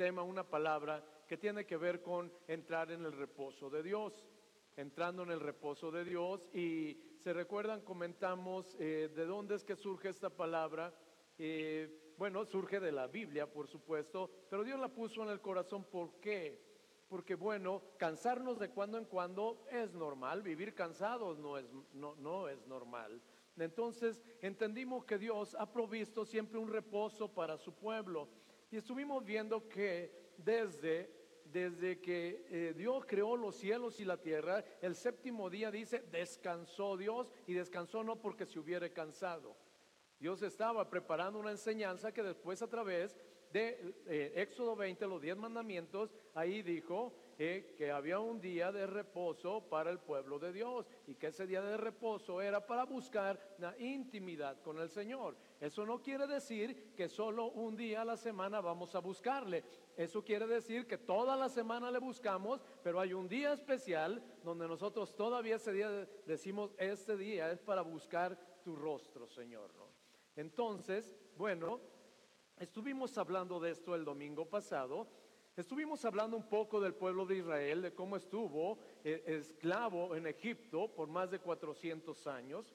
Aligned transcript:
tema, 0.00 0.22
una 0.22 0.48
palabra 0.48 1.04
que 1.28 1.36
tiene 1.36 1.66
que 1.66 1.76
ver 1.76 2.00
con 2.00 2.32
entrar 2.48 2.90
en 2.90 3.04
el 3.04 3.12
reposo 3.12 3.68
de 3.68 3.82
Dios, 3.82 4.26
entrando 4.74 5.24
en 5.24 5.30
el 5.30 5.40
reposo 5.40 5.90
de 5.90 6.06
Dios. 6.06 6.48
Y 6.54 6.96
se 7.18 7.34
recuerdan, 7.34 7.82
comentamos 7.82 8.74
eh, 8.80 9.10
de 9.14 9.26
dónde 9.26 9.56
es 9.56 9.62
que 9.62 9.76
surge 9.76 10.08
esta 10.08 10.30
palabra. 10.30 10.94
Eh, 11.36 12.14
bueno, 12.16 12.46
surge 12.46 12.80
de 12.80 12.92
la 12.92 13.08
Biblia, 13.08 13.52
por 13.52 13.68
supuesto, 13.68 14.30
pero 14.48 14.64
Dios 14.64 14.80
la 14.80 14.88
puso 14.88 15.22
en 15.22 15.28
el 15.28 15.42
corazón. 15.42 15.84
¿Por 15.84 16.18
qué? 16.18 16.58
Porque 17.06 17.34
bueno, 17.34 17.82
cansarnos 17.98 18.58
de 18.58 18.70
cuando 18.70 18.96
en 18.96 19.04
cuando 19.04 19.66
es 19.70 19.92
normal, 19.92 20.40
vivir 20.40 20.72
cansados 20.72 21.38
no 21.38 21.58
es, 21.58 21.66
no, 21.92 22.14
no 22.14 22.48
es 22.48 22.66
normal. 22.66 23.20
Entonces 23.58 24.22
entendimos 24.40 25.04
que 25.04 25.18
Dios 25.18 25.54
ha 25.58 25.70
provisto 25.70 26.24
siempre 26.24 26.58
un 26.58 26.72
reposo 26.72 27.28
para 27.28 27.58
su 27.58 27.74
pueblo. 27.74 28.30
Y 28.70 28.76
estuvimos 28.76 29.24
viendo 29.24 29.68
que 29.68 30.32
desde, 30.36 31.10
desde 31.44 32.00
que 32.00 32.46
eh, 32.48 32.74
Dios 32.76 33.04
creó 33.06 33.36
los 33.36 33.56
cielos 33.56 33.98
y 34.00 34.04
la 34.04 34.16
tierra, 34.16 34.64
el 34.80 34.94
séptimo 34.94 35.50
día 35.50 35.70
dice, 35.70 36.04
descansó 36.10 36.96
Dios 36.96 37.32
y 37.46 37.54
descansó 37.54 38.04
no 38.04 38.20
porque 38.20 38.46
se 38.46 38.60
hubiera 38.60 38.88
cansado. 38.90 39.56
Dios 40.20 40.42
estaba 40.42 40.88
preparando 40.88 41.38
una 41.38 41.50
enseñanza 41.50 42.12
que 42.12 42.22
después 42.22 42.62
a 42.62 42.68
través 42.68 43.16
de 43.52 43.94
eh, 44.06 44.32
Éxodo 44.36 44.76
20, 44.76 45.06
los 45.06 45.20
diez 45.20 45.36
mandamientos, 45.36 46.14
ahí 46.34 46.62
dijo 46.62 47.12
que 47.40 47.90
había 47.90 48.20
un 48.20 48.38
día 48.38 48.70
de 48.70 48.86
reposo 48.86 49.62
para 49.62 49.90
el 49.90 49.98
pueblo 49.98 50.38
de 50.38 50.52
Dios 50.52 50.86
y 51.06 51.14
que 51.14 51.28
ese 51.28 51.46
día 51.46 51.62
de 51.62 51.78
reposo 51.78 52.42
era 52.42 52.66
para 52.66 52.84
buscar 52.84 53.56
la 53.56 53.74
intimidad 53.78 54.60
con 54.60 54.78
el 54.78 54.90
Señor. 54.90 55.38
Eso 55.58 55.86
no 55.86 56.02
quiere 56.02 56.26
decir 56.26 56.92
que 56.94 57.08
solo 57.08 57.46
un 57.52 57.76
día 57.76 58.02
a 58.02 58.04
la 58.04 58.18
semana 58.18 58.60
vamos 58.60 58.94
a 58.94 58.98
buscarle. 58.98 59.64
Eso 59.96 60.22
quiere 60.22 60.46
decir 60.46 60.86
que 60.86 60.98
toda 60.98 61.34
la 61.34 61.48
semana 61.48 61.90
le 61.90 61.98
buscamos, 61.98 62.62
pero 62.82 63.00
hay 63.00 63.14
un 63.14 63.26
día 63.26 63.54
especial 63.54 64.22
donde 64.44 64.68
nosotros 64.68 65.16
todavía 65.16 65.56
ese 65.56 65.72
día 65.72 66.06
decimos, 66.26 66.74
este 66.76 67.16
día 67.16 67.50
es 67.50 67.62
para 67.62 67.80
buscar 67.80 68.38
tu 68.62 68.76
rostro, 68.76 69.26
Señor. 69.26 69.70
Entonces, 70.36 71.16
bueno, 71.38 71.80
Estuvimos 72.60 73.16
hablando 73.16 73.58
de 73.58 73.70
esto 73.70 73.94
el 73.94 74.04
domingo 74.04 74.44
pasado. 74.44 75.08
Estuvimos 75.60 76.02
hablando 76.06 76.38
un 76.38 76.48
poco 76.48 76.80
del 76.80 76.94
pueblo 76.94 77.26
de 77.26 77.36
Israel, 77.36 77.82
de 77.82 77.92
cómo 77.92 78.16
estuvo 78.16 78.78
eh, 79.04 79.22
esclavo 79.26 80.16
en 80.16 80.26
Egipto 80.26 80.88
por 80.88 81.06
más 81.06 81.30
de 81.30 81.38
400 81.38 82.26
años. 82.28 82.74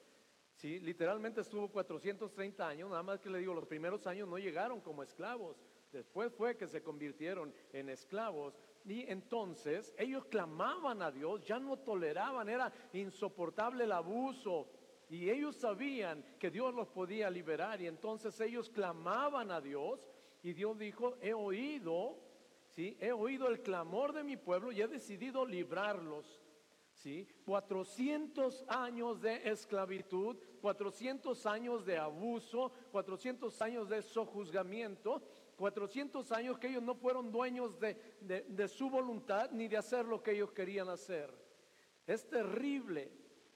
Sí, 0.53 0.79
literalmente 0.79 1.41
estuvo 1.41 1.67
430 1.67 2.67
años, 2.67 2.91
nada 2.91 3.01
más 3.01 3.19
que 3.19 3.31
le 3.31 3.39
digo, 3.39 3.55
los 3.55 3.65
primeros 3.65 4.05
años 4.05 4.29
no 4.29 4.37
llegaron 4.37 4.81
como 4.81 5.01
esclavos. 5.01 5.57
Después 5.91 6.31
fue 6.31 6.57
que 6.57 6.67
se 6.67 6.83
convirtieron 6.83 7.51
en 7.73 7.89
esclavos. 7.89 8.55
Y 8.85 9.09
entonces 9.09 9.95
ellos 9.97 10.25
clamaban 10.25 11.01
a 11.01 11.09
Dios, 11.09 11.43
ya 11.43 11.57
no 11.57 11.79
toleraban, 11.79 12.49
era 12.49 12.71
insoportable 12.93 13.85
el 13.85 13.93
abuso, 13.93 14.69
y 15.09 15.31
ellos 15.31 15.55
sabían 15.55 16.23
que 16.37 16.51
Dios 16.51 16.71
los 16.75 16.87
podía 16.89 17.31
liberar 17.31 17.81
y 17.81 17.87
entonces 17.87 18.39
ellos 18.41 18.69
clamaban 18.69 19.49
a 19.49 19.59
Dios 19.59 20.07
y 20.43 20.53
Dios 20.53 20.77
dijo, 20.77 21.17
he 21.21 21.33
oído, 21.33 22.24
He 22.75 23.11
oído 23.11 23.47
el 23.47 23.61
clamor 23.61 24.11
de 24.13 24.23
mi 24.23 24.35
pueblo 24.35 24.71
y 24.71 24.81
he 24.81 24.87
decidido 24.87 25.45
librarlos. 25.45 26.41
¿Sí? 26.91 27.27
400 27.45 28.65
años 28.69 29.21
de 29.21 29.49
esclavitud, 29.49 30.37
400 30.61 31.45
años 31.45 31.85
de 31.85 31.97
abuso, 31.97 32.71
400 32.91 33.61
años 33.61 33.89
de 33.89 34.01
sojuzgamiento, 34.01 35.21
400 35.57 36.31
años 36.31 36.57
que 36.57 36.67
ellos 36.67 36.83
no 36.83 36.95
fueron 36.95 37.31
dueños 37.31 37.79
de, 37.79 37.95
de 38.21 38.67
su 38.67 38.89
voluntad 38.89 39.51
ni 39.51 39.67
de 39.67 39.77
hacer 39.77 40.05
lo 40.05 40.23
que 40.23 40.31
ellos 40.31 40.51
querían 40.51 40.87
hacer. 40.87 41.33
Es 42.07 42.29
terrible, 42.29 43.11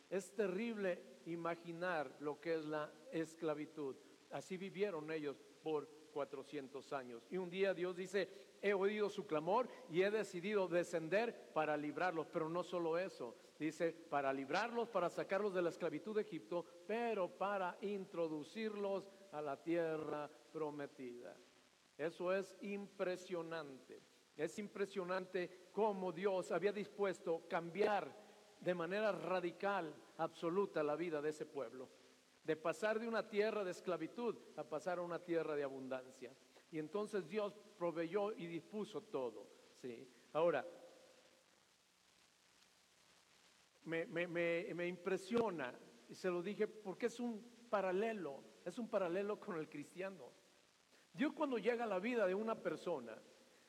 es 0.09 0.33
terrible 0.35 1.01
imaginar 1.25 2.13
lo 2.19 2.39
que 2.39 2.55
es 2.55 2.65
la 2.65 2.91
esclavitud. 3.11 3.95
Así 4.31 4.57
vivieron 4.57 5.11
ellos 5.11 5.41
por 5.63 5.87
400 6.11 6.91
años. 6.93 7.25
Y 7.29 7.37
un 7.37 7.49
día 7.49 7.73
Dios 7.73 7.95
dice, 7.95 8.48
he 8.61 8.73
oído 8.73 9.09
su 9.09 9.25
clamor 9.25 9.67
y 9.89 10.01
he 10.01 10.11
decidido 10.11 10.67
descender 10.67 11.51
para 11.53 11.77
librarlos. 11.77 12.27
Pero 12.27 12.49
no 12.49 12.63
solo 12.63 12.97
eso, 12.97 13.35
dice, 13.57 13.91
para 13.91 14.33
librarlos, 14.33 14.89
para 14.89 15.09
sacarlos 15.09 15.53
de 15.53 15.61
la 15.61 15.69
esclavitud 15.69 16.15
de 16.15 16.21
Egipto, 16.21 16.65
pero 16.87 17.29
para 17.29 17.77
introducirlos 17.81 19.09
a 19.31 19.41
la 19.41 19.61
tierra 19.61 20.29
prometida. 20.51 21.35
Eso 21.97 22.33
es 22.33 22.55
impresionante. 22.61 24.01
Es 24.37 24.57
impresionante 24.57 25.67
cómo 25.73 26.13
Dios 26.13 26.51
había 26.51 26.71
dispuesto 26.71 27.45
cambiar 27.49 28.15
de 28.59 28.73
manera 28.73 29.11
radical, 29.11 29.93
absoluta 30.17 30.81
la 30.83 30.95
vida 30.95 31.21
de 31.21 31.29
ese 31.29 31.45
pueblo. 31.45 31.89
De 32.43 32.55
pasar 32.55 32.99
de 32.99 33.07
una 33.07 33.27
tierra 33.27 33.63
de 33.63 33.71
esclavitud 33.71 34.37
a 34.55 34.63
pasar 34.63 34.99
a 34.99 35.01
una 35.01 35.19
tierra 35.19 35.55
de 35.55 35.63
abundancia. 35.63 36.33
Y 36.71 36.79
entonces 36.79 37.27
Dios 37.27 37.55
proveyó 37.77 38.31
y 38.33 38.47
dispuso 38.47 39.01
todo. 39.01 39.47
¿sí? 39.81 40.07
Ahora, 40.33 40.65
me, 43.83 44.05
me 44.05 44.87
impresiona, 44.87 45.73
y 46.07 46.15
se 46.15 46.29
lo 46.29 46.43
dije, 46.43 46.67
porque 46.67 47.07
es 47.07 47.19
un 47.19 47.43
paralelo, 47.69 48.43
es 48.65 48.77
un 48.77 48.89
paralelo 48.89 49.39
con 49.39 49.57
el 49.57 49.69
cristiano. 49.69 50.31
Dios 51.13 51.33
cuando 51.33 51.57
llega 51.57 51.83
a 51.83 51.87
la 51.87 51.99
vida 51.99 52.25
de 52.27 52.35
una 52.35 52.55
persona, 52.61 53.17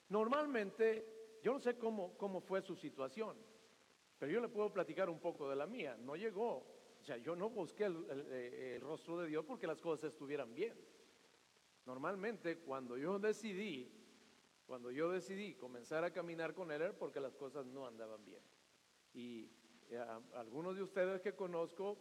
normalmente, 0.09 1.39
yo 1.43 1.53
no 1.53 1.59
sé 1.59 1.77
cómo, 1.79 2.17
cómo 2.17 2.41
fue 2.41 2.63
su 2.63 2.77
situación, 2.77 3.37
pero 4.19 4.31
yo 4.31 4.41
le 4.41 4.49
puedo 4.49 4.73
platicar 4.73 5.09
un 5.09 5.19
poco 5.19 5.49
de 5.49 5.57
la 5.57 5.67
mía. 5.67 5.97
No 5.99 6.15
llegó, 6.17 6.67
o 7.01 7.03
sea, 7.03 7.17
yo 7.17 7.35
no 7.35 7.49
busqué 7.49 7.85
el, 7.87 8.81
rostro 8.81 9.19
de 9.19 9.29
Dios 9.29 9.45
porque 9.45 9.67
las 9.67 9.81
cosas 9.81 10.13
estuvieran 10.13 10.55
bien. 10.55 10.75
Normalmente 11.87 12.59
cuando 12.59 12.97
yo 12.97 13.19
decidí, 13.19 13.91
cuando 14.67 14.91
yo 14.91 15.11
decidí 15.11 15.55
comenzar 15.55 16.05
a 16.05 16.13
caminar 16.13 16.55
con 16.55 16.71
Él 16.71 16.83
era 16.83 16.93
porque 16.93 17.21
las 17.21 17.35
cosas 17.35 17.67
no 17.67 17.87
andaban 17.87 18.25
bien. 18.25 18.43
Y 19.13 19.51
eh, 19.89 20.05
algunos 20.35 20.77
de 20.77 20.83
ustedes 20.83 21.21
que 21.21 21.35
conozco 21.35 21.99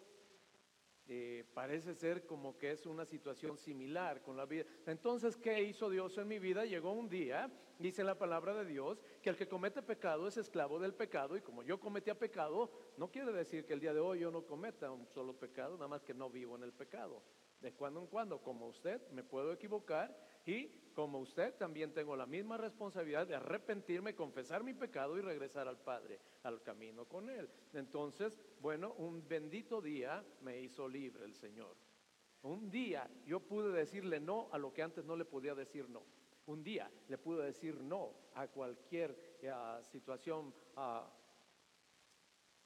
eh, 1.11 1.43
parece 1.55 1.95
ser 1.95 2.27
como 2.27 2.55
que 2.55 2.69
es 2.69 2.85
una 2.85 3.03
situación 3.03 3.57
similar 3.57 4.21
con 4.21 4.37
la 4.37 4.45
vida. 4.45 4.65
Entonces, 4.85 5.35
¿qué 5.35 5.63
hizo 5.63 5.89
Dios 5.89 6.15
en 6.19 6.27
mi 6.27 6.37
vida? 6.37 6.65
Llegó 6.65 6.91
un 6.91 7.09
día, 7.09 7.51
dice 7.79 8.03
la 8.03 8.15
palabra 8.15 8.53
de 8.53 8.65
Dios, 8.65 9.01
que 9.23 9.31
el 9.31 9.35
que 9.35 9.47
comete 9.47 9.81
pecado 9.81 10.27
es 10.27 10.37
esclavo 10.37 10.77
del 10.77 10.93
pecado 10.93 11.35
y 11.35 11.41
como 11.41 11.63
yo 11.63 11.79
cometía 11.79 12.13
pecado, 12.13 12.69
no 12.95 13.09
quiere 13.09 13.31
decir 13.31 13.65
que 13.65 13.73
el 13.73 13.79
día 13.79 13.91
de 13.91 13.99
hoy 13.99 14.19
yo 14.19 14.29
no 14.29 14.45
cometa 14.45 14.91
un 14.91 15.07
solo 15.07 15.33
pecado, 15.33 15.73
nada 15.77 15.87
más 15.87 16.03
que 16.03 16.13
no 16.13 16.29
vivo 16.29 16.55
en 16.55 16.61
el 16.61 16.73
pecado. 16.73 17.23
De 17.61 17.73
cuando 17.73 17.99
en 17.99 18.07
cuando, 18.07 18.41
como 18.41 18.67
usted, 18.67 19.01
me 19.11 19.23
puedo 19.23 19.51
equivocar 19.51 20.15
y 20.45 20.67
como 20.93 21.19
usted 21.19 21.55
también 21.55 21.93
tengo 21.93 22.15
la 22.15 22.25
misma 22.25 22.57
responsabilidad 22.57 23.27
de 23.27 23.35
arrepentirme, 23.35 24.15
confesar 24.15 24.63
mi 24.63 24.73
pecado 24.73 25.17
y 25.17 25.21
regresar 25.21 25.67
al 25.67 25.77
Padre, 25.77 26.19
al 26.43 26.61
camino 26.61 27.05
con 27.05 27.29
Él. 27.29 27.49
Entonces, 27.73 28.39
bueno, 28.59 28.93
un 28.97 29.27
bendito 29.27 29.81
día 29.81 30.25
me 30.41 30.59
hizo 30.59 30.87
libre 30.87 31.25
el 31.25 31.35
Señor. 31.35 31.75
Un 32.41 32.69
día 32.69 33.09
yo 33.25 33.41
pude 33.41 33.71
decirle 33.71 34.19
no 34.19 34.49
a 34.51 34.57
lo 34.57 34.73
que 34.73 34.81
antes 34.81 35.05
no 35.05 35.15
le 35.15 35.25
podía 35.25 35.55
decir 35.55 35.89
no. 35.89 36.03
Un 36.45 36.63
día 36.63 36.89
le 37.07 37.17
pude 37.17 37.45
decir 37.45 37.79
no 37.81 38.13
a 38.33 38.47
cualquier 38.47 39.37
eh, 39.41 39.51
situación. 39.83 40.53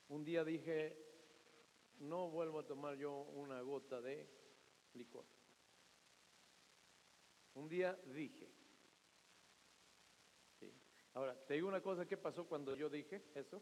un 0.10 0.24
día 0.24 0.44
dije, 0.44 0.98
no 2.00 2.30
vuelvo 2.30 2.60
a 2.60 2.66
tomar 2.66 2.96
yo 2.96 3.12
una 3.14 3.62
gota 3.62 4.00
de 4.00 4.43
licor. 4.94 5.26
Un 7.56 7.68
día 7.68 7.94
dije. 8.06 8.50
Ahora, 11.14 11.36
te 11.46 11.54
digo 11.54 11.68
una 11.68 11.82
cosa, 11.82 12.08
¿qué 12.08 12.18
pasó 12.18 12.48
cuando 12.48 12.76
yo 12.76 12.90
dije 12.90 13.24
eso? 13.36 13.62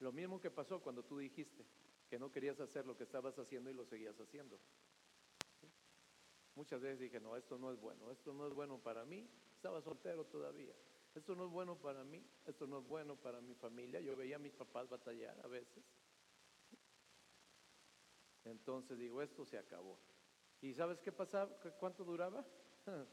Lo 0.00 0.10
mismo 0.10 0.40
que 0.40 0.50
pasó 0.50 0.80
cuando 0.80 1.04
tú 1.04 1.18
dijiste 1.18 1.64
que 2.10 2.18
no 2.18 2.30
querías 2.30 2.58
hacer 2.58 2.84
lo 2.86 2.96
que 2.96 3.04
estabas 3.04 3.38
haciendo 3.38 3.70
y 3.70 3.74
lo 3.74 3.86
seguías 3.86 4.18
haciendo. 4.18 4.58
Muchas 6.54 6.80
veces 6.80 6.98
dije, 6.98 7.20
no, 7.20 7.36
esto 7.36 7.56
no 7.56 7.72
es 7.72 7.80
bueno, 7.80 8.10
esto 8.10 8.34
no 8.34 8.46
es 8.46 8.52
bueno 8.52 8.78
para 8.78 9.04
mí. 9.04 9.26
Estaba 9.54 9.80
soltero 9.80 10.26
todavía. 10.26 10.74
Esto 11.14 11.34
no 11.36 11.44
es 11.44 11.50
bueno 11.50 11.76
para 11.76 12.04
mí, 12.04 12.24
esto 12.46 12.66
no 12.66 12.80
es 12.80 12.86
bueno 12.86 13.16
para 13.16 13.40
mi 13.40 13.54
familia. 13.54 14.00
Yo 14.00 14.16
veía 14.16 14.36
a 14.36 14.38
mis 14.38 14.52
papás 14.52 14.88
batallar 14.88 15.38
a 15.44 15.46
veces. 15.46 15.84
Entonces 18.44 18.98
digo, 18.98 19.22
esto 19.22 19.44
se 19.44 19.58
acabó. 19.58 19.98
¿Y 20.62 20.72
sabes 20.74 21.00
qué 21.00 21.10
pasaba? 21.10 21.50
¿Cuánto 21.78 22.04
duraba? 22.04 22.44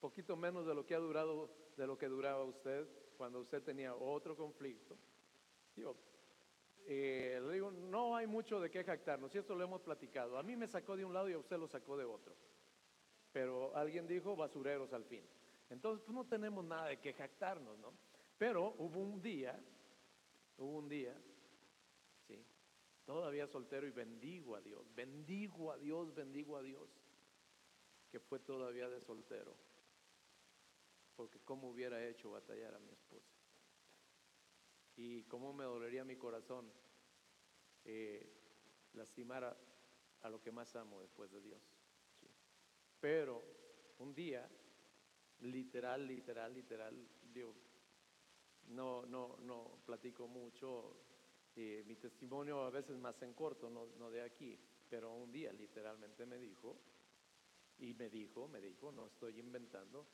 Poquito 0.00 0.36
menos 0.36 0.66
de 0.66 0.74
lo 0.74 0.84
que 0.84 0.94
ha 0.94 0.98
durado, 0.98 1.50
de 1.76 1.86
lo 1.86 1.96
que 1.96 2.08
duraba 2.08 2.44
usted 2.44 2.86
cuando 3.16 3.40
usted 3.40 3.62
tenía 3.62 3.94
otro 3.94 4.36
conflicto. 4.36 4.96
Digo, 5.74 5.96
eh, 6.86 7.40
le 7.42 7.54
digo, 7.54 7.70
no 7.70 8.14
hay 8.14 8.26
mucho 8.26 8.60
de 8.60 8.70
qué 8.70 8.84
jactarnos, 8.84 9.34
y 9.34 9.38
esto 9.38 9.54
lo 9.54 9.64
hemos 9.64 9.80
platicado. 9.80 10.38
A 10.38 10.42
mí 10.42 10.54
me 10.54 10.68
sacó 10.68 10.96
de 10.96 11.06
un 11.06 11.14
lado 11.14 11.28
y 11.30 11.32
a 11.32 11.38
usted 11.38 11.58
lo 11.58 11.66
sacó 11.66 11.96
de 11.96 12.04
otro. 12.04 12.36
pero 13.32 13.74
alguien 13.76 14.06
dijo 14.06 14.36
basureros 14.36 14.92
al 14.92 15.04
fin. 15.04 15.24
Entonces, 15.70 16.02
pues 16.04 16.14
no 16.14 16.26
tenemos 16.26 16.64
nada 16.64 16.88
de 16.88 16.98
que 16.98 17.12
jactarnos, 17.12 17.78
¿no? 17.78 17.92
Pero 18.36 18.74
hubo 18.78 19.00
un 19.00 19.20
día, 19.20 19.58
hubo 20.56 20.78
un 20.78 20.88
día, 20.88 21.14
todavía 23.08 23.46
soltero 23.46 23.86
y 23.86 23.90
bendigo 23.90 24.54
a 24.54 24.60
Dios, 24.60 24.84
bendigo 24.94 25.72
a 25.72 25.78
Dios, 25.78 26.14
bendigo 26.14 26.58
a 26.58 26.62
Dios, 26.62 26.90
que 28.10 28.20
fue 28.20 28.38
todavía 28.38 28.86
de 28.90 29.00
soltero, 29.00 29.56
porque 31.16 31.40
cómo 31.40 31.70
hubiera 31.70 32.06
hecho 32.06 32.32
batallar 32.32 32.74
a 32.74 32.78
mi 32.80 32.90
esposa. 32.90 33.32
Y 34.94 35.22
cómo 35.22 35.54
me 35.54 35.64
dolería 35.64 36.04
mi 36.04 36.16
corazón 36.16 36.70
eh, 37.86 38.30
lastimar 38.92 39.56
a, 40.20 40.28
lo 40.28 40.42
que 40.42 40.52
más 40.52 40.76
amo 40.76 41.00
después 41.00 41.30
de 41.30 41.40
Dios. 41.40 41.62
Pero 43.00 43.42
un 44.00 44.14
día, 44.14 44.46
literal, 45.40 46.06
literal, 46.06 46.52
literal, 46.52 47.08
Dios, 47.32 47.56
no, 48.66 49.06
no, 49.06 49.38
no 49.38 49.78
platico 49.86 50.28
mucho. 50.28 51.07
Mi 51.58 51.96
testimonio 51.96 52.62
a 52.62 52.70
veces 52.70 52.96
más 52.98 53.20
en 53.22 53.34
corto, 53.34 53.68
no, 53.68 53.86
no 53.98 54.10
de 54.10 54.22
aquí, 54.22 54.56
pero 54.88 55.12
un 55.12 55.32
día 55.32 55.52
literalmente 55.52 56.24
me 56.24 56.38
dijo, 56.38 56.76
y 57.78 57.94
me 57.94 58.08
dijo, 58.08 58.46
me 58.46 58.60
dijo, 58.60 58.92
no 58.92 59.06
estoy 59.06 59.40
inventando, 59.40 60.06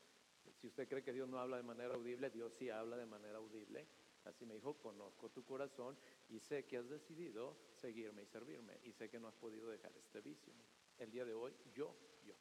si 0.59 0.67
usted 0.67 0.87
cree 0.87 1.03
que 1.03 1.13
Dios 1.13 1.27
no 1.29 1.39
habla 1.39 1.57
de 1.57 1.63
manera 1.63 1.95
audible, 1.95 2.29
Dios 2.29 2.53
sí 2.53 2.69
habla 2.69 2.97
de 2.97 3.05
manera 3.05 3.37
audible. 3.37 3.87
Así 4.25 4.45
me 4.45 4.55
dijo, 4.55 4.73
conozco 4.75 5.29
tu 5.29 5.43
corazón 5.43 5.95
y 6.29 6.39
sé 6.39 6.65
que 6.65 6.77
has 6.77 6.89
decidido 6.89 7.55
seguirme 7.75 8.23
y 8.23 8.25
servirme 8.25 8.79
y 8.83 8.91
sé 8.91 9.07
que 9.09 9.19
no 9.19 9.27
has 9.27 9.35
podido 9.35 9.69
dejar 9.69 9.95
este 9.97 10.21
vicio. 10.21 10.51
El 10.97 11.11
día 11.11 11.25
de 11.25 11.33
hoy 11.33 11.53
yo, 11.75 11.95
yo, 12.25 12.33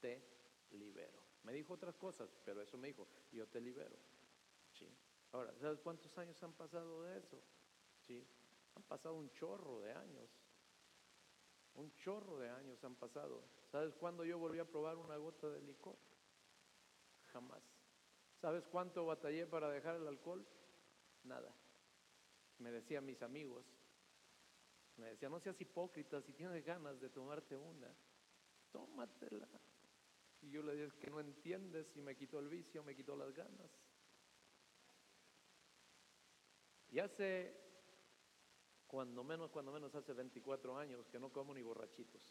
te 0.00 0.22
libero. 0.72 1.22
Me 1.44 1.52
dijo 1.52 1.74
otras 1.74 1.94
cosas, 1.96 2.28
pero 2.44 2.62
eso 2.62 2.76
me 2.76 2.88
dijo, 2.88 3.06
yo 3.30 3.46
te 3.46 3.60
libero. 3.60 3.96
¿Sí? 4.72 4.88
Ahora, 5.30 5.54
¿sabes 5.60 5.78
cuántos 5.80 6.16
años 6.18 6.42
han 6.42 6.52
pasado 6.52 7.02
de 7.04 7.18
eso? 7.18 7.40
¿Sí? 8.06 8.26
Han 8.76 8.82
pasado 8.84 9.14
un 9.14 9.30
chorro 9.30 9.80
de 9.80 9.92
años. 9.92 10.30
Un 11.74 11.92
chorro 11.96 12.38
de 12.38 12.50
años 12.50 12.82
han 12.84 12.94
pasado. 12.94 13.42
¿Sabes 13.70 13.94
cuándo 13.94 14.24
yo 14.24 14.38
volví 14.38 14.58
a 14.58 14.64
probar 14.64 14.96
una 14.96 15.16
gota 15.16 15.48
de 15.50 15.60
licor? 15.62 15.96
Jamás. 17.32 17.62
¿Sabes 18.40 18.66
cuánto 18.68 19.06
batallé 19.06 19.46
para 19.46 19.68
dejar 19.70 19.96
el 19.96 20.06
alcohol? 20.06 20.46
Nada. 21.24 21.52
Me 22.58 22.70
decían 22.70 23.04
mis 23.04 23.20
amigos, 23.22 23.64
me 24.96 25.08
decían, 25.08 25.32
no 25.32 25.40
seas 25.40 25.60
hipócrita, 25.60 26.20
si 26.22 26.32
tienes 26.32 26.64
ganas 26.64 27.00
de 27.00 27.10
tomarte 27.10 27.56
una, 27.56 27.92
tómatela. 28.70 29.48
Y 30.42 30.50
yo 30.50 30.62
le 30.62 30.76
dije, 30.76 30.96
que 30.98 31.10
no 31.10 31.20
entiendes, 31.20 31.86
y 31.96 32.02
me 32.02 32.14
quitó 32.14 32.38
el 32.38 32.48
vicio, 32.48 32.84
me 32.84 32.94
quitó 32.94 33.16
las 33.16 33.32
ganas. 33.34 33.70
Y 36.90 37.00
hace, 37.00 37.63
cuando 38.94 39.24
menos, 39.24 39.50
cuando 39.50 39.72
menos 39.72 39.92
hace 39.96 40.12
24 40.12 40.78
años 40.78 41.08
que 41.08 41.18
no 41.18 41.28
como 41.32 41.52
ni 41.52 41.62
borrachitos. 41.62 42.22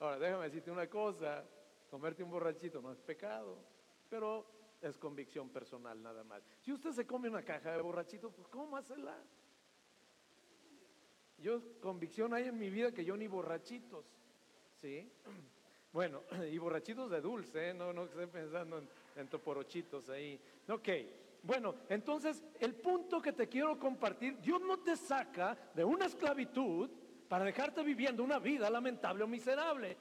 Ahora, 0.00 0.18
déjame 0.18 0.46
decirte 0.46 0.72
una 0.72 0.88
cosa, 0.88 1.48
comerte 1.88 2.24
un 2.24 2.30
borrachito 2.30 2.82
no 2.82 2.90
es 2.90 2.98
pecado, 2.98 3.56
pero 4.10 4.44
es 4.82 4.98
convicción 4.98 5.50
personal 5.50 6.02
nada 6.02 6.24
más. 6.24 6.42
Si 6.62 6.72
usted 6.72 6.90
se 6.90 7.06
come 7.06 7.28
una 7.28 7.44
caja 7.44 7.70
de 7.70 7.80
borrachitos, 7.80 8.32
pues 8.34 8.48
cómasela. 8.48 9.16
Yo, 11.38 11.62
convicción 11.80 12.34
hay 12.34 12.48
en 12.48 12.58
mi 12.58 12.70
vida 12.70 12.90
que 12.90 13.04
yo 13.04 13.16
ni 13.16 13.28
borrachitos, 13.28 14.04
¿sí? 14.80 15.10
Bueno, 15.90 16.22
y 16.52 16.58
borrachitos 16.58 17.10
de 17.10 17.20
dulce, 17.20 17.70
¿eh? 17.70 17.74
no, 17.74 17.94
no 17.94 18.04
estoy 18.04 18.26
pensando 18.26 18.78
en, 18.78 18.88
en 19.16 19.28
toporochitos 19.28 20.10
ahí. 20.10 20.38
Ok, 20.68 20.88
bueno, 21.42 21.74
entonces 21.88 22.42
el 22.60 22.74
punto 22.74 23.22
que 23.22 23.32
te 23.32 23.48
quiero 23.48 23.78
compartir, 23.78 24.38
Dios 24.40 24.60
no 24.60 24.78
te 24.78 24.96
saca 24.96 25.56
de 25.74 25.84
una 25.84 26.06
esclavitud 26.06 26.90
para 27.28 27.44
dejarte 27.44 27.82
viviendo 27.82 28.22
una 28.22 28.38
vida 28.38 28.68
lamentable 28.70 29.24
o 29.24 29.28
miserable. 29.28 29.96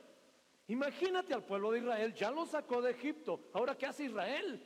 Imagínate 0.68 1.34
al 1.34 1.44
pueblo 1.44 1.72
de 1.72 1.80
Israel, 1.80 2.13
ya 2.13 2.31
lo 2.31 2.45
sacó 2.45 2.81
de 2.81 2.92
Egipto. 2.92 3.50
Ahora, 3.54 3.78
¿qué 3.78 3.86
hace 3.86 4.06
Israel? 4.06 4.62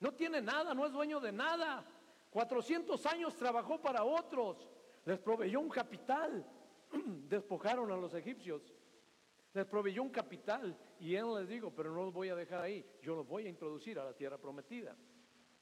No 0.00 0.12
tiene 0.12 0.42
nada, 0.42 0.74
no 0.74 0.84
es 0.86 0.92
dueño 0.92 1.20
de 1.20 1.32
nada. 1.32 1.84
400 2.30 3.06
años 3.06 3.34
trabajó 3.36 3.80
para 3.80 4.04
otros. 4.04 4.68
Les 5.04 5.18
proveyó 5.18 5.60
un 5.60 5.68
capital. 5.68 6.44
Despojaron 7.28 7.90
a 7.92 7.96
los 7.96 8.14
egipcios. 8.14 8.74
Les 9.54 9.64
proveyó 9.64 10.02
un 10.02 10.10
capital. 10.10 10.76
Y 10.98 11.14
él 11.14 11.32
les 11.34 11.48
digo, 11.48 11.72
pero 11.74 11.94
no 11.94 12.04
los 12.04 12.12
voy 12.12 12.28
a 12.28 12.34
dejar 12.34 12.60
ahí. 12.60 12.84
Yo 13.00 13.14
los 13.14 13.26
voy 13.26 13.46
a 13.46 13.48
introducir 13.48 13.98
a 13.98 14.04
la 14.04 14.12
tierra 14.12 14.38
prometida. 14.38 14.96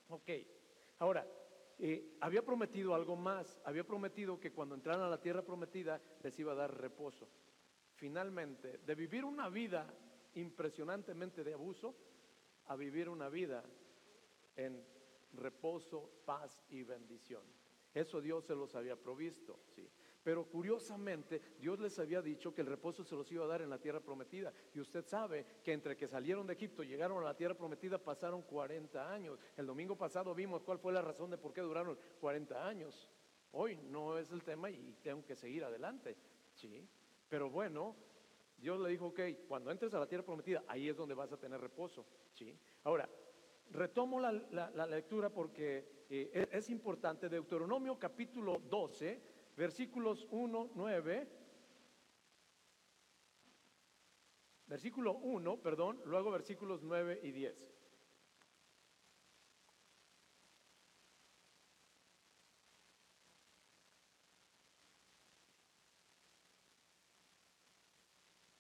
Ok, 0.09 0.31
ahora, 0.99 1.27
eh, 1.79 2.17
había 2.21 2.45
prometido 2.45 2.95
algo 2.95 3.17
más, 3.17 3.61
había 3.65 3.85
prometido 3.85 4.39
que 4.39 4.53
cuando 4.53 4.75
entraran 4.75 5.03
a 5.03 5.09
la 5.09 5.21
tierra 5.21 5.43
prometida 5.43 6.01
les 6.23 6.39
iba 6.39 6.53
a 6.53 6.57
dar 6.57 6.77
reposo. 6.81 7.29
Finalmente, 7.95 8.79
de 8.79 8.95
vivir 8.95 9.25
una 9.25 9.49
vida 9.49 9.93
impresionantemente 10.35 11.43
de 11.43 11.55
abuso, 11.55 11.95
a 12.67 12.77
vivir 12.77 13.09
una 13.09 13.29
vida 13.29 13.65
en 14.57 14.85
reposo, 15.33 16.23
paz 16.25 16.65
y 16.71 16.83
bendición. 16.83 17.43
Eso 17.93 18.21
Dios 18.21 18.45
se 18.45 18.55
los 18.55 18.75
había 18.75 18.97
provisto, 18.97 19.61
sí. 19.75 19.89
Pero 20.25 20.47
curiosamente, 20.47 21.41
Dios 21.61 21.79
les 21.79 21.99
había 21.99 22.23
dicho 22.23 22.55
que 22.55 22.63
el 22.63 22.67
reposo 22.67 23.05
se 23.05 23.15
los 23.15 23.31
iba 23.31 23.45
a 23.45 23.49
dar 23.49 23.61
en 23.61 23.69
la 23.69 23.79
tierra 23.79 24.01
prometida. 24.01 24.55
Y 24.73 24.81
usted 24.81 25.05
sabe 25.05 25.45
que 25.63 25.73
entre 25.73 25.99
que 25.99 26.09
salieron 26.09 26.47
de 26.47 26.55
Egipto 26.55 26.83
y 26.83 26.89
llegaron 26.89 27.23
a 27.23 27.27
la 27.27 27.37
tierra 27.37 27.55
prometida 27.55 27.99
pasaron 27.99 28.41
40 28.41 29.13
años. 29.13 29.39
El 29.55 29.67
domingo 29.67 29.97
pasado 29.97 30.35
vimos 30.35 30.63
cuál 30.63 30.79
fue 30.79 30.95
la 30.95 31.03
razón 31.03 31.31
de 31.31 31.37
por 31.37 31.53
qué 31.53 31.61
duraron 31.61 31.99
40 32.21 32.67
años. 32.67 33.11
Hoy 33.53 33.77
no 33.77 34.17
es 34.17 34.33
el 34.33 34.43
tema 34.43 34.71
y 34.71 34.97
tengo 35.03 35.23
que 35.27 35.37
seguir 35.37 35.63
adelante. 35.63 36.17
Sí. 36.55 36.89
Pero 37.29 37.51
bueno, 37.51 37.95
Dios 38.57 38.81
le 38.81 38.89
dijo, 38.89 39.09
ok, 39.09 39.21
cuando 39.47 39.71
entres 39.71 39.93
a 39.93 39.99
la 39.99 40.07
tierra 40.07 40.25
prometida, 40.25 40.65
ahí 40.67 40.89
es 40.89 40.97
donde 40.97 41.15
vas 41.15 41.33
a 41.33 41.37
tener 41.37 41.61
reposo. 41.61 42.07
¿sí? 42.33 42.59
Ahora, 42.85 43.07
retomo 43.73 44.19
la, 44.19 44.87
lectura 44.87 45.29
porque 45.29 46.07
eh, 46.09 46.49
es 46.51 46.71
importante. 46.71 47.29
Deuteronomio 47.29 47.99
capítulo 47.99 48.59
12 48.71 49.34
versículos 49.57 50.27
1, 50.31 50.71
9, 50.75 51.29
versículo 54.67 55.15
1, 55.19 55.63
perdón, 55.63 56.01
luego 56.05 56.31
versículos 56.31 56.83
9 56.83 57.21
y 57.23 57.33
10. 57.33 57.75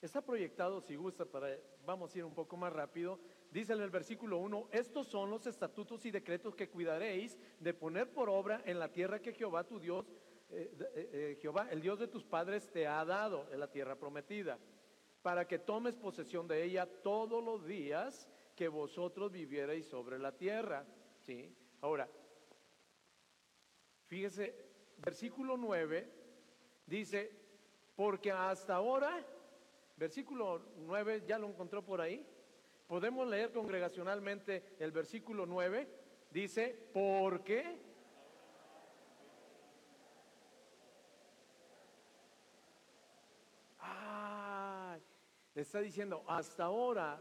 Está 0.04 0.20
proyectado, 0.20 0.82
si 0.82 0.96
gusta, 0.96 1.24
para, 1.24 1.48
vamos 1.86 2.14
a 2.14 2.18
ir 2.18 2.24
un 2.26 2.34
poco 2.34 2.58
más 2.58 2.70
rápido. 2.70 3.18
Dice 3.50 3.72
en 3.72 3.80
el 3.80 3.88
versículo 3.88 4.36
1, 4.36 4.68
estos 4.70 5.06
son 5.06 5.30
los 5.30 5.46
estatutos 5.46 6.04
y 6.04 6.10
decretos 6.10 6.54
que 6.54 6.68
cuidaréis 6.68 7.38
de 7.58 7.72
poner 7.72 8.12
por 8.12 8.28
obra 8.28 8.60
en 8.66 8.78
la 8.78 8.92
tierra 8.92 9.22
que 9.22 9.32
Jehová 9.32 9.64
tu 9.64 9.80
Dios 9.80 10.12
eh, 10.56 10.70
eh, 10.78 11.10
eh, 11.12 11.38
Jehová, 11.40 11.68
el 11.70 11.80
Dios 11.80 11.98
de 11.98 12.06
tus 12.06 12.24
padres, 12.24 12.70
te 12.70 12.86
ha 12.86 13.04
dado 13.04 13.48
en 13.50 13.58
la 13.58 13.70
tierra 13.70 13.96
prometida, 13.96 14.58
para 15.20 15.48
que 15.48 15.58
tomes 15.58 15.96
posesión 15.96 16.46
de 16.46 16.62
ella 16.62 16.86
todos 16.86 17.42
los 17.42 17.66
días 17.66 18.28
que 18.54 18.68
vosotros 18.68 19.32
vivierais 19.32 19.86
sobre 19.86 20.18
la 20.18 20.36
tierra. 20.36 20.86
¿Sí? 21.22 21.52
Ahora, 21.80 22.08
fíjese, 24.06 24.54
versículo 24.98 25.56
9 25.56 26.08
dice, 26.86 27.32
porque 27.96 28.30
hasta 28.30 28.76
ahora, 28.76 29.26
versículo 29.96 30.62
9, 30.76 31.24
¿ya 31.26 31.38
lo 31.38 31.48
encontró 31.48 31.84
por 31.84 32.00
ahí? 32.00 32.24
Podemos 32.86 33.26
leer 33.26 33.50
congregacionalmente 33.50 34.76
el 34.78 34.92
versículo 34.92 35.46
9, 35.46 35.88
dice, 36.30 36.90
porque 36.92 37.93
Le 45.54 45.62
está 45.62 45.80
diciendo, 45.80 46.24
hasta 46.26 46.64
ahora, 46.64 47.20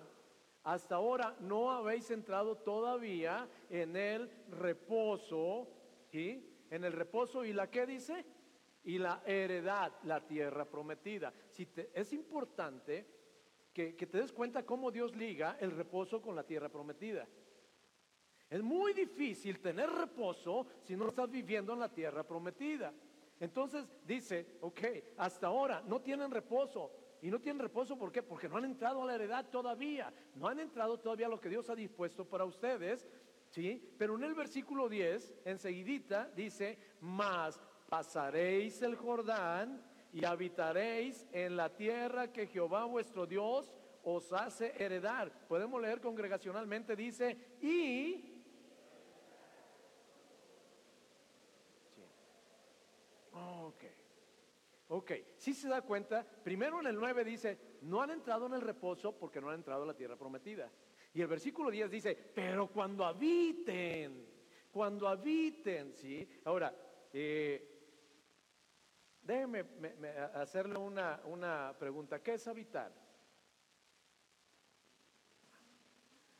hasta 0.63 0.95
ahora 0.95 1.35
no 1.39 1.71
habéis 1.71 2.09
entrado 2.09 2.57
todavía 2.57 3.47
en 3.69 3.95
el 3.95 4.29
reposo, 4.49 5.67
¿sí? 6.11 6.65
En 6.71 6.83
el 6.83 6.93
reposo 6.93 7.45
y 7.45 7.53
la 7.53 7.69
que 7.69 7.85
dice? 7.85 8.25
Y 8.85 8.97
la 8.97 9.21
heredad, 9.25 9.93
la 10.03 10.25
tierra 10.25 10.65
prometida. 10.65 11.31
Si 11.49 11.67
es 11.93 12.11
importante 12.13 13.05
que, 13.71 13.95
que 13.95 14.07
te 14.07 14.17
des 14.17 14.33
cuenta 14.33 14.65
cómo 14.65 14.89
Dios 14.89 15.15
liga 15.15 15.57
el 15.59 15.71
reposo 15.71 16.21
con 16.21 16.35
la 16.35 16.43
tierra 16.43 16.69
prometida. 16.69 17.27
Es 18.49 18.61
muy 18.61 18.93
difícil 18.93 19.59
tener 19.59 19.89
reposo 19.89 20.67
si 20.81 20.95
no 20.95 21.07
estás 21.07 21.29
viviendo 21.29 21.73
en 21.73 21.79
la 21.79 21.93
tierra 21.93 22.23
prometida. 22.23 22.93
Entonces 23.39 23.87
dice, 24.05 24.57
ok, 24.61 24.81
hasta 25.17 25.47
ahora 25.47 25.81
no 25.81 26.01
tienen 26.01 26.31
reposo, 26.31 27.02
Y 27.23 27.31
no 27.31 27.39
tienen 27.39 27.61
reposo, 27.61 27.97
¿por 27.97 28.11
qué? 28.11 28.21
Porque 28.21 28.49
no 28.49 28.57
han 28.57 28.65
entrado 28.65 29.01
a 29.01 29.05
la 29.05 29.15
heredad 29.15 29.45
todavía. 29.49 30.13
No 30.35 30.49
han 30.49 30.59
entrado 30.59 30.99
todavía 30.99 31.27
a 31.27 31.29
lo 31.29 31.39
que 31.39 31.47
Dios 31.47 31.69
ha 31.69 31.75
dispuesto 31.75 32.25
para 32.25 32.43
ustedes. 32.43 33.07
¿Sí? 33.49 33.95
Pero 33.97 34.17
en 34.17 34.25
el 34.25 34.33
versículo 34.33 34.89
10, 34.89 35.33
enseguidita, 35.45 36.29
dice, 36.35 36.77
más 36.99 37.61
pasaréis 37.87 38.81
el 38.81 38.95
Jordán 38.97 39.81
y 40.11 40.25
habitaréis 40.25 41.25
en 41.31 41.55
la 41.55 41.73
tierra 41.73 42.33
que 42.33 42.47
Jehová 42.47 42.83
vuestro 42.83 43.25
Dios 43.25 43.71
os 44.03 44.33
hace 44.33 44.73
heredar. 44.77 45.31
Podemos 45.47 45.81
leer 45.81 46.01
congregacionalmente, 46.01 46.93
dice, 46.93 47.37
y... 47.61 48.33
Ok. 53.31 54.02
Ok, 54.87 55.11
si 55.37 55.53
se 55.53 55.69
da 55.69 55.81
cuenta, 55.81 56.25
primero 56.43 56.79
en 56.79 56.87
el 56.87 56.95
9 56.95 57.23
dice, 57.23 57.77
no 57.81 58.01
han 58.01 58.11
entrado 58.11 58.45
en 58.45 58.53
el 58.53 58.61
reposo 58.61 59.17
porque 59.17 59.41
no 59.41 59.49
han 59.49 59.55
entrado 59.55 59.83
a 59.83 59.87
la 59.87 59.95
tierra 59.95 60.17
prometida. 60.17 60.71
Y 61.13 61.21
el 61.21 61.27
versículo 61.27 61.71
10 61.71 61.89
dice, 61.89 62.15
pero 62.33 62.67
cuando 62.67 63.05
habiten, 63.05 64.27
cuando 64.71 65.07
habiten, 65.07 65.93
¿sí? 65.93 66.27
Ahora, 66.45 66.75
eh, 67.13 67.73
déjeme 69.21 69.65
hacerle 70.33 70.77
una, 70.77 71.21
una 71.25 71.75
pregunta, 71.77 72.21
¿qué 72.21 72.33
es 72.33 72.47
habitar? 72.47 72.91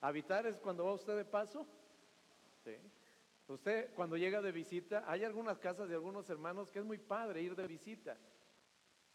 Habitar 0.02 0.46
es 0.48 0.60
cuando 0.60 0.84
va 0.86 0.94
usted 0.94 1.16
de 1.16 1.26
paso. 1.26 1.66
¿Sí? 2.64 2.76
Usted 3.48 3.94
cuando 3.94 4.18
llega 4.18 4.42
de 4.42 4.52
visita, 4.52 5.04
hay 5.08 5.24
algunas 5.24 5.60
casas 5.60 5.88
de 5.88 5.96
algunos 5.96 6.30
hermanos 6.30 6.70
que 6.70 6.80
es 6.80 6.86
muy 6.86 6.98
padre 6.98 7.42
ir 7.42 7.56
de 7.56 7.68
visita. 7.68 8.18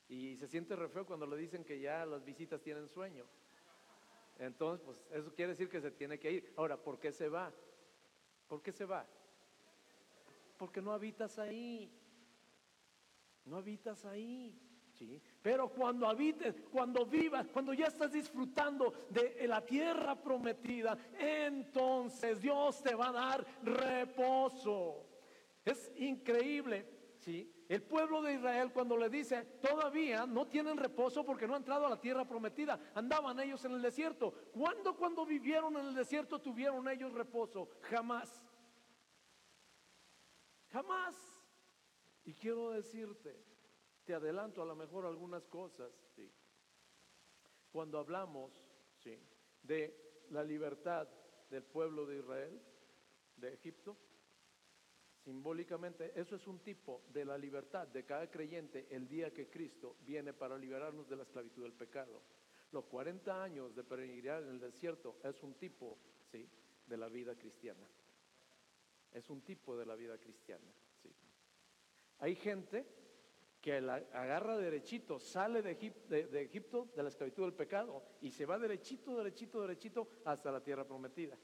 Y 0.09 0.37
se 0.37 0.49
siente 0.49 0.75
re 0.75 0.89
feo 0.89 1.05
cuando 1.05 1.27
le 1.27 1.37
dicen 1.37 1.65
que 1.65 1.81
ya 1.81 2.07
las 2.07 2.25
visitas 2.25 2.63
tienen 2.63 2.89
sueño. 2.89 3.25
Entonces, 4.39 4.85
pues 4.85 5.05
eso 5.11 5.35
quiere 5.35 5.53
decir 5.53 5.69
que 5.69 5.81
se 5.81 5.91
tiene 5.91 6.19
que 6.19 6.33
ir. 6.33 6.53
Ahora, 6.57 6.77
¿por 6.77 6.99
qué 6.99 7.13
se 7.13 7.29
va? 7.29 7.53
¿Por 8.47 8.63
qué 8.63 8.73
se 8.73 8.85
va? 8.85 9.07
Porque 10.57 10.81
no 10.81 10.93
habitas 10.93 11.39
ahí. 11.39 11.93
No 13.45 13.57
habitas 13.57 14.05
ahí. 14.05 14.59
¿sí? 14.93 15.21
Pero 15.43 15.69
cuando 15.69 16.07
habites, 16.07 16.63
cuando 16.73 17.05
vivas, 17.05 17.47
cuando 17.49 17.73
ya 17.75 17.87
estás 17.87 18.13
disfrutando 18.13 18.93
de 19.11 19.47
la 19.47 19.65
tierra 19.65 20.15
prometida, 20.15 20.97
entonces 21.19 22.41
Dios 22.41 22.83
te 22.83 22.95
va 22.95 23.09
a 23.09 23.13
dar 23.13 23.47
reposo. 23.63 25.05
Es 25.65 25.93
increíble, 25.97 26.87
El 27.69 27.83
pueblo 27.83 28.23
de 28.23 28.35
Israel 28.35 28.73
cuando 28.73 28.97
le 28.97 29.11
dice, 29.11 29.43
todavía 29.61 30.27
no 30.27 30.47
tienen 30.47 30.77
reposo 30.77 31.25
porque 31.25 31.47
no 31.47 31.55
han 31.55 31.61
entrado 31.61 31.87
a 31.87 31.91
la 31.91 32.01
tierra 32.01 32.27
prometida, 32.27 32.81
andaban 32.95 33.39
ellos 33.41 33.65
en 33.65 33.73
el 33.73 33.83
desierto. 33.83 34.33
¿Cuándo 34.53 34.97
cuando 34.97 35.27
vivieron 35.27 35.77
en 35.77 35.87
el 35.87 35.95
desierto 35.95 36.41
tuvieron 36.41 36.89
ellos 36.89 37.13
reposo? 37.13 37.69
Jamás. 37.83 38.43
Jamás. 40.71 41.17
Y 42.25 42.35
quiero 42.35 42.71
decirte, 42.71 43.45
te 44.05 44.15
adelanto 44.15 44.63
a 44.63 44.67
lo 44.67 44.75
mejor 44.75 45.05
algunas 45.05 45.47
cosas. 45.47 45.93
Cuando 47.71 47.99
hablamos, 47.99 48.53
¿sí? 48.97 49.19
De 49.63 50.25
la 50.31 50.43
libertad 50.43 51.09
del 51.51 51.65
pueblo 51.65 52.07
de 52.07 52.19
Israel, 52.19 52.63
de 53.37 53.53
Egipto, 53.53 53.97
Simbólicamente, 55.29 56.19
eso 56.19 56.37
es 56.37 56.47
un 56.47 56.61
tipo 56.61 57.03
de 57.13 57.23
la 57.23 57.37
libertad 57.37 57.87
de 57.87 58.07
cada 58.07 58.31
creyente 58.31 58.87
el 58.89 59.07
día 59.07 59.31
que 59.31 59.47
Cristo 59.51 59.97
viene 60.01 60.33
para 60.33 60.57
liberarnos 60.57 61.07
de 61.07 61.17
la 61.17 61.25
esclavitud 61.25 61.65
del 61.65 61.75
pecado. 61.75 62.23
Los 62.73 62.87
40 62.87 63.43
años 63.43 63.75
de 63.75 63.85
peregrinar 63.85 64.43
en 64.45 64.49
el 64.49 64.59
desierto 64.59 65.19
es 65.23 65.43
un 65.43 65.53
tipo, 65.59 65.99
¿sí? 66.33 66.49
de 66.87 66.97
la 66.97 67.09
vida 67.09 67.35
cristiana. 67.35 67.87
Es 69.13 69.29
un 69.29 69.43
tipo 69.43 69.77
de 69.77 69.85
la 69.85 69.97
vida 69.97 70.17
cristiana, 70.17 70.73
¿sí? 71.03 71.15
Hay 72.21 72.35
gente 72.35 72.87
que 73.61 73.83
la 73.83 73.97
agarra 74.15 74.57
derechito, 74.57 75.19
sale 75.19 75.61
de, 75.61 75.75
de, 76.09 76.41
Egipto, 76.41 76.89
de 76.97 77.03
la 77.03 77.11
esclavitud 77.11 77.43
del 77.43 77.53
pecado, 77.53 78.03
y 78.23 78.31
se 78.31 78.47
va 78.47 78.59
derechito, 78.59 79.15
derechito, 79.19 79.61
derechito 79.61 80.09
hasta 80.25 80.51
la 80.51 80.63
tierra 80.63 80.87
prometida. 80.87 81.37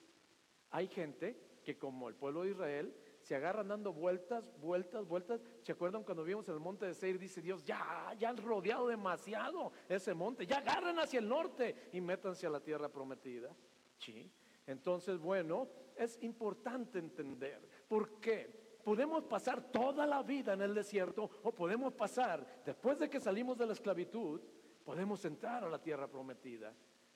Hay 0.71 0.89
gente 0.89 1.61
que 1.63 1.77
como 1.77 2.09
el 2.09 2.15
pueblo 2.15 2.45
de 2.45 2.53
Israel 2.53 3.04
se 3.25 3.35
agarran 3.35 3.69
dando 3.69 3.93
vueltas, 3.93 4.45
vueltas, 4.61 5.07
vueltas. 5.07 5.41
¿Se 5.63 5.73
acuerdan 5.73 6.05
cuando 6.05 6.25
vimos 6.25 6.47
el 6.51 6.61
monte 6.61 6.85
de 6.85 6.93
Seir? 6.93 7.19
Dice 7.19 7.41
Dios, 7.41 7.65
ya, 7.65 8.15
ya 8.19 8.29
han 8.29 8.37
rodeado 8.37 8.87
demasiado 8.87 9.73
ese 9.89 10.13
monte, 10.13 10.47
ya 10.47 10.59
agarren 10.59 10.99
hacia 10.99 11.21
el 11.21 11.29
norte 11.29 11.89
y 11.93 12.03
métanse 12.03 12.47
a 12.47 12.51
la 12.51 12.61
tierra 12.61 12.91
prometida. 12.91 13.49
Sí. 13.97 14.31
Entonces, 14.67 15.19
bueno, 15.19 15.69
es 15.97 16.23
importante 16.23 16.99
entender 16.99 17.67
por 17.89 18.21
qué. 18.21 18.63
Podemos 18.85 19.25
pasar 19.25 19.73
toda 19.73 20.07
la 20.07 20.23
vida 20.23 20.53
en 20.53 20.61
el 20.61 20.75
desierto 20.75 21.31
o 21.43 21.55
podemos 21.55 21.95
pasar, 21.95 22.63
después 22.67 22.99
de 22.99 23.09
que 23.09 23.21
salimos 23.21 23.57
de 23.57 23.65
la 23.65 23.73
esclavitud, 23.73 24.43
podemos 24.85 25.25
entrar 25.25 25.65
a 25.65 25.71
la 25.71 25.81
tierra 25.81 26.07
prometida. 26.07 26.75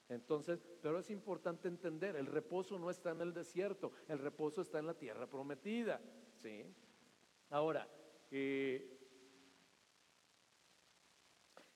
Entonces, 0.09 0.65
pero 0.81 0.99
es 0.99 1.11
importante 1.11 1.69
entender, 1.69 2.17
el 2.17 2.27
reposo 2.27 2.79
no 2.79 2.91
está 2.91 3.11
en 3.11 3.21
el 3.21 3.35
desierto, 3.35 3.93
el 4.09 4.19
reposo 4.19 4.63
está 4.63 4.79
en 4.79 4.87
la 4.87 4.95
tierra 4.95 5.27
prometida. 5.27 6.01
¿sí? 6.37 6.65
Ahora, 7.51 7.87
eh, 8.31 8.99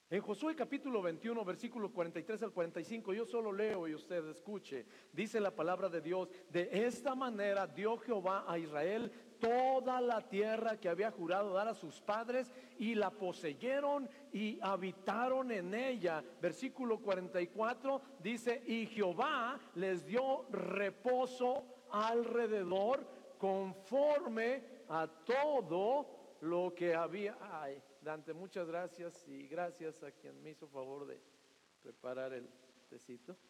en 0.09 0.21
Josué 0.21 0.55
capítulo 0.55 1.01
21, 1.01 1.43
versículo 1.43 1.91
43 1.91 2.43
al 2.43 2.51
45, 2.51 3.13
yo 3.13 3.25
solo 3.25 3.51
leo 3.51 3.87
y 3.87 3.95
usted 3.95 4.23
escuche, 4.29 4.85
dice 5.11 5.39
la 5.39 5.55
palabra 5.55 5.89
de 5.89 6.01
Dios, 6.01 6.29
de 6.51 6.69
esta 6.71 7.15
manera 7.15 7.65
dio 7.65 7.97
Jehová 7.97 8.45
a 8.47 8.59
Israel 8.59 9.11
toda 9.39 9.99
la 10.01 10.21
tierra 10.21 10.79
que 10.79 10.87
había 10.87 11.09
jurado 11.09 11.53
dar 11.53 11.67
a 11.67 11.73
sus 11.73 11.99
padres 11.99 12.53
y 12.77 12.93
la 12.93 13.09
poseyeron 13.09 14.07
y 14.33 14.59
habitaron 14.61 15.51
en 15.51 15.73
ella. 15.73 16.23
Versículo 16.41 16.99
44 16.99 18.01
dice, 18.19 18.63
y 18.65 18.87
Jehová 18.87 19.59
les 19.75 20.05
dio 20.05 20.47
reposo 20.49 21.85
alrededor 21.91 23.07
conforme 23.37 24.83
a 24.89 25.07
todo 25.07 26.37
lo 26.41 26.73
que 26.75 26.95
había. 26.95 27.37
Ay, 27.39 27.81
Dante, 28.01 28.33
muchas 28.33 28.67
gracias 28.67 29.27
y 29.27 29.47
gracias 29.47 30.01
a 30.03 30.11
quien 30.11 30.41
me 30.41 30.49
hizo 30.49 30.67
favor 30.67 31.05
de 31.05 31.21
preparar 31.81 32.33
el 32.33 32.49
tecito. 32.89 33.37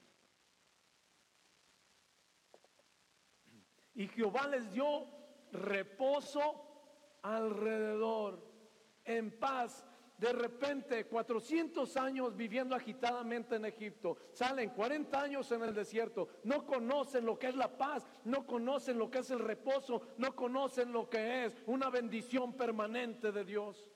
Y 3.95 4.07
Jehová 4.07 4.47
les 4.47 4.71
dio 4.71 5.05
reposo 5.51 7.19
alrededor, 7.21 8.43
en 9.05 9.37
paz. 9.39 9.85
De 10.17 10.31
repente, 10.31 11.05
400 11.05 11.97
años 11.97 12.35
viviendo 12.35 12.75
agitadamente 12.75 13.55
en 13.55 13.65
Egipto, 13.65 14.17
salen 14.31 14.69
40 14.69 15.21
años 15.21 15.51
en 15.51 15.63
el 15.63 15.73
desierto, 15.73 16.27
no 16.43 16.65
conocen 16.65 17.25
lo 17.25 17.37
que 17.37 17.47
es 17.47 17.55
la 17.55 17.77
paz, 17.77 18.07
no 18.25 18.45
conocen 18.45 18.97
lo 18.97 19.09
que 19.09 19.19
es 19.19 19.31
el 19.31 19.39
reposo, 19.39 20.01
no 20.17 20.35
conocen 20.35 20.91
lo 20.91 21.09
que 21.09 21.45
es 21.45 21.55
una 21.65 21.89
bendición 21.89 22.53
permanente 22.53 23.31
de 23.31 23.43
Dios. 23.43 23.89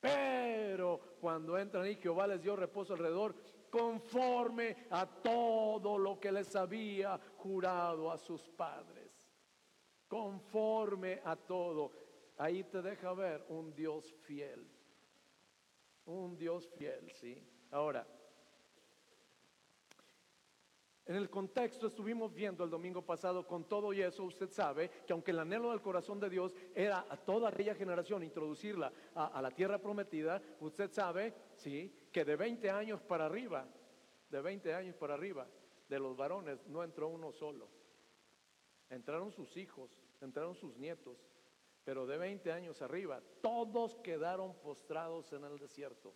Pero 0.00 1.16
cuando 1.20 1.58
entran 1.58 1.86
y 1.86 1.96
Jehová 1.96 2.26
les 2.26 2.40
dio 2.40 2.54
reposo 2.54 2.94
alrededor, 2.94 3.34
conforme 3.70 4.86
a 4.90 5.04
todo 5.06 5.98
lo 5.98 6.18
que 6.18 6.32
les 6.32 6.54
había 6.56 7.20
jurado 7.36 8.10
a 8.10 8.16
sus 8.16 8.48
padres 8.48 9.08
conforme 10.08 11.20
a 11.24 11.36
todo. 11.36 11.92
Ahí 12.38 12.64
te 12.64 12.82
deja 12.82 13.12
ver 13.12 13.44
un 13.50 13.74
Dios 13.74 14.12
fiel. 14.22 14.66
Un 16.08 16.38
Dios 16.38 16.66
fiel, 16.78 17.10
¿sí? 17.12 17.46
Ahora, 17.70 18.06
en 21.04 21.16
el 21.16 21.28
contexto 21.28 21.86
estuvimos 21.86 22.32
viendo 22.32 22.64
el 22.64 22.70
domingo 22.70 23.02
pasado 23.02 23.46
con 23.46 23.68
todo 23.68 23.92
y 23.92 24.00
eso, 24.00 24.24
usted 24.24 24.50
sabe 24.50 24.90
que 25.06 25.12
aunque 25.12 25.32
el 25.32 25.38
anhelo 25.38 25.70
del 25.70 25.82
corazón 25.82 26.18
de 26.18 26.30
Dios 26.30 26.54
era 26.74 27.04
a 27.10 27.16
toda 27.18 27.50
aquella 27.50 27.74
generación 27.74 28.22
introducirla 28.22 28.90
a, 29.14 29.26
a, 29.26 29.42
la 29.42 29.50
tierra 29.50 29.78
prometida, 29.78 30.40
usted 30.60 30.90
sabe, 30.90 31.34
sí, 31.56 31.94
que 32.10 32.24
de 32.24 32.36
20 32.36 32.70
años 32.70 33.02
para 33.02 33.26
arriba, 33.26 33.68
de 34.30 34.40
20 34.40 34.74
años 34.74 34.96
para 34.96 35.12
arriba, 35.12 35.46
de 35.90 35.98
los 35.98 36.16
varones 36.16 36.66
no 36.68 36.82
entró 36.82 37.08
uno 37.08 37.32
solo. 37.32 37.68
Entraron 38.88 39.30
sus 39.30 39.54
hijos, 39.58 40.02
entraron 40.22 40.54
sus 40.54 40.74
nietos, 40.78 41.22
pero 41.88 42.06
de 42.06 42.18
20 42.18 42.52
años 42.52 42.82
arriba, 42.82 43.22
todos 43.40 43.96
quedaron 44.00 44.54
postrados 44.60 45.32
en 45.32 45.42
el 45.44 45.58
desierto. 45.58 46.14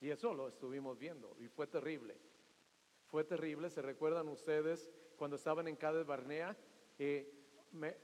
Y 0.00 0.08
eso 0.08 0.32
lo 0.32 0.48
estuvimos 0.48 0.98
viendo 0.98 1.36
y 1.38 1.48
fue 1.48 1.66
terrible. 1.66 2.16
Fue 3.04 3.24
terrible, 3.24 3.68
¿se 3.68 3.82
recuerdan 3.82 4.26
ustedes 4.28 4.88
cuando 5.18 5.36
estaban 5.36 5.68
en 5.68 5.76
Cades 5.76 6.06
Barnea? 6.06 6.56
Eh, 6.98 7.30
me, 7.72 7.94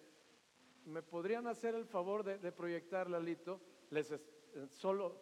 me, 0.84 1.02
podrían 1.02 1.46
hacer 1.46 1.74
el 1.76 1.86
favor 1.86 2.22
de, 2.22 2.52
proyectar, 2.52 3.08
Lalito? 3.08 3.62
Les, 3.88 4.14
solo, 4.68 5.16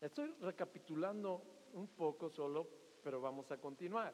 Estoy 0.00 0.34
recapitulando 0.40 1.68
un 1.74 1.86
poco 1.86 2.28
solo, 2.28 2.68
pero 3.00 3.20
vamos 3.20 3.48
a 3.52 3.58
continuar. 3.58 4.12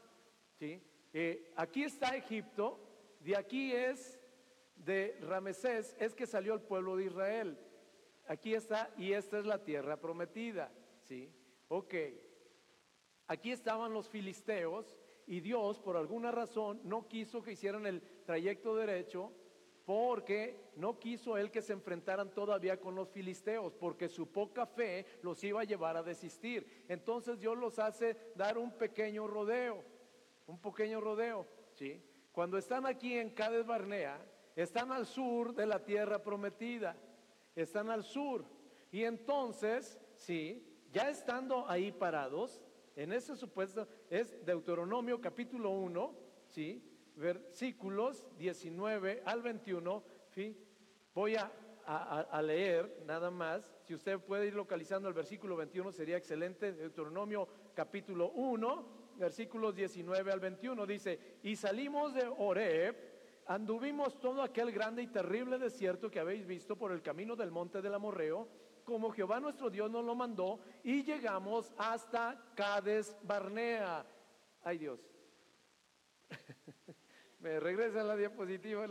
¿sí? 0.58 0.78
Eh, 1.14 1.54
aquí 1.56 1.84
está 1.84 2.14
Egipto, 2.14 3.16
de 3.20 3.34
aquí 3.34 3.72
es 3.72 4.20
de 4.76 5.18
Ramesés, 5.22 5.96
es 5.98 6.14
que 6.14 6.26
salió 6.26 6.54
el 6.54 6.60
pueblo 6.60 6.96
de 6.96 7.06
Israel. 7.06 7.58
Aquí 8.28 8.54
está, 8.54 8.90
y 8.96 9.12
esta 9.12 9.38
es 9.38 9.46
la 9.46 9.62
tierra 9.62 9.96
prometida. 9.96 10.70
¿sí? 11.02 11.32
Ok, 11.68 11.94
aquí 13.26 13.52
estaban 13.52 13.92
los 13.92 14.08
filisteos 14.08 14.96
y 15.26 15.40
Dios 15.40 15.78
por 15.80 15.96
alguna 15.96 16.30
razón 16.30 16.80
no 16.84 17.08
quiso 17.08 17.42
que 17.42 17.52
hicieran 17.52 17.86
el 17.86 18.02
trayecto 18.24 18.76
derecho 18.76 19.32
porque 19.84 20.72
no 20.74 20.98
quiso 20.98 21.38
él 21.38 21.52
que 21.52 21.62
se 21.62 21.72
enfrentaran 21.72 22.30
todavía 22.30 22.80
con 22.80 22.96
los 22.96 23.08
filisteos, 23.08 23.72
porque 23.72 24.08
su 24.08 24.32
poca 24.32 24.66
fe 24.66 25.06
los 25.22 25.42
iba 25.44 25.60
a 25.60 25.64
llevar 25.64 25.96
a 25.96 26.02
desistir. 26.02 26.84
Entonces 26.88 27.38
Dios 27.38 27.56
los 27.56 27.78
hace 27.78 28.16
dar 28.34 28.58
un 28.58 28.72
pequeño 28.72 29.28
rodeo, 29.28 29.84
un 30.48 30.60
pequeño 30.60 31.00
rodeo, 31.00 31.46
¿sí? 31.72 32.02
Cuando 32.32 32.58
están 32.58 32.84
aquí 32.84 33.16
en 33.16 33.30
Cades 33.30 33.64
Barnea, 33.64 34.20
están 34.56 34.90
al 34.90 35.06
sur 35.06 35.54
de 35.54 35.66
la 35.66 35.84
tierra 35.84 36.22
prometida, 36.22 36.96
están 37.54 37.90
al 37.90 38.02
sur. 38.02 38.44
Y 38.90 39.04
entonces, 39.04 40.00
sí, 40.16 40.66
ya 40.90 41.10
estando 41.10 41.68
ahí 41.68 41.92
parados, 41.92 42.62
en 42.96 43.12
ese 43.12 43.36
supuesto 43.36 43.86
es 44.08 44.44
Deuteronomio 44.46 45.20
capítulo 45.20 45.70
1, 45.70 46.14
¿sí? 46.48 46.82
versículos 47.14 48.26
19 48.38 49.22
al 49.26 49.42
21. 49.42 50.02
Voy 51.14 51.36
a, 51.36 51.52
a, 51.86 52.42
leer 52.42 53.02
nada 53.06 53.30
más. 53.30 53.74
Si 53.82 53.94
usted 53.94 54.18
puede 54.18 54.46
ir 54.46 54.54
localizando 54.54 55.08
el 55.08 55.14
versículo 55.14 55.56
21 55.56 55.92
sería 55.92 56.16
excelente. 56.16 56.72
Deuteronomio 56.72 57.48
capítulo 57.74 58.30
1, 58.30 58.86
versículos 59.18 59.74
19 59.74 60.32
al 60.32 60.40
21. 60.40 60.86
Dice, 60.86 61.18
y 61.42 61.56
salimos 61.56 62.14
de 62.14 62.26
Oreb, 62.38 62.96
anduvimos 63.46 64.18
todo 64.18 64.42
aquel 64.42 64.72
grande 64.72 65.02
y 65.02 65.06
terrible 65.06 65.58
desierto 65.58 66.10
que 66.10 66.20
habéis 66.20 66.46
visto 66.46 66.76
por 66.76 66.92
el 66.92 67.02
camino 67.02 67.36
del 67.36 67.50
monte 67.50 67.80
del 67.80 67.94
Amorreo, 67.94 68.48
como 68.84 69.10
Jehová 69.10 69.40
nuestro 69.40 69.70
Dios 69.70 69.90
nos 69.90 70.04
lo 70.04 70.14
mandó, 70.14 70.60
y 70.84 71.02
llegamos 71.02 71.72
hasta 71.76 72.52
Cades 72.54 73.16
Barnea. 73.22 74.06
Ay 74.62 74.78
Dios. 74.78 75.00
Me 77.40 77.60
regresa 77.60 78.02
la 78.02 78.16
diapositiva, 78.16 78.86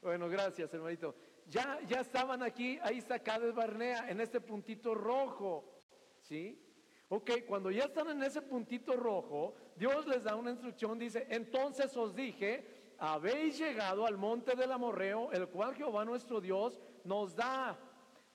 Bueno, 0.00 0.28
gracias, 0.28 0.72
hermanito. 0.72 1.14
Ya, 1.46 1.80
ya 1.86 2.00
estaban 2.00 2.42
aquí, 2.42 2.78
ahí 2.82 2.98
está 2.98 3.18
Cades 3.18 3.54
Barnea, 3.54 4.08
en 4.08 4.20
este 4.20 4.40
puntito 4.40 4.94
rojo. 4.94 5.82
¿Sí? 6.20 6.66
Ok, 7.08 7.30
cuando 7.48 7.72
ya 7.72 7.84
están 7.84 8.08
en 8.10 8.22
ese 8.22 8.40
puntito 8.40 8.94
rojo, 8.94 9.56
Dios 9.74 10.06
les 10.06 10.22
da 10.22 10.36
una 10.36 10.52
instrucción, 10.52 10.96
dice, 10.96 11.26
entonces 11.28 11.96
os 11.96 12.14
dije, 12.14 12.79
habéis 13.00 13.58
llegado 13.58 14.06
al 14.06 14.18
monte 14.18 14.54
del 14.54 14.70
amorreo, 14.70 15.32
el 15.32 15.48
cual 15.48 15.74
Jehová 15.74 16.04
nuestro 16.04 16.40
Dios 16.40 16.78
nos 17.04 17.34
da. 17.34 17.78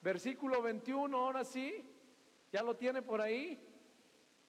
Versículo 0.01 0.61
21, 0.61 1.15
ahora 1.15 1.45
sí, 1.45 1.87
ya 2.51 2.63
lo 2.63 2.75
tiene 2.75 3.03
por 3.03 3.21
ahí. 3.21 3.63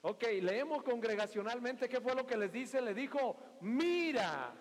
Ok, 0.00 0.24
leemos 0.40 0.82
congregacionalmente 0.82 1.88
qué 1.88 2.00
fue 2.00 2.14
lo 2.14 2.26
que 2.26 2.36
les 2.36 2.50
dice. 2.50 2.80
Le 2.80 2.94
dijo, 2.94 3.36
mira. 3.60 4.54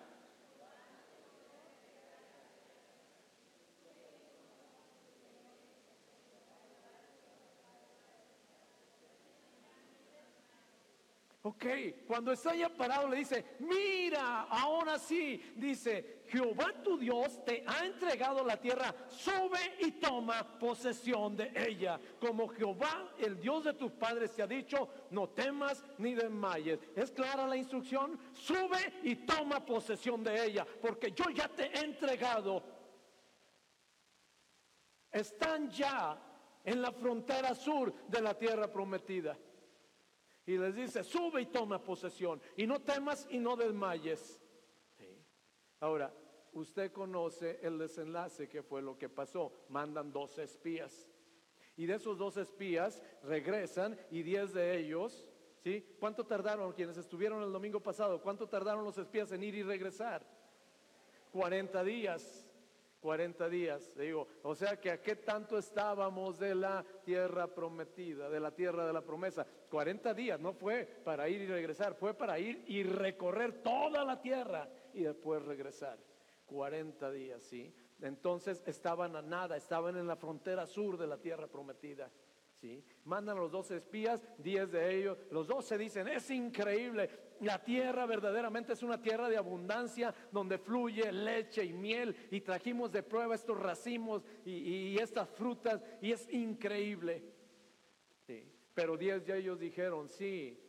Ok, 11.46 11.64
cuando 12.08 12.32
está 12.32 12.56
ya 12.56 12.68
parado 12.68 13.08
le 13.08 13.18
dice, 13.18 13.54
mira, 13.60 14.48
ahora 14.50 14.98
sí, 14.98 15.40
dice, 15.54 16.24
Jehová 16.26 16.72
tu 16.82 16.98
Dios 16.98 17.44
te 17.44 17.62
ha 17.64 17.86
entregado 17.86 18.44
la 18.44 18.56
tierra, 18.56 18.92
sube 19.06 19.76
y 19.78 19.92
toma 19.92 20.58
posesión 20.58 21.36
de 21.36 21.52
ella. 21.54 22.00
Como 22.18 22.48
Jehová, 22.48 23.12
el 23.18 23.38
Dios 23.38 23.62
de 23.62 23.74
tus 23.74 23.92
padres, 23.92 24.34
te 24.34 24.42
ha 24.42 24.46
dicho, 24.48 24.88
no 25.12 25.28
temas 25.28 25.84
ni 25.98 26.14
desmayes. 26.14 26.80
¿Es 26.96 27.12
clara 27.12 27.46
la 27.46 27.56
instrucción? 27.56 28.18
Sube 28.32 28.94
y 29.04 29.14
toma 29.14 29.64
posesión 29.64 30.24
de 30.24 30.46
ella, 30.46 30.66
porque 30.82 31.12
yo 31.12 31.30
ya 31.30 31.46
te 31.46 31.66
he 31.66 31.84
entregado. 31.84 32.60
Están 35.12 35.70
ya 35.70 36.18
en 36.64 36.82
la 36.82 36.90
frontera 36.90 37.54
sur 37.54 37.94
de 38.08 38.20
la 38.20 38.36
tierra 38.36 38.66
prometida. 38.66 39.38
Y 40.46 40.56
les 40.56 40.76
dice, 40.76 41.02
sube 41.02 41.42
y 41.42 41.46
toma 41.46 41.82
posesión. 41.82 42.40
Y 42.56 42.66
no 42.66 42.80
temas 42.80 43.26
y 43.30 43.38
no 43.38 43.56
desmayes. 43.56 44.40
Ahora, 45.80 46.14
usted 46.52 46.92
conoce 46.92 47.58
el 47.62 47.78
desenlace 47.78 48.48
que 48.48 48.62
fue 48.62 48.80
lo 48.80 48.96
que 48.96 49.08
pasó. 49.08 49.52
Mandan 49.68 50.12
dos 50.12 50.38
espías. 50.38 51.08
Y 51.76 51.86
de 51.86 51.96
esos 51.96 52.16
dos 52.16 52.36
espías 52.36 53.02
regresan 53.24 53.98
y 54.10 54.22
diez 54.22 54.54
de 54.54 54.78
ellos, 54.78 55.28
¿sí? 55.62 55.84
¿Cuánto 55.98 56.24
tardaron 56.24 56.72
quienes 56.72 56.96
estuvieron 56.96 57.42
el 57.42 57.52
domingo 57.52 57.80
pasado? 57.80 58.22
¿Cuánto 58.22 58.48
tardaron 58.48 58.84
los 58.84 58.96
espías 58.96 59.30
en 59.32 59.42
ir 59.42 59.56
y 59.56 59.62
regresar? 59.62 60.24
40 61.32 61.84
días. 61.84 62.45
40 63.00 63.48
días, 63.48 63.92
digo, 63.96 64.26
o 64.42 64.54
sea 64.54 64.80
que 64.80 64.90
a 64.90 65.00
qué 65.00 65.16
tanto 65.16 65.58
estábamos 65.58 66.38
de 66.38 66.54
la 66.54 66.84
tierra 67.04 67.46
prometida, 67.46 68.28
de 68.28 68.40
la 68.40 68.50
tierra 68.50 68.86
de 68.86 68.92
la 68.92 69.02
promesa. 69.02 69.46
40 69.68 70.14
días 70.14 70.40
no 70.40 70.52
fue 70.52 70.84
para 71.04 71.28
ir 71.28 71.42
y 71.42 71.46
regresar, 71.46 71.94
fue 71.94 72.14
para 72.14 72.38
ir 72.38 72.64
y 72.66 72.82
recorrer 72.82 73.62
toda 73.62 74.04
la 74.04 74.20
tierra 74.20 74.68
y 74.92 75.02
después 75.02 75.42
regresar. 75.44 75.98
40 76.46 77.10
días, 77.10 77.42
¿sí? 77.42 77.74
Entonces 78.00 78.62
estaban 78.66 79.16
a 79.16 79.22
nada, 79.22 79.56
estaban 79.56 79.96
en 79.96 80.06
la 80.06 80.16
frontera 80.16 80.66
sur 80.66 80.96
de 80.96 81.06
la 81.06 81.18
tierra 81.18 81.46
prometida. 81.46 82.10
¿Sí? 82.60 82.82
Mandan 83.04 83.36
los 83.36 83.52
dos 83.52 83.70
espías, 83.70 84.26
diez 84.38 84.72
de 84.72 84.96
ellos, 84.96 85.18
los 85.30 85.46
dos 85.46 85.66
se 85.66 85.76
dicen, 85.76 86.08
es 86.08 86.30
increíble, 86.30 87.10
la 87.40 87.62
tierra 87.62 88.06
verdaderamente 88.06 88.72
es 88.72 88.82
una 88.82 89.00
tierra 89.00 89.28
de 89.28 89.36
abundancia 89.36 90.14
donde 90.30 90.58
fluye 90.58 91.10
leche 91.12 91.64
y 91.64 91.72
miel 91.72 92.16
y 92.30 92.40
trajimos 92.40 92.92
de 92.92 93.02
prueba 93.02 93.34
estos 93.34 93.58
racimos 93.58 94.24
y, 94.44 94.96
estas 94.98 95.28
frutas 95.30 95.82
y 96.00 96.12
es 96.12 96.28
increíble. 96.32 97.22
Pero 98.74 98.96
diez 98.96 99.24
de 99.24 99.38
ellos 99.38 99.58
dijeron, 99.58 100.08
sí, 100.08 100.62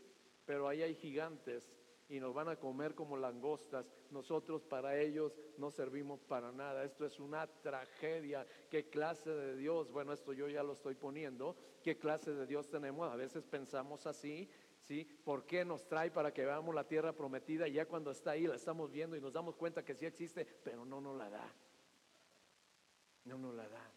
pero 0.46 0.68
ahí 0.68 0.82
hay 0.82 0.96
gigantes 0.96 1.74
y 2.10 2.20
nos 2.20 2.34
van 2.34 2.48
a 2.48 2.56
comer 2.56 2.96
como 2.96 3.18
langostas. 3.18 3.92
Nosotros 4.12 4.64
para 4.64 4.98
ellos 4.98 5.36
no 5.58 5.72
servimos 5.72 6.24
para 6.24 6.52
nada. 6.52 6.86
Esto 6.86 7.06
es 7.06 7.20
una 7.20 7.48
tragedia. 7.48 8.48
¿Qué 8.70 8.90
clase 8.90 9.30
de 9.30 9.58
Dios? 9.58 9.92
Bueno, 9.92 10.14
esto 10.14 10.32
yo 10.32 10.48
ya 10.48 10.64
lo 10.64 10.74
estoy 10.74 10.96
poniendo. 10.96 11.58
¿Qué 11.84 11.98
clase 11.98 12.34
de 12.34 12.48
Dios 12.48 12.70
tenemos? 12.70 13.12
A 13.12 13.16
veces 13.18 13.46
pensamos 13.46 14.08
así 14.08 14.50
¿sí? 14.88 15.04
¿Por 15.24 15.46
qué 15.46 15.66
nos 15.66 15.86
trae 15.86 16.10
para 16.10 16.34
que 16.34 16.46
veamos 16.46 16.74
la 16.74 16.88
tierra 16.88 17.14
prometida 17.14 17.68
y 17.68 17.74
ya 17.74 17.86
cuando 17.86 18.12
está 18.12 18.32
ahí 18.32 18.48
la 18.48 18.56
estamos 18.56 18.90
viendo 18.90 19.18
y 19.18 19.22
nos 19.22 19.34
damos 19.34 19.56
cuenta 19.56 19.84
que 19.84 19.94
sí 19.94 20.06
existe, 20.06 20.46
pero 20.64 20.86
no 20.86 21.02
nos 21.02 21.18
la 21.18 21.30
da? 21.30 21.54
No 23.26 23.38
nos 23.38 23.54
la 23.54 23.68
da. 23.68 23.92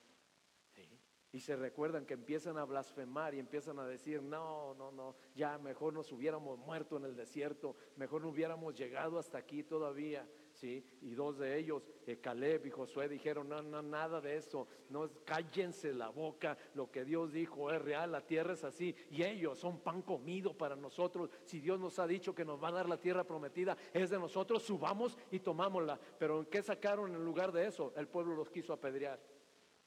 Y 1.32 1.38
se 1.38 1.54
recuerdan 1.54 2.06
que 2.06 2.14
empiezan 2.14 2.58
a 2.58 2.64
blasfemar 2.64 3.34
y 3.34 3.38
empiezan 3.38 3.78
a 3.78 3.86
decir, 3.86 4.20
no, 4.20 4.74
no, 4.74 4.90
no, 4.90 5.14
ya 5.36 5.58
mejor 5.58 5.92
nos 5.92 6.10
hubiéramos 6.10 6.58
muerto 6.58 6.96
en 6.96 7.04
el 7.04 7.14
desierto, 7.14 7.76
mejor 7.94 8.22
no 8.22 8.30
hubiéramos 8.30 8.74
llegado 8.74 9.16
hasta 9.16 9.38
aquí 9.38 9.62
todavía. 9.62 10.28
¿Sí? 10.60 10.84
Y 11.00 11.14
dos 11.14 11.38
de 11.38 11.58
ellos, 11.58 11.82
eh, 12.06 12.18
Caleb 12.18 12.66
y 12.66 12.70
Josué, 12.70 13.08
dijeron, 13.08 13.48
no, 13.48 13.62
no, 13.62 13.80
nada 13.80 14.20
de 14.20 14.36
eso, 14.36 14.68
no, 14.90 15.08
cállense 15.24 15.94
la 15.94 16.10
boca, 16.10 16.56
lo 16.74 16.90
que 16.90 17.04
Dios 17.04 17.32
dijo 17.32 17.70
es 17.70 17.80
real, 17.80 18.12
la 18.12 18.26
tierra 18.26 18.52
es 18.52 18.62
así, 18.62 18.94
y 19.10 19.22
ellos 19.22 19.58
son 19.58 19.80
pan 19.80 20.02
comido 20.02 20.56
para 20.56 20.76
nosotros. 20.76 21.30
Si 21.46 21.60
Dios 21.60 21.80
nos 21.80 21.98
ha 21.98 22.06
dicho 22.06 22.34
que 22.34 22.44
nos 22.44 22.62
va 22.62 22.68
a 22.68 22.72
dar 22.72 22.88
la 22.88 23.00
tierra 23.00 23.24
prometida, 23.24 23.76
es 23.94 24.10
de 24.10 24.18
nosotros, 24.18 24.62
subamos 24.62 25.16
y 25.30 25.40
tomámosla. 25.40 25.98
Pero 26.18 26.40
¿en 26.40 26.46
qué 26.46 26.62
sacaron 26.62 27.14
en 27.14 27.24
lugar 27.24 27.52
de 27.52 27.66
eso? 27.66 27.94
El 27.96 28.08
pueblo 28.08 28.34
los 28.34 28.50
quiso 28.50 28.74
apedrear. 28.74 29.18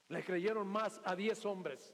Le 0.10 0.24
creyeron 0.24 0.68
más 0.68 1.00
a 1.06 1.16
diez 1.16 1.46
hombres 1.46 1.94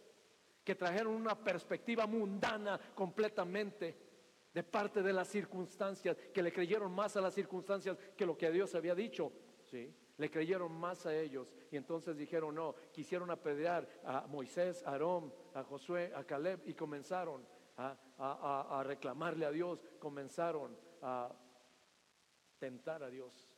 que 0.64 0.76
trajeron 0.76 1.14
una 1.14 1.38
perspectiva 1.38 2.08
mundana 2.08 2.80
completamente 2.96 4.09
de 4.54 4.64
parte 4.64 5.02
de 5.02 5.14
las 5.14 5.28
circunstancias, 5.28 6.18
que 6.34 6.44
le 6.44 6.52
creyeron 6.52 6.92
más 6.92 7.16
a 7.16 7.22
las 7.22 7.34
circunstancias 7.34 7.98
que 8.16 8.26
lo 8.26 8.38
que 8.38 8.52
Dios 8.52 8.74
había 8.76 8.96
dicho. 8.96 9.32
¿sí? 9.66 9.94
Le 10.18 10.30
creyeron 10.30 10.72
más 10.72 11.06
a 11.06 11.16
ellos 11.16 11.54
y 11.72 11.78
entonces 11.78 12.18
dijeron 12.18 12.56
no, 12.56 12.76
quisieron 12.92 13.32
apedrear 13.32 13.88
a 14.04 14.28
Moisés, 14.28 14.84
a 14.86 14.92
Aarón, 14.92 15.34
a 15.54 15.64
Josué, 15.64 16.12
a 16.16 16.24
Caleb 16.24 16.62
y 16.66 16.74
comenzaron 16.74 17.46
a 17.78 18.84
reclamarle 18.86 19.46
a 19.46 19.52
Dios, 19.52 19.82
comenzaron 20.00 20.76
a 21.02 21.34
tentar 22.58 23.04
a 23.04 23.10
Dios. 23.10 23.50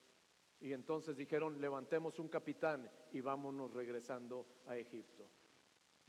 Y 0.61 0.73
entonces 0.73 1.17
dijeron, 1.17 1.59
levantemos 1.59 2.19
un 2.19 2.29
capitán 2.29 2.89
y 3.11 3.19
vámonos 3.19 3.73
regresando 3.73 4.45
a 4.67 4.77
Egipto. 4.77 5.27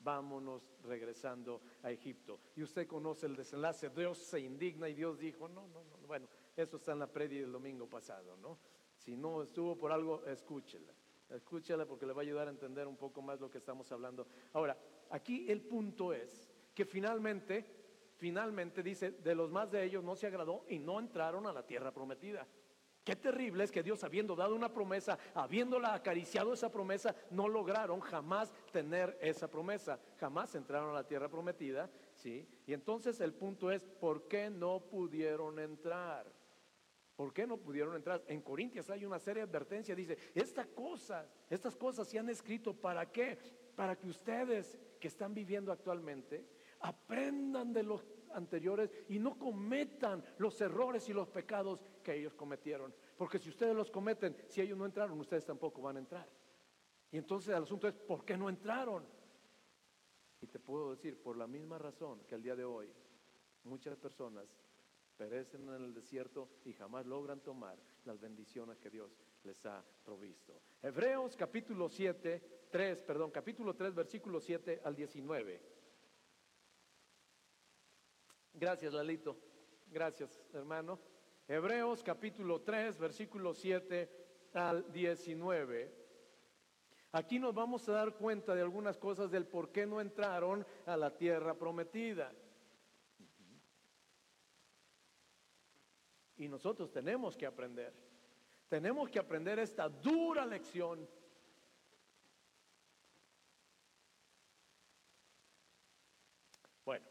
Vámonos 0.03 0.75
regresando 0.85 1.61
a 1.83 1.91
Egipto. 1.91 2.41
Y 2.57 2.63
usted 2.63 2.87
conoce 2.87 3.27
el 3.27 3.37
desenlace, 3.37 3.91
Dios 3.91 4.19
se 4.19 4.41
indigna 4.41 4.89
y 4.89 4.95
Dios 4.95 5.19
dijo, 5.19 5.49
no, 5.49 5.69
no, 5.69 5.85
no, 5.85 5.97
bueno, 6.07 6.29
eso 6.57 6.77
está 6.77 6.93
en 6.93 6.99
la 6.99 7.07
predi 7.07 7.39
del 7.39 7.53
domingo 7.53 7.89
pasado, 7.89 8.37
¿no? 8.37 8.59
Si 8.97 9.17
no 9.17 9.43
estuvo 9.43 9.77
por 9.77 9.91
algo, 9.91 10.25
escúchela, 10.27 10.93
escúchela 11.31 11.87
porque 11.87 12.07
le 12.07 12.13
va 12.13 12.21
a 12.21 12.25
ayudar 12.25 12.49
a 12.49 12.51
entender 12.51 12.87
un 12.87 12.97
poco 12.97 13.23
más 13.23 13.41
lo 13.41 13.51
que 13.51 13.59
estamos 13.59 13.91
hablando. 13.91 14.27
Ahora, 14.53 14.77
aquí 15.11 15.51
el 15.51 15.63
punto 15.63 16.13
es 16.13 16.49
que 16.75 16.85
finalmente, 16.85 17.65
finalmente 18.17 18.83
dice, 18.83 19.13
de 19.13 19.35
los 19.35 19.51
más 19.51 19.71
de 19.71 19.85
ellos 19.85 20.05
no 20.05 20.15
se 20.15 20.27
agradó 20.27 20.65
y 20.69 20.79
no 20.79 21.01
entraron 21.01 21.47
a 21.47 21.53
la 21.53 21.67
tierra 21.67 21.93
prometida. 21.93 22.47
Qué 23.05 23.17
terrible 23.17 23.65
es 23.65 23.73
que 23.73 23.83
Dios, 23.83 24.05
habiendo 24.05 24.37
dado 24.37 24.55
una 24.55 24.73
promesa, 24.73 25.19
habiéndola 25.35 25.93
acariciado 25.95 26.53
esa 26.53 26.71
promesa, 26.71 27.17
no 27.31 27.49
lograron 27.49 28.01
jamás 28.01 28.55
tener 28.71 29.19
esa 29.21 29.49
promesa, 29.49 29.99
jamás 30.19 30.55
entraron 30.55 30.91
a 30.91 30.95
la 30.95 31.07
tierra 31.07 31.29
prometida, 31.29 31.91
¿sí? 32.15 32.47
Y 32.65 32.73
entonces 32.73 33.21
el 33.21 33.35
punto 33.35 33.73
es, 33.73 33.85
¿por 33.85 34.29
qué 34.29 34.51
no 34.51 34.81
pudieron 34.81 35.59
entrar? 35.59 36.33
¿Por 37.17 37.33
qué 37.33 37.45
no 37.45 37.57
pudieron 37.57 37.97
entrar? 37.97 38.23
En 38.29 38.41
Corintias 38.41 38.89
hay 38.89 39.05
una 39.05 39.19
serie 39.19 39.43
de 39.43 39.49
advertencias, 39.49 39.97
dice, 39.97 40.17
estas 40.35 40.69
cosas, 40.69 41.27
estas 41.51 41.77
cosas 41.77 42.07
se 42.07 42.21
han 42.21 42.29
escrito, 42.29 42.73
¿para 42.73 43.11
qué? 43.11 43.37
Para 43.75 43.97
que 43.97 44.09
ustedes 44.09 44.79
que 45.01 45.09
están 45.09 45.35
viviendo 45.35 45.73
actualmente 45.73 46.47
aprendan 46.79 47.73
de 47.73 47.83
los 47.83 48.05
anteriores 48.35 48.91
y 49.09 49.19
no 49.19 49.39
cometan 49.39 50.25
los 50.39 50.61
errores 50.61 51.09
y 51.09 51.13
los 51.13 51.29
pecados 51.29 51.81
que 52.03 52.15
ellos 52.15 52.35
cometieron. 52.35 52.95
Porque 53.17 53.39
si 53.39 53.49
ustedes 53.49 53.75
los 53.75 53.91
cometen, 53.91 54.37
si 54.49 54.61
ellos 54.61 54.79
no 54.79 54.87
entraron, 54.87 55.19
ustedes 55.21 55.45
tampoco 55.45 55.83
van 55.83 55.97
a 55.97 56.01
entrar. 56.01 56.29
Y 57.11 57.19
entonces 57.19 57.55
el 57.55 57.63
asunto 57.63 57.87
es, 57.87 57.95
¿por 57.95 58.25
qué 58.25 58.37
no 58.37 58.49
entraron? 58.49 59.05
Y 60.41 60.47
te 60.47 60.59
puedo 60.59 60.91
decir, 60.91 61.23
por 61.23 61.37
la 61.37 61.47
misma 61.47 61.79
razón 61.79 62.25
que 62.27 62.35
el 62.35 62.43
día 62.43 62.57
de 62.57 62.65
hoy, 62.65 62.93
muchas 63.65 63.97
personas 63.97 64.47
perecen 65.17 65.69
en 65.69 65.85
el 65.85 65.95
desierto 65.95 66.49
y 66.65 66.73
jamás 66.73 67.07
logran 67.07 67.41
tomar 67.41 67.79
las 68.05 68.19
bendiciones 68.19 68.79
que 68.79 68.91
Dios 68.91 69.17
les 69.45 69.65
ha 69.67 69.85
provisto. 70.05 70.61
Hebreos 70.83 71.37
capítulo 71.37 71.89
7, 71.89 72.69
3, 72.71 73.03
perdón, 73.03 73.31
capítulo 73.31 73.75
3, 73.75 73.95
versículo 73.95 74.41
7 74.41 74.81
al 74.83 74.97
19. 74.97 75.61
Gracias, 78.55 78.93
Lalito. 78.93 79.37
Gracias, 79.91 80.43
hermano. 80.53 80.99
Hebreos 81.49 82.03
capítulo 82.03 82.61
3, 82.63 82.99
versículo 82.99 83.55
7 83.55 84.09
al 84.55 84.91
19. 84.93 86.03
Aquí 87.13 87.39
nos 87.39 87.55
vamos 87.55 87.89
a 87.89 87.93
dar 87.93 88.15
cuenta 88.15 88.55
de 88.55 88.63
algunas 88.63 88.97
cosas 88.97 89.31
del 89.31 89.47
por 89.47 89.71
qué 89.71 89.87
no 89.87 90.01
entraron 90.01 90.67
a 90.87 90.97
la 90.97 91.17
tierra 91.17 91.55
prometida. 91.55 92.33
Y 96.37 96.49
nosotros 96.49 96.91
tenemos 96.91 97.37
que 97.37 97.47
aprender. 97.47 97.93
Tenemos 98.69 99.11
que 99.11 99.19
aprender 99.19 99.59
esta 99.59 99.89
dura 99.89 100.47
lección. 100.47 101.07
Bueno, 106.85 107.07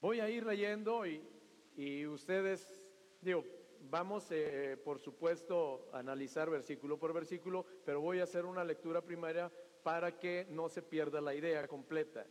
Voy 0.00 0.20
a 0.20 0.30
ir 0.30 0.46
leyendo 0.46 1.04
y, 1.04 2.06
ustedes, 2.06 2.94
digo, 3.20 3.44
vamos 3.90 4.30
eh, 4.30 4.76
por 4.84 5.00
supuesto 5.00 5.90
a 5.92 5.98
analizar 5.98 6.48
versículo 6.48 7.00
por 7.00 7.12
versículo, 7.12 7.66
pero 7.84 8.00
voy 8.00 8.20
a 8.20 8.24
hacer 8.24 8.44
una 8.44 8.62
lectura 8.62 9.02
primaria 9.02 9.50
para 9.82 10.16
que 10.16 10.46
no 10.50 10.68
se 10.68 10.82
pierda 10.82 11.20
la 11.20 11.34
idea 11.34 11.66
completa. 11.66 12.24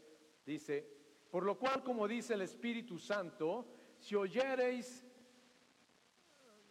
Dice, 0.46 0.88
por 1.30 1.44
lo 1.44 1.60
cual, 1.60 1.84
como 1.84 2.08
dice 2.08 2.36
el 2.36 2.42
Espíritu 2.42 2.98
Santo, 2.98 3.68
si 4.00 4.16
oyereis, 4.16 5.06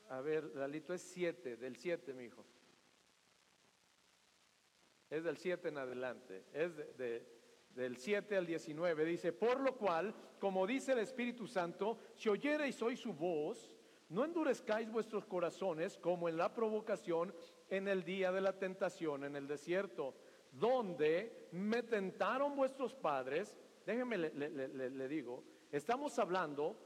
a 0.08 0.22
ver, 0.22 0.44
Lalito 0.54 0.94
es 0.94 1.02
7, 1.02 1.58
del 1.58 1.76
7, 1.76 2.14
mi 2.14 2.24
hijo. 2.24 2.42
Es 5.10 5.24
del 5.24 5.36
7 5.36 5.68
en 5.68 5.76
adelante, 5.76 6.46
es 6.54 6.74
de 6.96 7.35
del 7.76 7.98
7 7.98 8.36
al 8.36 8.46
19, 8.46 9.04
dice, 9.04 9.32
por 9.32 9.60
lo 9.60 9.76
cual, 9.76 10.14
como 10.40 10.66
dice 10.66 10.92
el 10.92 11.00
Espíritu 11.00 11.46
Santo, 11.46 11.98
si 12.14 12.30
oyereis 12.30 12.80
hoy 12.80 12.96
su 12.96 13.12
voz, 13.12 13.70
no 14.08 14.24
endurezcáis 14.24 14.90
vuestros 14.90 15.26
corazones 15.26 15.98
como 15.98 16.28
en 16.28 16.38
la 16.38 16.54
provocación 16.54 17.34
en 17.68 17.86
el 17.86 18.02
día 18.02 18.32
de 18.32 18.40
la 18.40 18.58
tentación 18.58 19.24
en 19.24 19.36
el 19.36 19.46
desierto, 19.46 20.14
donde 20.52 21.48
me 21.52 21.82
tentaron 21.82 22.56
vuestros 22.56 22.94
padres. 22.94 23.58
Déjenme 23.84 24.16
le, 24.16 25.08
digo, 25.08 25.44
estamos 25.70 26.18
hablando, 26.18 26.76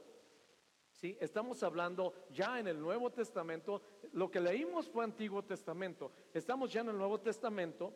¿sí? 0.91 1.17
Estamos 1.21 1.63
hablando 1.63 2.13
ya 2.31 2.59
en 2.59 2.67
el 2.67 2.79
Nuevo 2.79 3.11
Testamento, 3.11 3.81
lo 4.11 4.29
que 4.29 4.41
leímos 4.41 4.89
fue 4.89 5.05
Antiguo 5.05 5.41
Testamento, 5.43 6.11
estamos 6.33 6.73
ya 6.73 6.81
en 6.81 6.89
el 6.89 6.97
Nuevo 6.97 7.21
Testamento 7.21 7.93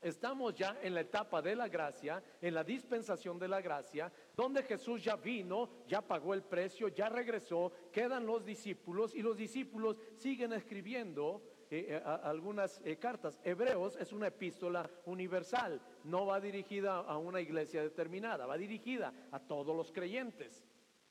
Estamos 0.00 0.54
ya 0.54 0.78
en 0.82 0.94
la 0.94 1.02
etapa 1.02 1.42
de 1.42 1.54
la 1.54 1.68
gracia, 1.68 2.22
en 2.40 2.54
la 2.54 2.64
dispensación 2.64 3.38
de 3.38 3.48
la 3.48 3.60
gracia, 3.60 4.10
donde 4.34 4.62
Jesús 4.62 5.04
ya 5.04 5.16
vino, 5.16 5.68
ya 5.86 6.00
pagó 6.00 6.32
el 6.32 6.42
precio, 6.42 6.88
ya 6.88 7.10
regresó, 7.10 7.70
quedan 7.92 8.24
los 8.24 8.44
discípulos 8.44 9.14
y 9.14 9.20
los 9.20 9.36
discípulos 9.36 9.98
siguen 10.16 10.54
escribiendo 10.54 11.42
eh, 11.70 11.86
eh, 11.90 12.02
algunas 12.04 12.80
eh, 12.82 12.96
cartas. 12.96 13.38
Hebreos 13.44 13.96
es 13.96 14.12
una 14.12 14.28
epístola 14.28 14.88
universal, 15.04 15.82
no 16.04 16.24
va 16.24 16.40
dirigida 16.40 16.96
a 17.00 17.18
una 17.18 17.42
iglesia 17.42 17.82
determinada, 17.82 18.46
va 18.46 18.56
dirigida 18.56 19.12
a 19.30 19.38
todos 19.38 19.76
los 19.76 19.92
creyentes. 19.92 20.64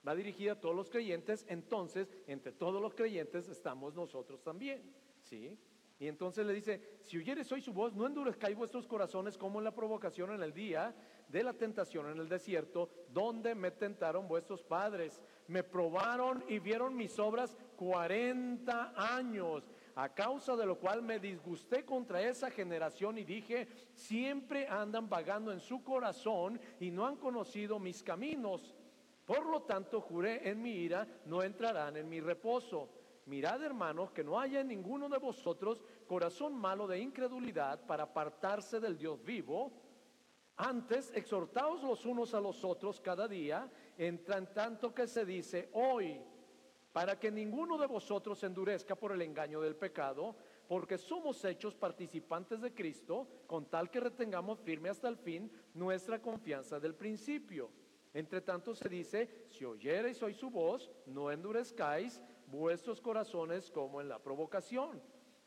Va 0.08 0.15
dirigida 0.15 0.54
a 0.54 0.60
todos 0.60 0.75
los 0.75 0.89
creyentes, 0.89 1.45
entonces 1.49 2.10
entre 2.25 2.54
todos 2.54 2.82
los 2.82 2.95
creyentes 2.95 3.49
estamos 3.49 3.93
nosotros 3.93 4.41
también, 4.41 4.82
¿sí? 5.21 5.60
Y 6.00 6.08
entonces 6.08 6.46
le 6.46 6.54
dice, 6.54 6.82
si 7.04 7.18
oyeres 7.18 7.52
hoy 7.52 7.62
su 7.62 7.74
voz, 7.74 7.94
no 7.94 8.08
endurezcáis 8.08 8.56
vuestros 8.56 8.88
corazones 8.88 9.38
como 9.38 9.60
en 9.60 9.66
la 9.66 9.76
provocación 9.76 10.32
en 10.34 10.42
el 10.42 10.54
día 10.54 10.96
de 11.28 11.44
la 11.44 11.54
tentación 11.54 12.10
en 12.10 12.18
el 12.18 12.30
desierto, 12.30 12.90
donde 13.10 13.54
me 13.54 13.72
tentaron 13.72 14.26
vuestros 14.26 14.64
padres. 14.64 15.22
Me 15.48 15.62
probaron 15.62 16.42
y 16.48 16.60
vieron 16.60 16.96
mis 16.96 17.20
obras 17.20 17.58
40 17.76 18.94
años, 18.96 19.70
a 19.96 20.08
causa 20.14 20.56
de 20.56 20.66
lo 20.66 20.80
cual 20.80 21.02
me 21.02 21.20
disgusté 21.20 21.84
contra 21.84 22.22
esa 22.22 22.50
generación 22.50 23.18
y 23.18 23.26
dije, 23.26 23.68
siempre 23.94 24.70
andan 24.70 25.10
vagando 25.10 25.52
en 25.52 25.60
su 25.60 25.84
corazón 25.84 26.62
y 26.80 26.92
no 26.92 27.06
han 27.06 27.18
conocido 27.18 27.78
mis 27.78 28.02
caminos. 28.02 28.74
Por 29.26 29.46
lo 29.46 29.64
tanto, 29.64 30.00
juré 30.00 30.50
en 30.50 30.62
mi 30.62 30.72
ira, 30.72 31.06
no 31.26 31.44
entrarán 31.44 31.98
en 31.98 32.08
mi 32.08 32.22
reposo. 32.22 32.90
Mirad, 33.30 33.62
hermanos, 33.62 34.10
que 34.10 34.24
no 34.24 34.39
haya 34.39 34.62
en 34.62 34.70
ninguno 34.70 35.08
de 35.08 35.20
vosotros 35.20 35.84
corazón 36.08 36.56
malo 36.56 36.88
de 36.88 36.98
incredulidad 36.98 37.86
para 37.86 38.06
apartarse 38.06 38.80
del 38.80 38.98
Dios 38.98 39.24
vivo. 39.24 39.72
Antes, 40.58 41.12
exhortaos 41.13 41.84
los 41.84 42.08
unos 42.08 42.34
a 42.34 42.42
los 42.42 42.65
otros 42.65 43.00
cada 43.00 43.28
día, 43.28 43.70
en 44.00 44.26
tanto 44.26 44.96
que 44.96 45.06
se 45.06 45.26
dice 45.26 45.70
hoy, 45.74 46.20
para 46.92 47.20
que 47.20 47.30
ninguno 47.30 47.78
de 47.78 47.86
vosotros 47.86 48.44
endurezca 48.44 48.96
por 48.96 49.12
el 49.12 49.22
engaño 49.22 49.62
del 49.62 49.76
pecado, 49.76 50.36
porque 50.68 50.98
somos 50.98 51.46
hechos 51.46 51.76
participantes 51.76 52.62
de 52.62 52.74
Cristo, 52.74 53.28
con 53.46 53.70
tal 53.70 53.92
que 53.92 54.00
retengamos 54.00 54.60
firme 54.60 54.89
hasta 54.89 55.08
el 55.08 55.18
fin 55.18 55.52
nuestra 55.76 56.20
confianza 56.20 56.80
del 56.80 56.96
principio. 56.96 57.70
Entre 58.12 58.42
tanto 58.42 58.74
se 58.74 58.89
dice, 58.89 59.46
si 59.50 59.65
oyereis 59.65 60.24
hoy 60.24 60.34
su 60.34 60.50
voz, 60.50 60.89
no 61.06 61.30
endurezcáis 61.30 62.20
vuestros 62.50 63.02
corazones 63.02 63.72
como 63.72 64.02
en 64.02 64.10
la 64.10 64.20
provocación. 64.20 65.02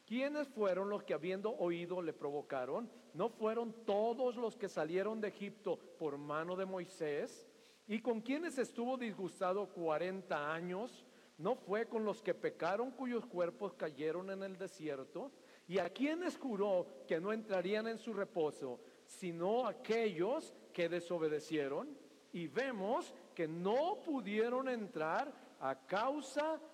¿Quiénes 0.07 0.49
fueron 0.49 0.91
los 0.91 1.05
que 1.05 1.15
habiendo 1.15 1.51
oído 1.51 2.03
le 2.03 2.13
provocaron? 2.13 2.91
¿No 3.15 3.29
fueron 3.29 3.73
todos 3.85 4.37
los 4.37 4.57
que 4.57 4.69
salieron 4.69 5.21
de 5.21 5.29
Egipto 5.29 5.79
por 5.99 6.19
mano 6.19 6.57
de 6.57 6.67
Moisés? 6.67 7.49
¿Y 7.87 8.01
con 8.01 8.21
quienes 8.21 8.59
estuvo 8.59 8.97
disgustado 8.97 9.69
cuarenta 9.69 10.53
años? 10.53 11.07
¿No 11.39 11.57
fue 11.57 11.87
con 11.87 12.05
los 12.05 12.23
que 12.23 12.35
pecaron 12.35 12.91
cuyos 12.91 13.27
cuerpos 13.27 13.75
cayeron 13.75 14.31
en 14.31 14.43
el 14.43 14.57
desierto? 14.57 15.33
¿Y 15.67 15.79
a 15.79 15.89
quienes 15.91 16.37
juró 16.37 16.87
que 17.07 17.21
no 17.21 17.33
entrarían 17.33 17.87
en 17.87 17.99
su 17.99 18.13
reposo, 18.13 18.81
sino 19.07 19.67
aquellos 19.67 20.53
que 20.73 20.89
desobedecieron? 20.89 21.97
Y 22.33 22.49
vemos 22.49 23.15
que 23.35 23.47
no 23.47 23.99
pudieron 24.05 24.69
entrar 24.69 25.33
a 25.61 25.87
causa 25.87 26.57
de 26.57 26.72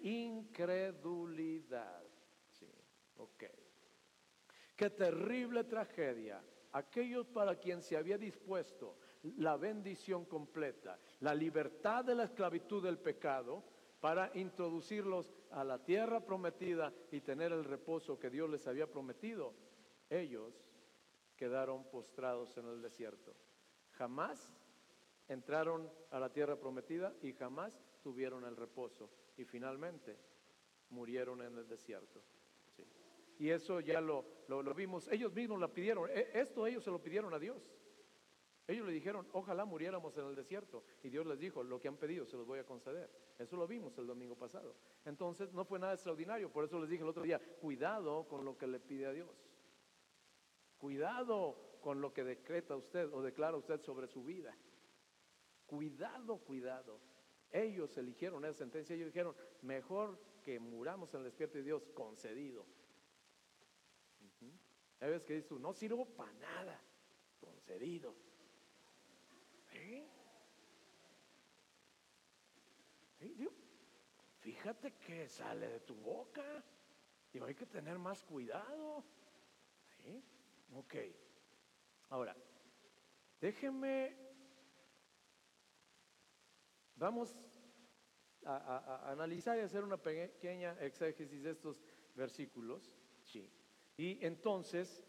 incredulidad. 0.00 2.02
Sí, 2.48 2.70
ok. 3.16 3.44
Qué 4.76 4.90
terrible 4.90 5.64
tragedia. 5.64 6.40
Aquellos 6.72 7.26
para 7.28 7.56
quien 7.56 7.82
se 7.82 7.96
había 7.96 8.18
dispuesto 8.18 8.98
la 9.38 9.56
bendición 9.56 10.26
completa, 10.26 10.98
la 11.20 11.34
libertad 11.34 12.04
de 12.04 12.14
la 12.14 12.24
esclavitud 12.24 12.82
del 12.82 12.98
pecado, 12.98 13.64
para 14.00 14.30
introducirlos 14.34 15.32
a 15.50 15.64
la 15.64 15.82
tierra 15.82 16.20
prometida 16.20 16.92
y 17.10 17.22
tener 17.22 17.52
el 17.52 17.64
reposo 17.64 18.18
que 18.18 18.30
Dios 18.30 18.48
les 18.50 18.66
había 18.66 18.86
prometido. 18.86 19.54
Ellos 20.10 20.54
quedaron 21.34 21.84
postrados 21.84 22.56
en 22.56 22.66
el 22.66 22.82
desierto. 22.82 23.34
Jamás 23.92 24.52
entraron 25.28 25.90
a 26.10 26.20
la 26.20 26.32
tierra 26.32 26.56
prometida 26.56 27.14
y 27.22 27.32
jamás 27.32 27.80
tuvieron 28.02 28.44
el 28.44 28.56
reposo. 28.56 29.10
Y 29.36 29.44
finalmente 29.44 30.16
murieron 30.90 31.42
en 31.42 31.58
el 31.58 31.68
desierto. 31.68 32.22
Y 33.38 33.50
eso 33.50 33.80
ya 33.80 34.00
lo, 34.00 34.24
lo, 34.48 34.74
vimos, 34.74 35.08
ellos 35.08 35.32
mismos 35.32 35.60
la 35.60 35.68
pidieron, 35.68 36.08
e, 36.10 36.30
esto 36.32 36.66
ellos 36.66 36.82
se 36.82 36.90
lo 36.90 37.02
pidieron 37.02 37.34
a 37.34 37.38
Dios. 37.38 37.70
Ellos 38.66 38.86
le 38.86 38.92
dijeron, 38.92 39.28
ojalá 39.32 39.64
muriéramos 39.64 40.16
en 40.16 40.26
el 40.26 40.34
desierto. 40.34 40.82
Y 41.02 41.08
Dios 41.08 41.24
les 41.26 41.38
dijo, 41.38 41.62
lo 41.62 41.80
que 41.80 41.86
han 41.86 41.96
pedido 41.96 42.26
se 42.26 42.36
los 42.36 42.46
voy 42.46 42.58
a 42.58 42.64
conceder. 42.64 43.08
Eso 43.38 43.56
lo 43.56 43.66
vimos 43.66 43.96
el 43.98 44.06
domingo 44.06 44.34
pasado. 44.34 44.74
Entonces 45.04 45.52
no 45.52 45.64
fue 45.64 45.78
nada 45.78 45.92
extraordinario. 45.92 46.50
Por 46.50 46.64
eso 46.64 46.80
les 46.80 46.90
dije 46.90 47.02
el 47.02 47.08
otro 47.08 47.22
día, 47.22 47.40
cuidado 47.60 48.26
con 48.26 48.44
lo 48.44 48.58
que 48.58 48.66
le 48.66 48.80
pide 48.80 49.06
a 49.06 49.12
Dios. 49.12 49.30
Cuidado 50.78 51.78
con 51.80 52.00
lo 52.00 52.12
que 52.12 52.24
decreta 52.24 52.74
usted 52.74 53.12
o 53.12 53.22
declara 53.22 53.56
usted 53.56 53.80
sobre 53.82 54.08
su 54.08 54.24
vida. 54.24 54.56
Cuidado, 55.66 56.38
cuidado. 56.38 57.00
Ellos 57.50 57.96
eligieron 57.96 58.44
esa 58.44 58.58
sentencia. 58.58 58.94
Ellos 58.94 59.06
dijeron, 59.06 59.34
mejor 59.62 60.18
que 60.42 60.58
muramos 60.58 61.12
en 61.14 61.20
el 61.20 61.24
despierto 61.24 61.58
de 61.58 61.64
Dios 61.64 61.88
concedido. 61.94 62.66
Hay 65.00 65.10
veces 65.10 65.24
que 65.24 65.34
dices 65.34 65.52
no 65.52 65.72
sirvo 65.72 66.06
para 66.06 66.32
nada, 66.34 66.80
concedido. 67.38 68.14
¿Eh? 69.72 70.08
fíjate 74.40 74.92
que 74.94 75.28
sale 75.28 75.68
de 75.68 75.80
tu 75.80 75.94
boca. 75.96 76.64
Digo, 77.32 77.46
hay 77.46 77.54
que 77.54 77.66
tener 77.66 77.98
más 77.98 78.22
cuidado. 78.22 79.04
¿Sí? 80.02 80.22
Ok. 80.74 80.94
Ahora, 82.08 82.36
déjenme, 83.40 84.16
vamos 86.96 87.36
a, 88.44 89.10
analizar 89.10 89.58
y 89.58 89.60
hacer 89.60 89.84
una 89.84 89.96
pequeña 89.96 90.76
exégesis 90.80 91.42
de 91.42 91.50
estos 91.50 91.82
versículos. 92.14 92.92
Sí. 93.22 93.50
Y 93.96 94.24
entonces, 94.24 95.02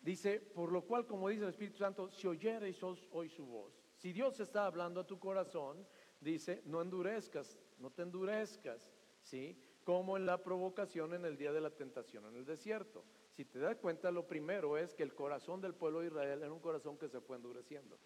dice, 0.00 0.40
por 0.40 0.72
lo 0.72 0.82
cual, 0.82 1.06
como 1.06 1.28
dice 1.28 1.44
el 1.44 1.50
Espíritu 1.50 1.78
Santo, 1.78 2.10
si 2.10 2.26
oyereis 2.26 2.82
hoy 2.82 3.28
su 3.28 3.46
voz. 3.46 3.80
Si 3.96 4.12
Dios 4.12 4.38
está 4.40 4.66
hablando 4.66 5.00
a 5.00 5.06
tu 5.06 5.18
corazón, 5.18 5.86
dice, 6.20 6.62
no 6.66 6.82
endurezcas, 6.82 7.58
no 7.78 7.90
te 7.90 8.02
endurezcas, 8.02 8.90
¿sí? 9.22 9.58
Como 9.84 10.16
en 10.16 10.26
la 10.26 10.42
provocación 10.42 11.14
en 11.14 11.24
el 11.24 11.36
día 11.36 11.52
de 11.52 11.60
la 11.60 11.70
tentación 11.70 12.26
en 12.26 12.36
el 12.36 12.44
desierto. 12.44 13.04
Si 13.32 13.44
te 13.44 13.58
das 13.58 13.76
cuenta, 13.76 14.10
lo 14.10 14.26
primero 14.26 14.76
es 14.76 14.94
que 14.94 15.02
el 15.02 15.14
corazón 15.14 15.60
del 15.60 15.74
pueblo 15.74 16.00
de 16.00 16.08
Israel 16.08 16.42
era 16.42 16.52
un 16.52 16.60
corazón 16.60 16.98
que 16.98 17.08
se 17.08 17.20
fue 17.20 17.36
endureciendo. 17.36 17.98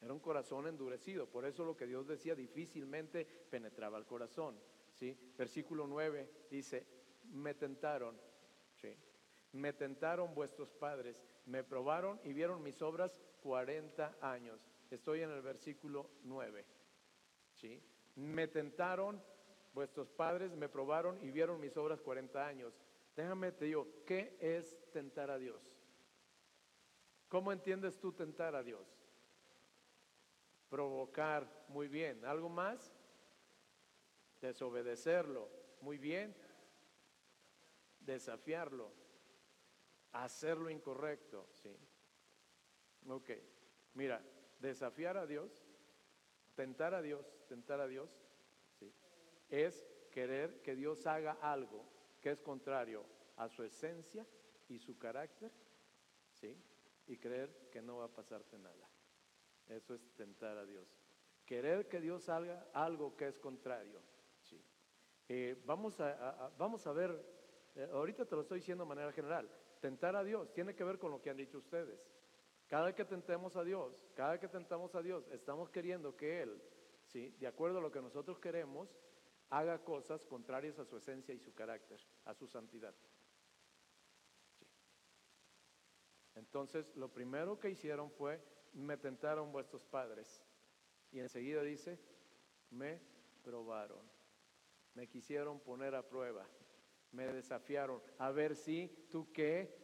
Era 0.00 0.12
un 0.12 0.20
corazón 0.20 0.66
endurecido. 0.66 1.26
Por 1.26 1.44
eso 1.44 1.64
lo 1.64 1.76
que 1.76 1.86
Dios 1.86 2.06
decía 2.06 2.34
difícilmente 2.34 3.24
penetraba 3.24 3.98
el 3.98 4.06
corazón. 4.06 4.58
¿sí? 4.92 5.16
Versículo 5.36 5.86
9 5.86 6.46
dice, 6.50 6.86
me 7.32 7.54
tentaron, 7.54 8.16
¿sí? 8.80 8.96
me 9.52 9.72
tentaron 9.72 10.34
vuestros 10.34 10.72
padres, 10.72 11.20
me 11.46 11.64
probaron 11.64 12.20
y 12.24 12.32
vieron 12.32 12.62
mis 12.62 12.80
obras 12.82 13.18
40 13.42 14.18
años. 14.20 14.60
Estoy 14.90 15.22
en 15.22 15.30
el 15.30 15.42
versículo 15.42 16.10
9. 16.22 16.64
¿sí? 17.54 17.82
Me 18.14 18.46
tentaron 18.48 19.22
vuestros 19.74 20.10
padres, 20.10 20.54
me 20.54 20.68
probaron 20.68 21.18
y 21.24 21.30
vieron 21.30 21.60
mis 21.60 21.76
obras 21.76 22.00
40 22.00 22.46
años. 22.46 22.74
Déjame 23.16 23.52
te 23.52 23.64
digo, 23.66 23.86
¿qué 24.06 24.36
es 24.40 24.78
tentar 24.92 25.30
a 25.30 25.38
Dios? 25.38 25.60
¿Cómo 27.28 27.52
entiendes 27.52 27.98
tú 27.98 28.12
tentar 28.12 28.54
a 28.54 28.62
Dios? 28.62 28.97
Provocar, 30.68 31.48
muy 31.68 31.88
bien. 31.88 32.24
¿Algo 32.24 32.48
más? 32.48 32.92
Desobedecerlo, 34.40 35.50
muy 35.80 35.98
bien 35.98 36.34
desafiarlo, 38.08 38.90
hacer 40.12 40.56
lo 40.56 40.70
incorrecto, 40.70 41.46
¿sí? 41.52 41.76
Ok, 43.06 43.30
mira, 43.92 44.22
desafiar 44.58 45.18
a 45.18 45.26
Dios, 45.26 45.62
tentar 46.54 46.94
a 46.94 47.02
Dios, 47.02 47.26
tentar 47.46 47.80
a 47.80 47.86
Dios, 47.86 48.10
¿sí? 48.78 48.90
Es 49.50 49.86
querer 50.10 50.62
que 50.62 50.74
Dios 50.74 51.06
haga 51.06 51.32
algo 51.42 51.84
que 52.22 52.30
es 52.30 52.40
contrario 52.40 53.04
a 53.36 53.50
su 53.50 53.62
esencia 53.62 54.26
y 54.68 54.78
su 54.78 54.98
carácter, 54.98 55.52
¿sí? 56.32 56.56
Y 57.06 57.18
creer 57.18 57.68
que 57.70 57.82
no 57.82 57.98
va 57.98 58.06
a 58.06 58.14
pasarte 58.14 58.58
nada. 58.58 58.88
Eso 59.68 59.94
es 59.94 60.10
tentar 60.14 60.56
a 60.56 60.64
Dios. 60.64 60.88
Querer 61.44 61.88
que 61.88 62.00
Dios 62.00 62.28
haga 62.28 62.68
algo 62.72 63.16
que 63.16 63.28
es 63.28 63.38
contrario. 63.38 64.00
¿sí? 64.42 64.62
Eh, 65.28 65.62
vamos, 65.64 66.00
a, 66.00 66.52
vamos 66.58 66.86
a 66.86 66.92
ver 66.92 67.38
eh, 67.78 67.88
ahorita 67.92 68.24
te 68.24 68.34
lo 68.34 68.42
estoy 68.42 68.58
diciendo 68.58 68.82
de 68.82 68.88
manera 68.88 69.12
general. 69.12 69.48
Tentar 69.80 70.16
a 70.16 70.24
Dios 70.24 70.52
tiene 70.52 70.74
que 70.74 70.82
ver 70.82 70.98
con 70.98 71.12
lo 71.12 71.22
que 71.22 71.30
han 71.30 71.36
dicho 71.36 71.58
ustedes. 71.58 72.00
Cada 72.66 72.86
vez 72.86 72.96
que 72.96 73.04
tentemos 73.04 73.56
a 73.56 73.62
Dios, 73.62 74.10
cada 74.14 74.32
vez 74.32 74.40
que 74.40 74.48
tentamos 74.48 74.96
a 74.96 75.00
Dios, 75.00 75.28
estamos 75.30 75.70
queriendo 75.70 76.16
que 76.16 76.42
Él, 76.42 76.60
¿sí? 77.04 77.30
de 77.38 77.46
acuerdo 77.46 77.78
a 77.78 77.80
lo 77.80 77.92
que 77.92 78.02
nosotros 78.02 78.40
queremos, 78.40 78.98
haga 79.50 79.84
cosas 79.84 80.26
contrarias 80.26 80.78
a 80.80 80.84
su 80.84 80.96
esencia 80.96 81.32
y 81.32 81.38
su 81.38 81.54
carácter, 81.54 82.00
a 82.24 82.34
su 82.34 82.48
santidad. 82.48 82.94
Entonces, 86.34 86.94
lo 86.96 87.12
primero 87.12 87.60
que 87.60 87.70
hicieron 87.70 88.10
fue, 88.10 88.42
me 88.72 88.96
tentaron 88.96 89.52
vuestros 89.52 89.84
padres. 89.84 90.42
Y 91.10 91.20
enseguida 91.20 91.62
dice, 91.62 91.98
me 92.70 93.00
probaron, 93.42 94.02
me 94.94 95.08
quisieron 95.08 95.60
poner 95.60 95.94
a 95.94 96.06
prueba 96.06 96.46
me 97.12 97.26
desafiaron. 97.32 98.00
A 98.18 98.30
ver 98.30 98.54
si 98.54 98.88
tú 99.10 99.32
qué, 99.32 99.76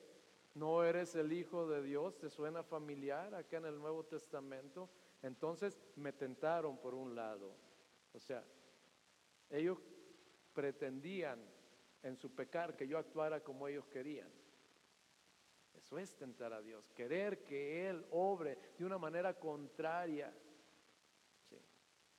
no 0.54 0.84
eres 0.84 1.14
el 1.14 1.32
Hijo 1.32 1.66
de 1.66 1.82
Dios, 1.82 2.18
¿te 2.18 2.30
suena 2.30 2.62
familiar 2.62 3.34
acá 3.34 3.56
en 3.56 3.66
el 3.66 3.78
Nuevo 3.78 4.04
Testamento? 4.04 4.88
Entonces 5.22 5.80
me 5.96 6.12
tentaron 6.12 6.78
por 6.78 6.94
un 6.94 7.14
lado. 7.14 7.56
O 8.12 8.20
sea, 8.20 8.44
ellos 9.50 9.78
pretendían 10.52 11.40
en 12.02 12.16
su 12.16 12.34
pecar 12.34 12.76
que 12.76 12.86
yo 12.86 12.98
actuara 12.98 13.42
como 13.42 13.66
ellos 13.66 13.86
querían. 13.86 14.30
Eso 15.94 16.12
es 16.12 16.16
tentar 16.16 16.52
a 16.52 16.60
Dios, 16.60 16.90
querer 16.90 17.44
que 17.44 17.88
Él 17.88 18.04
obre 18.10 18.58
de 18.76 18.84
una 18.84 18.98
manera 18.98 19.38
contraria. 19.38 20.34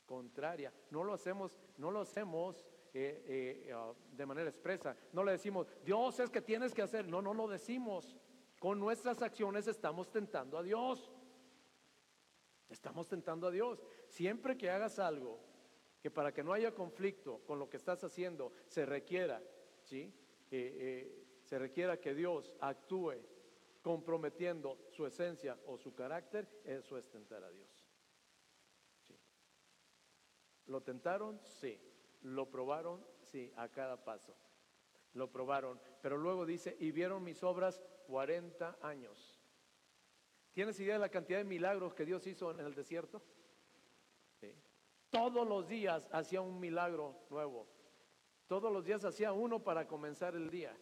contraria. 0.06 0.72
No 0.92 1.04
lo 1.04 1.14
hacemos, 1.14 1.58
no 1.78 1.92
lo 1.92 2.02
hacemos 2.02 2.66
eh, 2.94 3.66
eh, 3.68 3.74
ah, 3.74 3.92
de 4.14 4.26
manera 4.26 4.50
expresa. 4.50 4.96
No 5.12 5.24
le 5.26 5.34
decimos, 5.34 5.68
Dios 5.84 6.20
es 6.22 6.30
que 6.30 6.42
tienes 6.42 6.74
que 6.74 6.84
hacer. 6.84 7.08
No, 7.08 7.22
no 7.22 7.34
lo 7.34 7.50
decimos. 7.50 8.16
Con 8.60 8.80
nuestras 8.80 9.22
acciones 9.22 9.68
estamos 9.68 10.10
tentando 10.10 10.58
a 10.58 10.64
Dios. 10.64 11.12
Estamos 12.70 13.10
tentando 13.10 13.48
a 13.48 13.52
Dios. 13.52 13.84
Siempre 14.08 14.58
que 14.58 14.70
hagas 14.70 15.00
algo 15.00 15.40
que 16.00 16.12
para 16.12 16.34
que 16.34 16.44
no 16.44 16.54
haya 16.54 16.74
conflicto 16.74 17.40
con 17.46 17.60
lo 17.60 17.70
que 17.70 17.78
estás 17.78 18.04
haciendo 18.06 18.54
se 18.68 18.86
requiera, 18.86 19.44
¿sí? 19.82 20.14
Eh, 20.50 21.26
se 21.44 21.60
requiera 21.60 22.00
que 22.00 22.14
Dios 22.14 22.54
actúe 22.62 23.16
comprometiendo 23.86 24.80
su 24.90 25.06
esencia 25.06 25.60
o 25.68 25.78
su 25.78 25.94
carácter, 25.94 26.50
eso 26.64 26.98
es 26.98 27.08
tentar 27.08 27.44
a 27.44 27.52
Dios. 27.52 27.70
¿Lo 30.66 30.82
tentaron? 30.82 31.40
Sí. 31.44 31.80
Lo 32.24 32.50
probaron, 32.50 33.06
sí, 33.22 33.54
a 33.56 33.70
cada 33.70 34.04
paso. 34.04 34.36
Lo 35.14 35.32
probaron. 35.32 35.80
Pero 36.02 36.18
luego 36.18 36.48
dice, 36.48 36.76
y 36.80 36.92
vieron 36.92 37.24
mis 37.24 37.44
obras 37.44 37.80
40 38.08 38.80
años. 38.82 39.40
¿Tienes 40.54 40.80
idea 40.80 40.94
de 40.94 41.02
la 41.02 41.10
cantidad 41.10 41.38
de 41.38 41.44
milagros 41.44 41.94
que 41.94 42.06
Dios 42.06 42.26
hizo 42.26 42.50
en 42.50 42.62
el 42.62 42.74
desierto? 42.74 43.22
Todos 45.12 45.48
los 45.48 45.68
días 45.68 46.10
hacía 46.12 46.42
un 46.42 46.60
milagro 46.60 47.28
nuevo. 47.30 47.68
Todos 48.48 48.74
los 48.74 48.84
días 48.84 49.06
hacía 49.06 49.32
uno 49.32 49.64
para 49.64 49.86
comenzar 49.86 50.34
el 50.34 50.50
día. 50.50 50.76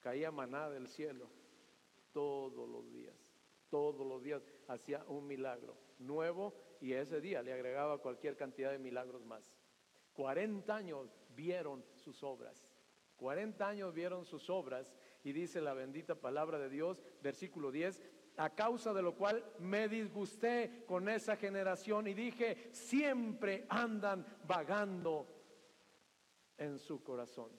Caía 0.00 0.30
maná 0.30 0.68
del 0.70 0.88
cielo. 0.88 1.30
Todos 2.12 2.68
los 2.68 2.90
días. 2.92 3.14
Todos 3.68 4.06
los 4.06 4.22
días 4.22 4.44
hacía 4.66 5.04
un 5.06 5.26
milagro 5.26 5.76
nuevo 5.98 6.54
y 6.80 6.92
ese 6.92 7.20
día 7.20 7.42
le 7.42 7.52
agregaba 7.52 7.98
cualquier 7.98 8.36
cantidad 8.36 8.72
de 8.72 8.78
milagros 8.78 9.24
más. 9.24 9.56
40 10.14 10.74
años 10.74 11.14
vieron 11.36 11.84
sus 11.94 12.22
obras. 12.22 12.68
40 13.16 13.68
años 13.68 13.94
vieron 13.94 14.24
sus 14.24 14.48
obras 14.50 14.92
y 15.22 15.32
dice 15.32 15.60
la 15.60 15.74
bendita 15.74 16.14
palabra 16.14 16.58
de 16.58 16.70
Dios, 16.70 17.02
versículo 17.22 17.70
10, 17.70 18.02
a 18.38 18.54
causa 18.54 18.94
de 18.94 19.02
lo 19.02 19.14
cual 19.14 19.44
me 19.58 19.88
disgusté 19.88 20.84
con 20.86 21.08
esa 21.08 21.36
generación 21.36 22.06
y 22.06 22.14
dije, 22.14 22.70
siempre 22.72 23.66
andan 23.68 24.26
vagando 24.46 25.26
en 26.56 26.78
su 26.78 27.02
corazón. 27.04 27.50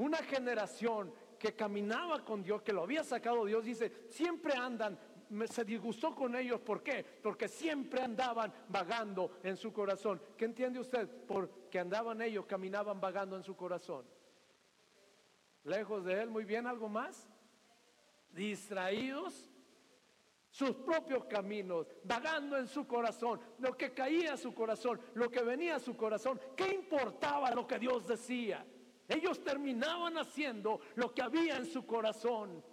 Una 0.00 0.16
generación 0.16 1.12
que 1.38 1.54
caminaba 1.54 2.24
con 2.24 2.42
Dios, 2.42 2.62
que 2.62 2.72
lo 2.72 2.84
había 2.84 3.04
sacado 3.04 3.44
Dios, 3.44 3.62
dice, 3.62 4.06
siempre 4.08 4.54
andan, 4.54 4.98
se 5.44 5.62
disgustó 5.62 6.14
con 6.14 6.34
ellos, 6.34 6.58
¿por 6.62 6.82
qué? 6.82 7.04
Porque 7.22 7.48
siempre 7.48 8.00
andaban 8.00 8.50
vagando 8.68 9.38
en 9.42 9.58
su 9.58 9.74
corazón. 9.74 10.18
¿Qué 10.38 10.46
entiende 10.46 10.80
usted? 10.80 11.06
Porque 11.26 11.78
andaban 11.78 12.22
ellos, 12.22 12.46
caminaban 12.46 12.98
vagando 12.98 13.36
en 13.36 13.42
su 13.42 13.54
corazón. 13.54 14.06
Lejos 15.64 16.02
de 16.06 16.22
él, 16.22 16.30
muy 16.30 16.46
bien, 16.46 16.66
¿algo 16.66 16.88
más? 16.88 17.28
Distraídos 18.30 19.50
sus 20.48 20.76
propios 20.76 21.26
caminos, 21.26 21.86
vagando 22.04 22.56
en 22.56 22.66
su 22.66 22.86
corazón, 22.86 23.38
lo 23.58 23.76
que 23.76 23.92
caía 23.92 24.32
a 24.32 24.38
su 24.38 24.54
corazón, 24.54 24.98
lo 25.12 25.30
que 25.30 25.42
venía 25.42 25.76
a 25.76 25.78
su 25.78 25.94
corazón, 25.94 26.40
¿qué 26.56 26.72
importaba 26.72 27.50
lo 27.50 27.66
que 27.66 27.78
Dios 27.78 28.06
decía? 28.06 28.64
Ellos 29.10 29.42
terminaban 29.42 30.16
haciendo 30.18 30.80
lo 30.94 31.12
que 31.12 31.20
había 31.20 31.56
en 31.56 31.66
su 31.66 31.84
corazón. 31.84 32.64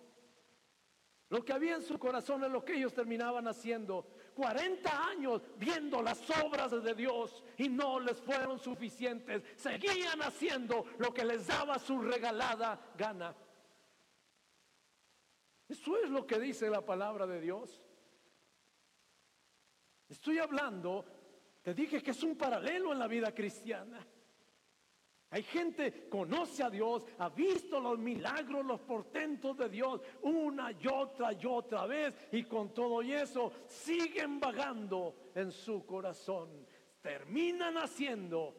Lo 1.29 1.43
que 1.43 1.51
había 1.51 1.75
en 1.75 1.81
su 1.81 1.97
corazón 1.97 2.43
es 2.43 2.51
lo 2.51 2.63
que 2.63 2.75
ellos 2.75 2.93
terminaban 2.93 3.47
haciendo. 3.47 4.07
40 4.35 5.07
años 5.09 5.41
viendo 5.57 5.99
las 6.03 6.21
obras 6.43 6.71
de 6.83 6.93
Dios 6.93 7.43
y 7.57 7.69
no 7.69 7.99
les 7.99 8.21
fueron 8.21 8.59
suficientes. 8.59 9.41
Seguían 9.55 10.21
haciendo 10.21 10.85
lo 10.99 11.11
que 11.11 11.25
les 11.25 11.47
daba 11.47 11.79
su 11.79 11.99
regalada 11.99 12.79
gana. 12.95 13.35
Eso 15.67 15.97
es 15.97 16.11
lo 16.11 16.27
que 16.27 16.39
dice 16.39 16.69
la 16.69 16.85
palabra 16.85 17.25
de 17.25 17.41
Dios. 17.41 17.81
Estoy 20.07 20.37
hablando, 20.37 21.03
te 21.63 21.73
dije 21.73 22.01
que 22.03 22.11
es 22.11 22.21
un 22.21 22.37
paralelo 22.37 22.93
en 22.93 22.99
la 22.99 23.07
vida 23.07 23.33
cristiana. 23.33 24.05
Hay 25.29 25.43
gente 25.43 26.07
conoce 26.07 26.63
a 26.63 26.69
Dios, 26.69 27.05
ha 27.17 27.27
visto 27.29 27.81
los 27.81 27.99
milagros, 27.99 28.65
los 28.65 28.79
portentos 28.79 29.57
de 29.57 29.67
Dios 29.67 30.01
una 30.21 30.71
y 30.71 30.87
otra 30.87 31.33
y 31.33 31.45
otra 31.45 31.85
vez 31.85 32.13
y 32.31 32.43
con 32.43 32.73
todo 32.73 33.01
y 33.01 33.11
eso 33.11 33.51
siguen 33.67 34.39
vagando 34.39 35.31
en 35.35 35.51
su 35.51 35.85
corazón. 35.85 36.65
Terminan 37.01 37.77
haciendo 37.77 38.55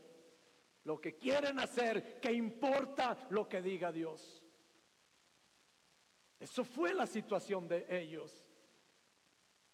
lo 0.85 1.00
que 1.00 1.16
quieren 1.16 1.59
hacer, 1.59 2.20
que 2.20 2.33
importa 2.33 3.26
lo 3.31 3.48
que 3.48 3.62
diga 3.62 3.90
Dios. 3.90 4.42
Eso 6.38 6.64
fue 6.64 6.92
la 6.92 7.07
situación 7.07 7.66
de 7.66 7.87
ellos. 7.88 8.44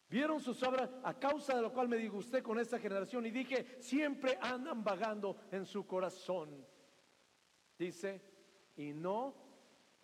Vieron 0.09 0.41
sus 0.41 0.63
obras 0.63 0.91
a 1.03 1.19
causa 1.19 1.57
de 1.57 1.63
lo 1.63 1.73
cual 1.73 1.89
me 1.89 1.97
disgusté 1.97 2.41
con 2.41 2.61
esta 2.61 2.79
generación 2.79 3.27
y 3.27 3.33
dije, 3.33 3.79
siempre 3.81 4.39
andan 4.41 4.85
vagando 4.85 5.37
en 5.51 5.67
su 5.67 5.87
corazón. 5.87 6.65
Dice, 7.79 8.21
y 8.77 8.93
no, 8.93 9.35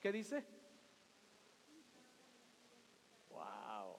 ¿qué 0.00 0.12
dice? 0.12 0.44
Wow. 3.30 3.96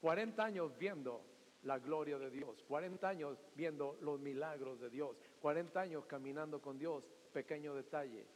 40 0.00 0.44
años 0.44 0.76
viendo 0.78 1.24
la 1.62 1.78
gloria 1.78 2.18
de 2.18 2.30
Dios, 2.30 2.62
40 2.64 3.08
años 3.08 3.38
viendo 3.54 3.98
los 4.00 4.18
milagros 4.20 4.80
de 4.80 4.90
Dios, 4.90 5.16
40 5.40 5.80
años 5.80 6.06
caminando 6.06 6.60
con 6.60 6.78
Dios, 6.78 7.04
pequeño 7.32 7.74
detalle, 7.74 8.26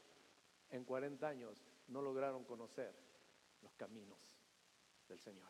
en 0.70 0.84
40 0.84 1.26
años 1.26 1.64
no 1.88 2.02
lograron 2.02 2.44
conocer 2.44 2.94
los 3.62 3.74
caminos 3.74 4.18
del 5.08 5.18
Señor. 5.18 5.48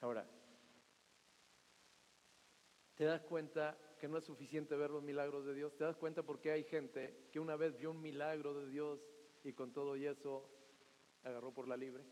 Ahora, 0.00 0.26
¿te 2.96 3.04
das 3.04 3.22
cuenta 3.22 3.78
que 3.98 4.08
no 4.08 4.18
es 4.18 4.24
suficiente 4.24 4.74
ver 4.74 4.90
los 4.90 5.02
milagros 5.02 5.44
de 5.44 5.54
Dios? 5.54 5.76
¿Te 5.76 5.84
das 5.84 5.96
cuenta 5.96 6.22
por 6.22 6.40
qué 6.40 6.50
hay 6.50 6.64
gente 6.64 7.28
que 7.30 7.38
una 7.38 7.56
vez 7.56 7.76
vio 7.76 7.92
un 7.92 8.00
milagro 8.00 8.54
de 8.54 8.68
Dios 8.68 9.06
y 9.44 9.52
con 9.52 9.72
todo 9.72 9.96
y 9.96 10.06
eso 10.06 10.50
agarró 11.22 11.52
por 11.52 11.68
la 11.68 11.76
libre? 11.76 12.04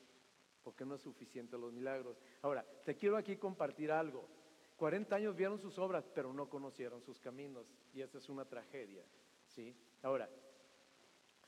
Porque 0.62 0.85
no 0.85 0.94
es 0.94 1.03
suficiente 1.03 1.59
los 1.59 1.73
milagros. 1.73 2.20
Ahora, 2.42 2.64
te 2.85 2.97
quiero 2.97 3.16
aquí 3.16 3.37
compartir 3.37 3.90
algo. 3.90 4.29
40 4.77 5.16
años 5.16 5.37
vieron 5.37 5.59
sus 5.59 5.79
obras, 5.79 6.09
pero 6.14 6.33
no 6.33 6.49
conocieron 6.49 7.03
sus 7.03 7.18
caminos. 7.20 7.66
Y 7.92 8.01
esa 8.01 8.18
es 8.18 8.29
una 8.29 8.44
tragedia. 8.44 9.05
¿sí? 9.47 9.75
Ahora, 10.03 10.29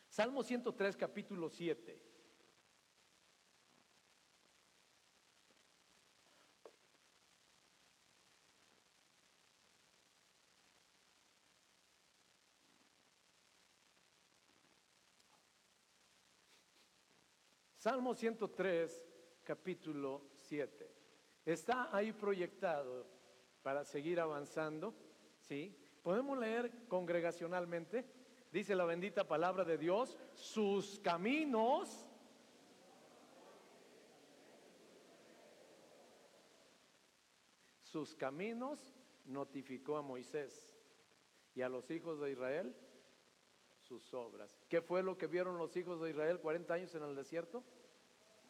Salmo 0.09 0.43
103, 0.43 0.97
capítulo 0.97 1.51
7. 1.51 2.06
Salmo 17.87 18.17
103, 18.17 19.05
capítulo 19.45 20.23
7. 20.35 20.91
Está 21.45 21.97
ahí 21.97 22.11
proyectado 22.11 23.07
para 23.63 23.85
seguir 23.85 24.19
avanzando, 24.19 24.93
¿sí? 25.39 25.73
Podemos 26.03 26.37
leer 26.37 26.89
congregacionalmente, 26.89 28.05
dice 28.51 28.75
la 28.75 28.87
bendita 28.87 29.29
palabra 29.29 29.63
de 29.63 29.79
Dios, 29.79 30.19
sus 30.35 30.99
caminos 30.99 32.09
sus 37.85 38.17
caminos 38.17 38.97
notificó 39.27 39.97
a 39.97 40.03
Moisés 40.03 40.77
y 41.55 41.63
a 41.63 41.69
los 41.69 41.89
hijos 41.93 42.19
de 42.19 42.33
Israel 42.33 42.75
sus 43.87 44.13
obras. 44.13 44.59
¿Qué 44.69 44.83
fue 44.83 45.05
lo 45.05 45.17
que 45.17 45.29
vieron 45.29 45.57
los 45.57 45.77
hijos 45.77 46.01
de 46.01 46.11
Israel 46.11 46.41
40 46.41 46.75
años 46.75 46.95
en 46.97 47.05
el 47.05 47.15
desierto? 47.15 47.63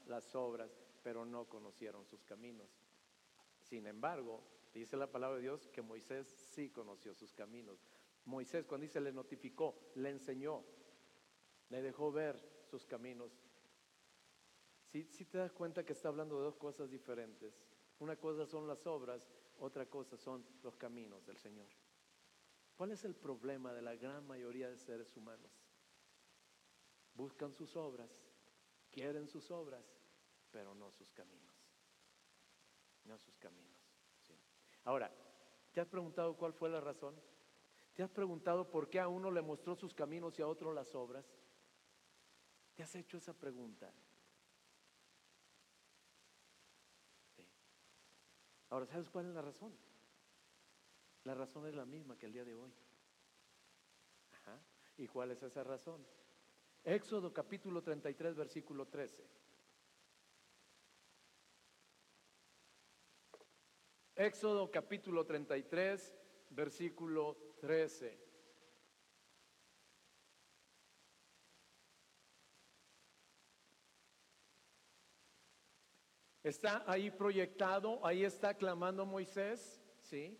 Las 0.06 0.34
obras, 0.34 0.70
pero 1.02 1.24
no 1.24 1.48
conocieron 1.48 2.04
sus 2.06 2.24
caminos. 2.24 2.68
Sin 3.60 3.86
embargo, 3.86 4.42
dice 4.72 4.96
la 4.96 5.10
palabra 5.10 5.36
de 5.36 5.42
Dios 5.42 5.68
que 5.68 5.82
Moisés 5.82 6.26
sí 6.26 6.70
conoció 6.70 7.14
sus 7.14 7.32
caminos. 7.32 7.86
Moisés 8.24 8.66
cuando 8.66 8.82
dice 8.82 9.00
le 9.00 9.12
notificó, 9.12 9.92
le 9.94 10.10
enseñó, 10.10 10.64
le 11.68 11.82
dejó 11.82 12.10
ver 12.10 12.40
sus 12.64 12.84
caminos. 12.84 13.32
Si 14.84 15.04
sí, 15.04 15.24
te 15.24 15.38
das 15.38 15.52
cuenta 15.52 15.84
que 15.84 15.92
está 15.92 16.08
hablando 16.08 16.38
de 16.38 16.44
dos 16.44 16.56
cosas 16.56 16.90
diferentes. 16.90 17.60
Una 17.98 18.16
cosa 18.16 18.46
son 18.46 18.66
las 18.66 18.86
obras, 18.86 19.28
otra 19.58 19.86
cosa 19.86 20.16
son 20.16 20.44
los 20.62 20.76
caminos 20.76 21.24
del 21.26 21.38
Señor. 21.38 21.68
¿Cuál 22.76 22.92
es 22.92 23.04
el 23.04 23.14
problema 23.14 23.72
de 23.72 23.82
la 23.82 23.96
gran 23.96 24.26
mayoría 24.26 24.68
de 24.68 24.76
seres 24.76 25.16
humanos? 25.16 25.50
Buscan 27.14 27.54
sus 27.54 27.74
obras, 27.74 28.28
quieren 28.90 29.26
sus 29.28 29.50
obras, 29.50 29.95
pero 30.50 30.74
no 30.74 30.90
sus 30.90 31.12
caminos 31.12 31.56
no 33.06 33.18
sus 33.18 33.36
caminos. 33.38 33.76
Ahora, 34.84 35.10
¿te 35.72 35.80
has 35.80 35.88
preguntado 35.88 36.36
cuál 36.36 36.52
fue 36.52 36.68
la 36.68 36.80
razón? 36.80 37.20
¿Te 37.94 38.02
has 38.02 38.10
preguntado 38.10 38.70
por 38.70 38.88
qué 38.88 39.00
a 39.00 39.08
uno 39.08 39.30
le 39.30 39.42
mostró 39.42 39.74
sus 39.74 39.94
caminos 39.94 40.38
y 40.38 40.42
a 40.42 40.48
otro 40.48 40.72
las 40.72 40.94
obras? 40.94 41.24
¿Te 42.74 42.82
has 42.82 42.94
hecho 42.94 43.16
esa 43.16 43.32
pregunta? 43.32 43.92
Ahora, 48.68 48.86
¿sabes 48.86 49.08
cuál 49.08 49.26
es 49.26 49.34
la 49.34 49.42
razón? 49.42 49.74
La 51.24 51.34
razón 51.34 51.66
es 51.66 51.74
la 51.74 51.86
misma 51.86 52.18
que 52.18 52.26
el 52.26 52.32
día 52.32 52.44
de 52.44 52.54
hoy. 52.54 52.72
¿Y 54.98 55.08
cuál 55.08 55.30
es 55.30 55.42
esa 55.42 55.64
razón? 55.64 56.06
Éxodo 56.84 57.32
capítulo 57.32 57.82
33, 57.82 58.36
versículo 58.36 58.86
13. 58.86 59.35
Éxodo 64.16 64.70
capítulo 64.70 65.26
33, 65.26 66.14
versículo 66.48 67.36
13. 67.60 68.18
Está 76.42 76.82
ahí 76.86 77.10
proyectado, 77.10 78.00
ahí 78.06 78.24
está 78.24 78.54
clamando 78.54 79.04
Moisés, 79.04 79.82
¿sí? 80.00 80.38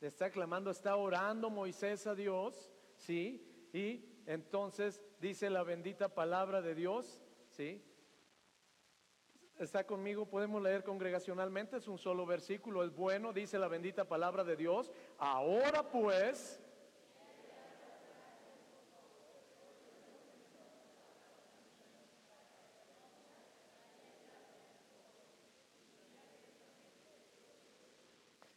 Está 0.00 0.30
clamando, 0.30 0.70
está 0.70 0.94
orando 0.94 1.50
Moisés 1.50 2.06
a 2.06 2.14
Dios, 2.14 2.70
¿sí? 2.94 3.68
Y 3.72 4.22
entonces 4.26 5.02
dice 5.18 5.50
la 5.50 5.64
bendita 5.64 6.14
palabra 6.14 6.62
de 6.62 6.76
Dios, 6.76 7.20
¿sí? 7.48 7.82
Está 9.58 9.84
conmigo, 9.84 10.26
podemos 10.26 10.62
leer 10.62 10.84
congregacionalmente, 10.84 11.76
es 11.76 11.88
un 11.88 11.98
solo 11.98 12.26
versículo, 12.26 12.84
es 12.84 12.94
bueno, 12.94 13.32
dice 13.32 13.58
la 13.58 13.68
bendita 13.68 14.04
palabra 14.04 14.44
de 14.44 14.56
Dios. 14.56 14.90
Ahora 15.18 15.82
pues, 15.82 16.60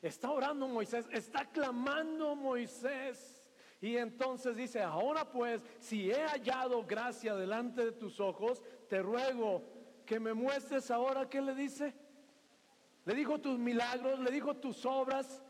Está 0.01 0.31
orando 0.31 0.67
Moisés, 0.67 1.07
está 1.11 1.45
clamando 1.45 2.33
Moisés. 2.35 3.35
Y 3.81 3.97
entonces 3.97 4.55
dice, 4.55 4.81
ahora 4.81 5.29
pues, 5.29 5.63
si 5.79 6.09
he 6.09 6.21
hallado 6.25 6.85
gracia 6.85 7.35
delante 7.35 7.85
de 7.85 7.91
tus 7.91 8.19
ojos, 8.19 8.63
te 8.87 9.01
ruego 9.01 9.78
que 10.09 10.19
me 10.19 10.33
muestres 10.33 10.89
ahora, 10.89 11.29
¿qué 11.29 11.39
le 11.39 11.53
dice? 11.53 11.93
Le 13.05 13.13
dijo 13.13 13.39
tus 13.39 13.59
milagros, 13.59 14.19
le 14.19 14.31
dijo 14.31 14.55
tus 14.55 14.83
obras, 14.83 15.43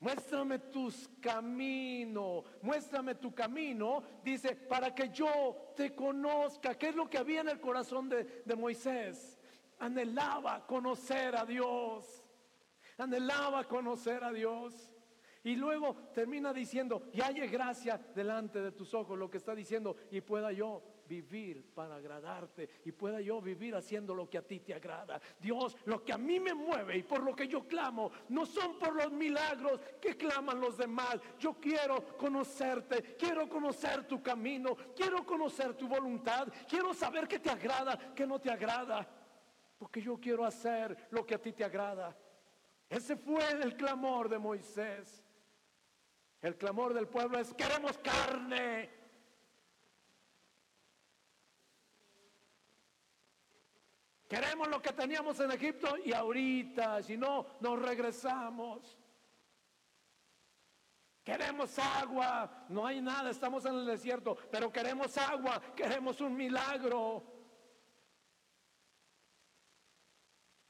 muéstrame 0.00 0.58
tus 0.58 1.08
caminos, 1.18 2.44
muéstrame 2.60 3.14
tu 3.14 3.34
camino, 3.34 4.02
dice, 4.22 4.54
para 4.54 4.94
que 4.94 5.08
yo 5.08 5.72
te 5.74 5.94
conozca. 5.94 6.74
¿Qué 6.74 6.90
es 6.90 6.94
lo 6.94 7.08
que 7.08 7.16
había 7.16 7.40
en 7.40 7.48
el 7.48 7.58
corazón 7.58 8.10
de, 8.10 8.42
de 8.44 8.54
Moisés? 8.54 9.38
Anhelaba 9.78 10.66
conocer 10.66 11.34
a 11.34 11.46
Dios, 11.46 12.22
anhelaba 12.98 13.66
conocer 13.66 14.22
a 14.24 14.30
Dios. 14.30 14.92
Y 15.42 15.56
luego 15.56 15.96
termina 16.12 16.52
diciendo, 16.52 17.08
y 17.14 17.22
haya 17.22 17.46
gracia 17.46 17.98
delante 18.14 18.60
de 18.60 18.72
tus 18.72 18.92
ojos, 18.92 19.18
lo 19.18 19.30
que 19.30 19.38
está 19.38 19.54
diciendo, 19.54 19.96
y 20.10 20.20
pueda 20.20 20.52
yo 20.52 20.82
vivir 21.08 21.72
para 21.74 21.96
agradarte 21.96 22.68
y 22.84 22.92
pueda 22.92 23.20
yo 23.20 23.40
vivir 23.40 23.74
haciendo 23.74 24.14
lo 24.14 24.28
que 24.28 24.38
a 24.38 24.46
ti 24.46 24.60
te 24.60 24.74
agrada. 24.74 25.20
Dios, 25.40 25.76
lo 25.84 26.04
que 26.04 26.12
a 26.12 26.18
mí 26.18 26.40
me 26.40 26.54
mueve 26.54 26.98
y 26.98 27.02
por 27.02 27.22
lo 27.22 27.34
que 27.34 27.48
yo 27.48 27.66
clamo, 27.66 28.10
no 28.28 28.46
son 28.46 28.78
por 28.78 28.94
los 28.94 29.12
milagros 29.12 29.80
que 30.00 30.16
claman 30.16 30.60
los 30.60 30.76
demás. 30.76 31.16
Yo 31.38 31.54
quiero 31.54 32.16
conocerte, 32.16 33.16
quiero 33.16 33.48
conocer 33.48 34.06
tu 34.06 34.22
camino, 34.22 34.76
quiero 34.96 35.24
conocer 35.24 35.74
tu 35.74 35.88
voluntad, 35.88 36.48
quiero 36.68 36.94
saber 36.94 37.28
qué 37.28 37.38
te 37.38 37.50
agrada, 37.50 38.14
qué 38.14 38.26
no 38.26 38.40
te 38.40 38.50
agrada, 38.50 39.08
porque 39.78 40.00
yo 40.00 40.18
quiero 40.18 40.44
hacer 40.44 41.08
lo 41.10 41.26
que 41.26 41.34
a 41.34 41.42
ti 41.42 41.52
te 41.52 41.64
agrada. 41.64 42.16
Ese 42.88 43.16
fue 43.16 43.50
el 43.52 43.74
clamor 43.74 44.28
de 44.28 44.38
Moisés. 44.38 45.24
El 46.42 46.56
clamor 46.56 46.92
del 46.92 47.06
pueblo 47.06 47.38
es, 47.38 47.54
queremos 47.54 47.96
carne. 47.98 49.01
Queremos 54.32 54.66
lo 54.68 54.80
que 54.80 54.94
teníamos 54.94 55.38
en 55.40 55.50
Egipto 55.50 55.94
y 55.98 56.14
ahorita, 56.14 57.02
si 57.02 57.18
no, 57.18 57.44
nos 57.60 57.82
regresamos. 57.82 58.98
Queremos 61.22 61.78
agua, 61.78 62.64
no 62.70 62.86
hay 62.86 63.02
nada, 63.02 63.28
estamos 63.28 63.62
en 63.66 63.74
el 63.74 63.84
desierto, 63.84 64.34
pero 64.50 64.72
queremos 64.72 65.18
agua, 65.18 65.60
queremos 65.76 66.18
un 66.22 66.34
milagro. 66.34 67.22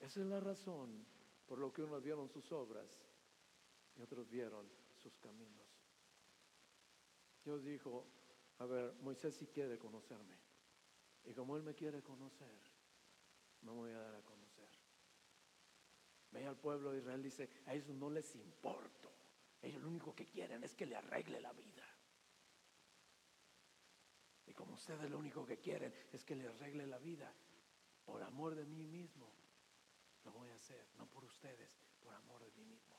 Esa 0.01 0.21
es 0.23 0.27
la 0.27 0.41
razón 0.41 1.07
por 1.47 1.61
lo 1.61 1.73
que 1.73 1.85
unos 1.85 2.03
vieron 2.03 2.29
sus 2.29 2.51
obras 2.51 3.01
y 3.95 4.03
otros 4.03 4.29
vieron 4.29 4.69
sus 4.97 5.17
caminos. 5.19 5.69
Dios 7.45 7.63
dijo, 7.63 8.09
a 8.59 8.67
ver, 8.67 8.93
Moisés 9.03 9.37
si 9.37 9.47
quiere 9.47 9.79
conocerme. 9.79 10.37
Y 11.23 11.33
como 11.33 11.57
él 11.57 11.63
me 11.63 11.77
quiere 11.77 12.03
conocer, 12.03 12.72
me 13.63 13.73
voy 13.73 13.91
a 13.91 13.99
dar 13.99 14.15
a 14.15 14.23
conocer. 14.23 14.69
Ve 16.31 16.47
al 16.47 16.57
pueblo 16.57 16.93
de 16.93 16.99
Israel, 16.99 17.23
dice, 17.23 17.51
a 17.67 17.75
ellos 17.75 17.89
no 17.89 18.11
les 18.11 18.35
importa. 18.35 19.09
Ellos 19.61 19.83
lo 19.83 19.89
único 19.89 20.15
que 20.15 20.27
quieren 20.27 20.65
es 20.65 20.75
que 20.75 20.87
le 20.87 20.97
arregle 20.97 21.41
la 21.41 21.53
vida. 21.53 21.87
Y 24.47 24.55
como 24.55 24.75
ustedes 24.75 25.09
lo 25.11 25.19
único 25.19 25.47
que 25.47 25.59
quieren 25.59 25.95
es 26.13 26.25
que 26.25 26.35
le 26.35 26.49
arregle 26.49 26.87
la 26.87 26.99
vida, 26.99 27.33
por 28.05 28.23
amor 28.23 28.55
de 28.55 28.65
mí 28.65 28.87
mismo, 28.87 29.31
lo 30.25 30.33
voy 30.33 30.49
a 30.51 30.55
hacer, 30.55 30.89
no 30.97 31.07
por 31.07 31.25
ustedes, 31.25 31.71
por 32.01 32.15
amor 32.15 32.43
de 32.45 32.51
mí 32.53 32.65
mismo. 32.65 32.97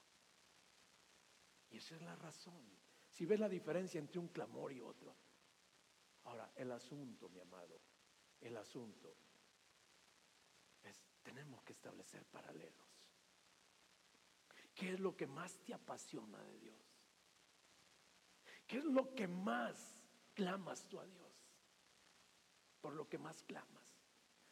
Y 1.69 1.77
esa 1.77 1.95
es 1.95 2.01
la 2.01 2.15
razón. 2.15 2.63
Si 3.09 3.25
ves 3.25 3.39
la 3.39 3.49
diferencia 3.49 3.99
entre 3.99 4.19
un 4.19 4.29
clamor 4.29 4.71
y 4.71 4.81
otro. 4.81 5.15
Ahora, 6.23 6.51
el 6.55 6.71
asunto, 6.71 7.27
mi 7.29 7.39
amado, 7.39 7.81
el 8.39 8.55
asunto 8.55 9.15
tenemos 11.23 11.63
que 11.63 11.73
establecer 11.73 12.25
paralelos. 12.25 12.87
¿Qué 14.75 14.93
es 14.93 14.99
lo 14.99 15.15
que 15.15 15.27
más 15.27 15.57
te 15.63 15.73
apasiona 15.73 16.41
de 16.43 16.59
Dios? 16.59 16.77
¿Qué 18.67 18.77
es 18.77 18.85
lo 18.85 19.13
que 19.13 19.27
más 19.27 20.03
clamas 20.33 20.87
tú 20.87 20.99
a 20.99 21.05
Dios? 21.05 21.31
Por 22.81 22.93
lo 22.93 23.07
que 23.07 23.17
más 23.17 23.41
clamas, 23.43 23.83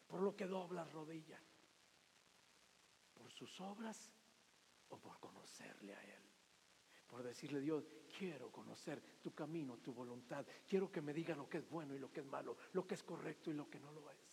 por 0.07 0.21
lo 0.21 0.35
que 0.35 0.47
doblas 0.47 0.91
rodilla, 0.91 1.41
por 3.13 3.31
sus 3.31 3.59
obras 3.59 4.11
o 4.89 4.97
por 4.97 5.19
conocerle 5.19 5.93
a 5.95 6.03
Él 6.03 6.31
por 7.11 7.23
decirle 7.23 7.59
Dios, 7.59 7.83
quiero 8.17 8.49
conocer 8.49 9.01
tu 9.21 9.33
camino, 9.33 9.77
tu 9.79 9.93
voluntad. 9.93 10.45
Quiero 10.65 10.89
que 10.89 11.01
me 11.01 11.13
diga 11.13 11.35
lo 11.35 11.49
que 11.49 11.57
es 11.57 11.69
bueno 11.69 11.93
y 11.93 11.99
lo 11.99 12.09
que 12.09 12.21
es 12.21 12.25
malo, 12.25 12.55
lo 12.71 12.87
que 12.87 12.93
es 12.93 13.03
correcto 13.03 13.51
y 13.51 13.53
lo 13.53 13.69
que 13.69 13.81
no 13.81 13.91
lo 13.91 14.09
es. 14.09 14.30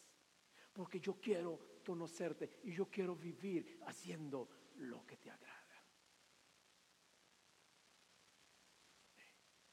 Porque 0.79 1.01
yo 1.01 1.21
quiero 1.21 1.81
conocerte 1.85 2.61
y 2.63 2.73
yo 2.73 2.87
quiero 2.89 3.17
vivir 3.17 3.81
haciendo 3.85 4.49
lo 4.77 5.05
que 5.05 5.17
te 5.17 5.29
agrada. 5.29 5.83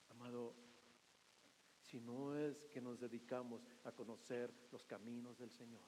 Amado, 0.10 0.56
si 1.80 2.02
no 2.02 2.36
es 2.36 2.66
que 2.72 2.82
nos 2.82 3.00
dedicamos 3.00 3.68
a 3.84 3.92
conocer 3.92 4.52
los 4.72 4.84
caminos 4.84 5.38
del 5.38 5.52
Señor, 5.52 5.86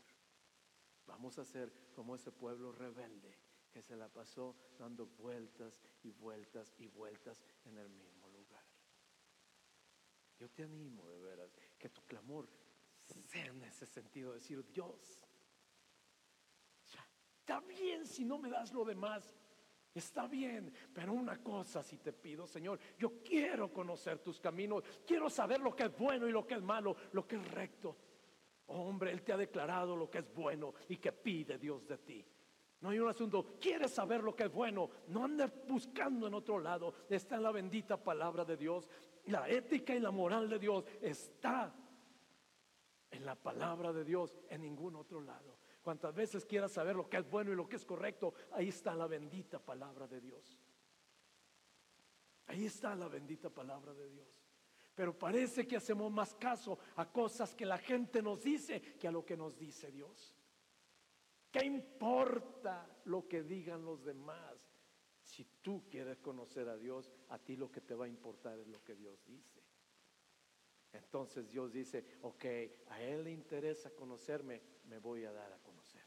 vamos 1.08 1.40
a 1.40 1.46
ser 1.46 1.74
como 1.96 2.14
ese 2.14 2.32
pueblo 2.32 2.72
rebelde 2.72 3.40
que 3.72 3.82
se 3.82 3.98
la 3.98 4.10
pasó 4.10 4.56
dando 4.78 5.08
vueltas 5.08 5.82
y 6.04 6.12
vueltas 6.12 6.76
y 6.78 6.86
vueltas 6.86 7.44
en 7.66 7.80
el 7.80 7.90
mismo 7.90 8.30
lugar. 8.30 8.64
Yo 10.38 10.48
te 10.52 10.62
animo 10.62 11.10
de 11.10 11.18
veras 11.18 11.58
que 11.80 11.90
tu 11.90 12.04
clamor 12.04 12.48
sea 13.26 13.46
en 13.46 13.64
ese 13.64 13.86
sentido, 13.86 14.34
decir, 14.34 14.66
Dios, 14.72 15.22
está 17.40 17.60
bien 17.62 18.06
si 18.06 18.26
no 18.26 18.38
me 18.38 18.50
das 18.50 18.74
lo 18.74 18.84
demás, 18.84 19.34
Está 19.98 20.28
bien, 20.28 20.72
pero 20.94 21.12
una 21.12 21.42
cosa 21.42 21.82
si 21.82 21.98
te 21.98 22.14
pido, 22.14 22.46
Señor, 22.46 22.80
yo 23.00 23.24
quiero 23.24 23.74
conocer 23.74 24.20
tus 24.20 24.40
caminos, 24.40 24.84
quiero 25.08 25.28
saber 25.28 25.60
lo 25.60 25.76
que 25.76 25.86
es 25.86 25.98
bueno 25.98 26.28
y 26.28 26.32
lo 26.32 26.46
que 26.46 26.54
es 26.54 26.62
malo, 26.62 26.96
lo 27.14 27.28
que 27.28 27.36
es 27.38 27.52
recto. 27.52 27.98
hombre, 28.68 29.12
Él 29.12 29.24
te 29.24 29.34
ha 29.34 29.38
declarado 29.38 29.96
lo 29.96 30.08
que 30.08 30.20
es 30.20 30.32
bueno 30.32 30.76
y 30.88 30.98
que 30.98 31.12
pide 31.12 31.58
Dios 31.58 31.88
de 31.88 31.98
ti. 31.98 32.24
No 32.82 32.90
hay 32.90 33.00
un 33.00 33.10
asunto, 33.10 33.58
quieres 33.60 33.90
saber 33.90 34.24
lo 34.24 34.36
que 34.36 34.44
es 34.44 34.52
bueno, 34.52 34.88
no 35.08 35.26
andes 35.26 35.52
buscando 35.68 36.28
en 36.28 36.36
otro 36.36 36.60
lado, 36.60 36.94
está 37.10 37.38
en 37.38 37.44
la 37.44 37.52
bendita 37.52 37.98
palabra 37.98 38.46
de 38.46 38.56
Dios. 38.56 38.88
La 39.26 39.50
ética 39.50 39.96
y 39.96 40.00
la 40.00 40.12
moral 40.12 40.48
de 40.48 40.60
Dios 40.60 40.86
está 41.02 41.74
en 43.12 43.26
la 43.26 43.36
palabra 43.36 43.94
de 43.94 44.04
Dios, 44.04 44.40
en 44.50 44.62
ningún 44.62 44.96
otro 44.96 45.22
lado. 45.22 45.58
Cuantas 45.82 46.14
veces 46.14 46.46
quieras 46.46 46.74
saber 46.74 46.96
lo 46.96 47.10
que 47.10 47.18
es 47.18 47.30
bueno 47.30 47.52
y 47.52 47.56
lo 47.56 47.68
que 47.70 47.78
es 47.78 47.86
correcto, 47.86 48.34
ahí 48.52 48.70
está 48.70 48.94
la 48.94 49.08
bendita 49.08 49.60
palabra 49.60 50.08
de 50.08 50.20
Dios. 50.20 50.60
Ahí 52.48 52.66
está 52.66 52.96
la 52.96 53.08
bendita 53.08 53.50
palabra 53.50 53.94
de 53.94 54.10
Dios. 54.10 54.42
Pero 54.96 55.18
parece 55.18 55.68
que 55.68 55.78
hacemos 55.78 56.12
más 56.12 56.34
caso 56.36 56.80
a 56.96 57.12
cosas 57.12 57.54
que 57.54 57.66
la 57.66 57.78
gente 57.78 58.22
nos 58.22 58.42
dice 58.42 58.82
que 58.98 59.08
a 59.08 59.12
lo 59.12 59.24
que 59.26 59.38
nos 59.38 59.58
dice 59.58 59.92
Dios. 59.92 60.36
¿Qué 61.52 61.66
importa 61.66 62.90
lo 63.06 63.28
que 63.28 63.44
digan 63.44 63.86
los 63.86 64.04
demás? 64.04 64.58
Si 65.22 65.46
tú 65.62 65.88
quieres 65.90 66.18
conocer 66.20 66.68
a 66.68 66.78
Dios, 66.78 67.12
a 67.30 67.38
ti 67.38 67.56
lo 67.56 67.72
que 67.72 67.82
te 67.82 67.96
va 67.96 68.06
a 68.06 68.10
importar 68.10 68.58
es 68.60 68.68
lo 68.68 68.84
que 68.84 68.96
Dios 68.96 69.24
dice. 69.26 69.67
Entonces 70.94 71.50
Dios 71.50 71.72
dice, 71.72 72.04
ok, 72.22 72.46
a 72.90 73.02
Él 73.02 73.24
le 73.24 73.32
interesa 73.32 73.92
conocerme, 73.92 74.62
me 74.86 75.00
voy 75.00 75.26
a 75.26 75.32
dar 75.32 75.52
a 75.52 75.60
conocer. 75.60 76.04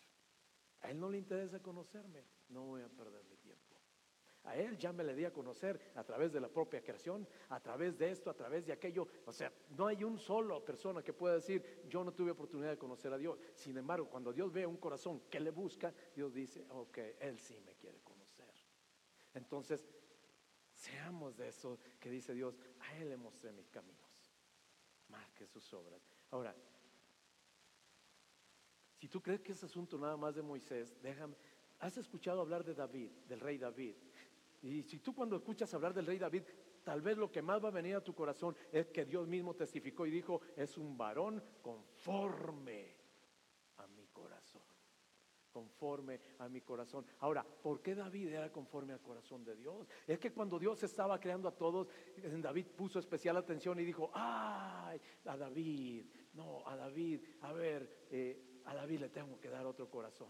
A 0.81 0.91
Él 0.91 0.99
no 0.99 1.09
le 1.09 1.18
interesa 1.18 1.61
conocerme, 1.61 2.24
no 2.49 2.64
voy 2.64 2.83
a 2.83 2.89
perder 2.89 3.22
mi 3.24 3.37
tiempo. 3.37 3.70
A 4.45 4.57
Él 4.57 4.78
ya 4.78 4.93
me 4.93 5.05
le 5.05 5.14
di 5.14 5.24
a 5.24 5.33
conocer 5.33 5.93
a 5.95 6.03
través 6.03 6.33
de 6.33 6.41
la 6.41 6.49
propia 6.49 6.83
creación, 6.83 7.28
a 7.51 7.61
través 7.61 7.99
de 7.99 8.11
esto, 8.11 8.31
a 8.31 8.35
través 8.35 8.64
de 8.64 8.72
aquello. 8.72 9.07
O 9.26 9.33
sea, 9.33 9.53
no 9.76 9.87
hay 9.87 10.03
un 10.03 10.18
solo 10.18 10.64
persona 10.64 11.03
que 11.03 11.12
pueda 11.12 11.35
decir, 11.35 11.85
yo 11.89 12.03
no 12.03 12.12
tuve 12.12 12.31
oportunidad 12.31 12.70
de 12.70 12.78
conocer 12.78 13.12
a 13.12 13.18
Dios. 13.18 13.39
Sin 13.55 13.76
embargo, 13.76 14.09
cuando 14.09 14.33
Dios 14.33 14.51
ve 14.51 14.66
un 14.66 14.78
corazón 14.78 15.20
que 15.28 15.41
le 15.41 15.51
busca, 15.51 15.93
Dios 16.14 16.33
dice, 16.33 16.64
ok, 16.70 16.99
Él 17.20 17.39
sí 17.39 17.61
me 17.61 17.74
quiere 17.74 18.01
conocer. 18.01 18.49
Entonces, 19.35 19.87
seamos 20.72 21.37
de 21.37 21.49
eso 21.49 21.78
que 21.99 22.09
dice 22.09 22.35
Dios, 22.35 22.59
a 22.78 22.97
Él 22.97 23.11
le 23.11 23.16
mostré 23.18 23.53
mis 23.53 23.68
caminos, 23.68 24.09
más 25.11 25.30
que 25.32 25.46
sus 25.46 25.72
obras. 25.72 26.00
Ahora, 26.30 26.54
si 28.96 29.08
tú 29.08 29.22
crees 29.22 29.40
que 29.40 29.52
es 29.52 29.64
asunto 29.64 29.98
nada 29.98 30.16
más 30.16 30.34
de 30.34 30.42
Moisés, 30.42 30.96
déjame, 31.02 31.34
has 31.78 31.96
escuchado 31.96 32.40
hablar 32.40 32.64
de 32.64 32.74
David, 32.74 33.11
del 33.26 33.40
rey 33.40 33.58
David. 33.58 33.94
Y 34.62 34.82
si 34.82 34.98
tú 34.98 35.14
cuando 35.14 35.36
escuchas 35.36 35.72
hablar 35.72 35.94
del 35.94 36.06
rey 36.06 36.18
David, 36.18 36.42
tal 36.84 37.00
vez 37.00 37.16
lo 37.16 37.30
que 37.30 37.42
más 37.42 37.62
va 37.64 37.68
a 37.68 37.72
venir 37.72 37.96
a 37.96 38.04
tu 38.04 38.14
corazón 38.14 38.54
es 38.70 38.88
que 38.88 39.04
Dios 39.04 39.26
mismo 39.26 39.54
testificó 39.54 40.06
y 40.06 40.11
dijo, 40.11 40.40
es 40.56 40.76
un 40.76 40.96
varón 40.96 41.42
conforme. 41.62 42.99
Conforme 45.51 46.20
a 46.38 46.48
mi 46.48 46.61
corazón. 46.61 47.05
Ahora, 47.18 47.44
¿por 47.44 47.80
qué 47.82 47.94
David 47.94 48.28
era 48.28 48.51
conforme 48.51 48.92
al 48.92 49.01
corazón 49.01 49.44
de 49.44 49.57
Dios? 49.57 49.88
Es 50.07 50.18
que 50.18 50.32
cuando 50.32 50.59
Dios 50.59 50.82
estaba 50.82 51.18
creando 51.18 51.48
a 51.48 51.57
todos, 51.57 51.88
David 52.16 52.66
puso 52.76 52.98
especial 52.98 53.36
atención 53.36 53.78
y 53.80 53.84
dijo, 53.84 54.11
ay, 54.14 55.01
a 55.24 55.36
David, 55.36 56.07
no, 56.34 56.66
a 56.66 56.76
David, 56.76 57.20
a 57.42 57.53
ver, 57.53 58.07
eh, 58.11 58.62
a 58.64 58.74
David 58.74 59.01
le 59.01 59.09
tengo 59.09 59.38
que 59.40 59.48
dar 59.48 59.66
otro 59.66 59.88
corazón. 59.88 60.28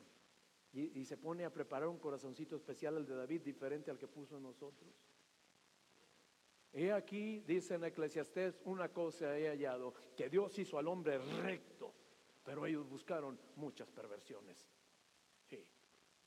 Y, 0.73 1.01
y, 1.01 1.05
se 1.05 1.16
pone 1.16 1.45
a 1.45 1.53
preparar 1.53 1.89
un 1.89 1.99
corazoncito 1.99 2.55
especial 2.55 2.97
al 2.97 3.05
de 3.05 3.16
David, 3.16 3.43
diferente 3.43 3.91
al 3.91 3.99
que 3.99 4.07
puso 4.07 4.37
en 4.37 4.45
nosotros. 4.45 4.95
He 6.73 6.93
aquí, 6.93 7.41
dice 7.41 7.75
en 7.75 7.85
Eclesiastés, 7.85 8.61
una 8.64 8.91
cosa 8.91 9.37
he 9.37 9.49
hallado, 9.49 9.93
que 10.16 10.29
Dios 10.29 10.57
hizo 10.59 10.79
al 10.79 10.87
hombre 10.87 11.18
recto, 11.43 11.93
pero 12.45 12.64
ellos 12.64 12.89
buscaron 12.89 13.39
muchas 13.57 13.91
perversiones. 13.91 14.71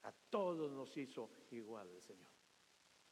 A 0.03 0.11
todos 0.11 0.71
nos 0.71 0.95
hizo 0.97 1.29
igual 1.51 1.89
el 1.89 2.01
Señor. 2.01 2.31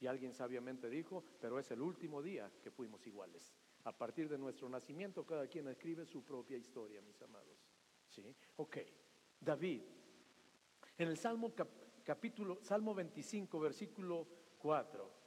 Y 0.00 0.06
alguien 0.06 0.34
sabiamente 0.34 0.88
dijo, 0.88 1.24
pero 1.40 1.58
es 1.58 1.70
el 1.70 1.80
último 1.80 2.22
día 2.22 2.50
que 2.62 2.70
fuimos 2.70 3.06
iguales. 3.06 3.54
A 3.84 3.96
partir 3.96 4.28
de 4.28 4.38
nuestro 4.38 4.68
nacimiento, 4.68 5.24
cada 5.24 5.46
quien 5.46 5.68
escribe 5.68 6.04
su 6.04 6.24
propia 6.24 6.56
historia, 6.56 7.00
mis 7.02 7.20
amados. 7.22 7.58
¿Sí? 8.08 8.34
Ok, 8.56 8.78
David, 9.40 9.82
en 10.98 11.08
el 11.08 11.16
Salmo 11.16 11.52
capítulo, 12.04 12.58
Salmo 12.62 12.94
25, 12.94 13.60
versículo 13.60 14.26
4. 14.58 15.22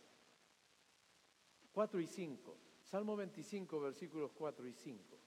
4 1.72 1.99
y 1.99 2.07
5. 2.07 2.57
Salmo 2.84 3.16
25, 3.16 3.80
versículos 3.80 4.32
4 4.34 4.68
y 4.68 4.74
5. 4.74 5.20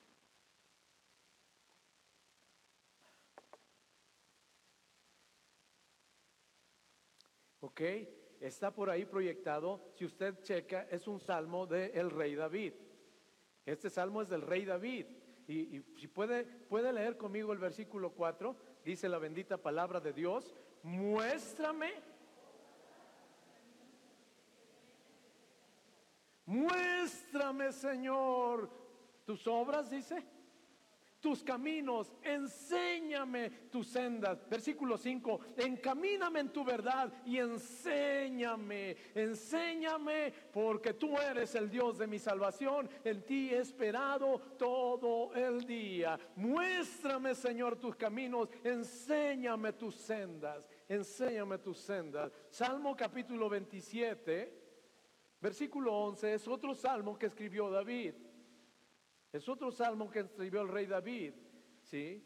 Ok, 7.60 7.80
está 8.40 8.72
por 8.72 8.90
ahí 8.90 9.04
proyectado. 9.04 9.80
Si 9.94 10.04
usted 10.04 10.40
checa, 10.42 10.86
es 10.90 11.08
un 11.08 11.20
salmo 11.20 11.66
del 11.66 12.10
rey 12.10 12.34
David. 12.34 12.74
Este 13.66 13.90
salmo 13.90 14.22
es 14.22 14.28
del 14.28 14.42
rey 14.42 14.64
David. 14.64 15.06
Y, 15.48 15.82
si 15.98 16.08
puede, 16.08 16.44
puede 16.44 16.92
leer 16.92 17.16
conmigo 17.16 17.52
el 17.52 17.58
versículo 17.58 18.12
4, 18.12 18.54
dice 18.84 19.08
la 19.08 19.18
bendita 19.18 19.56
palabra 19.56 19.98
de 19.98 20.12
Dios, 20.12 20.54
muéstrame, 20.82 21.90
muéstrame 26.44 27.72
Señor 27.72 28.70
tus 29.24 29.46
obras, 29.46 29.90
dice 29.90 30.22
tus 31.20 31.42
caminos, 31.42 32.12
enséñame 32.22 33.50
tus 33.70 33.88
sendas. 33.88 34.48
Versículo 34.48 34.96
5, 34.96 35.40
encamíname 35.56 36.40
en 36.40 36.52
tu 36.52 36.64
verdad 36.64 37.12
y 37.24 37.38
enséñame, 37.38 38.96
enséñame 39.14 40.32
porque 40.52 40.94
tú 40.94 41.18
eres 41.18 41.54
el 41.54 41.70
Dios 41.70 41.98
de 41.98 42.06
mi 42.06 42.18
salvación, 42.18 42.88
en 43.04 43.22
ti 43.24 43.50
he 43.52 43.58
esperado 43.58 44.38
todo 44.56 45.34
el 45.34 45.64
día. 45.64 46.18
Muéstrame, 46.36 47.34
Señor, 47.34 47.76
tus 47.76 47.96
caminos, 47.96 48.48
enséñame 48.62 49.72
tus 49.72 49.96
sendas, 49.96 50.68
enséñame 50.88 51.58
tus 51.58 51.78
sendas. 51.78 52.32
Salmo 52.48 52.96
capítulo 52.96 53.48
27, 53.48 54.52
versículo 55.40 55.92
11, 55.92 56.34
es 56.34 56.48
otro 56.48 56.74
salmo 56.74 57.18
que 57.18 57.26
escribió 57.26 57.70
David. 57.70 58.14
Es 59.38 59.48
otro 59.48 59.70
salmo 59.70 60.10
que 60.10 60.18
escribió 60.18 60.62
el 60.62 60.68
rey 60.68 60.86
David, 60.86 61.32
¿sí? 61.82 62.20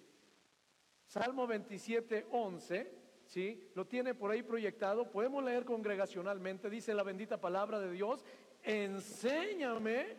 Salmo 1.04 1.46
27, 1.46 2.28
11, 2.30 2.90
¿sí? 3.26 3.70
Lo 3.74 3.86
tiene 3.86 4.14
por 4.14 4.30
ahí 4.30 4.42
proyectado. 4.42 5.10
Podemos 5.10 5.44
leer 5.44 5.66
congregacionalmente, 5.66 6.70
dice 6.70 6.94
la 6.94 7.02
bendita 7.02 7.38
palabra 7.38 7.80
de 7.80 7.92
Dios, 7.92 8.24
enséñame. 8.62 10.16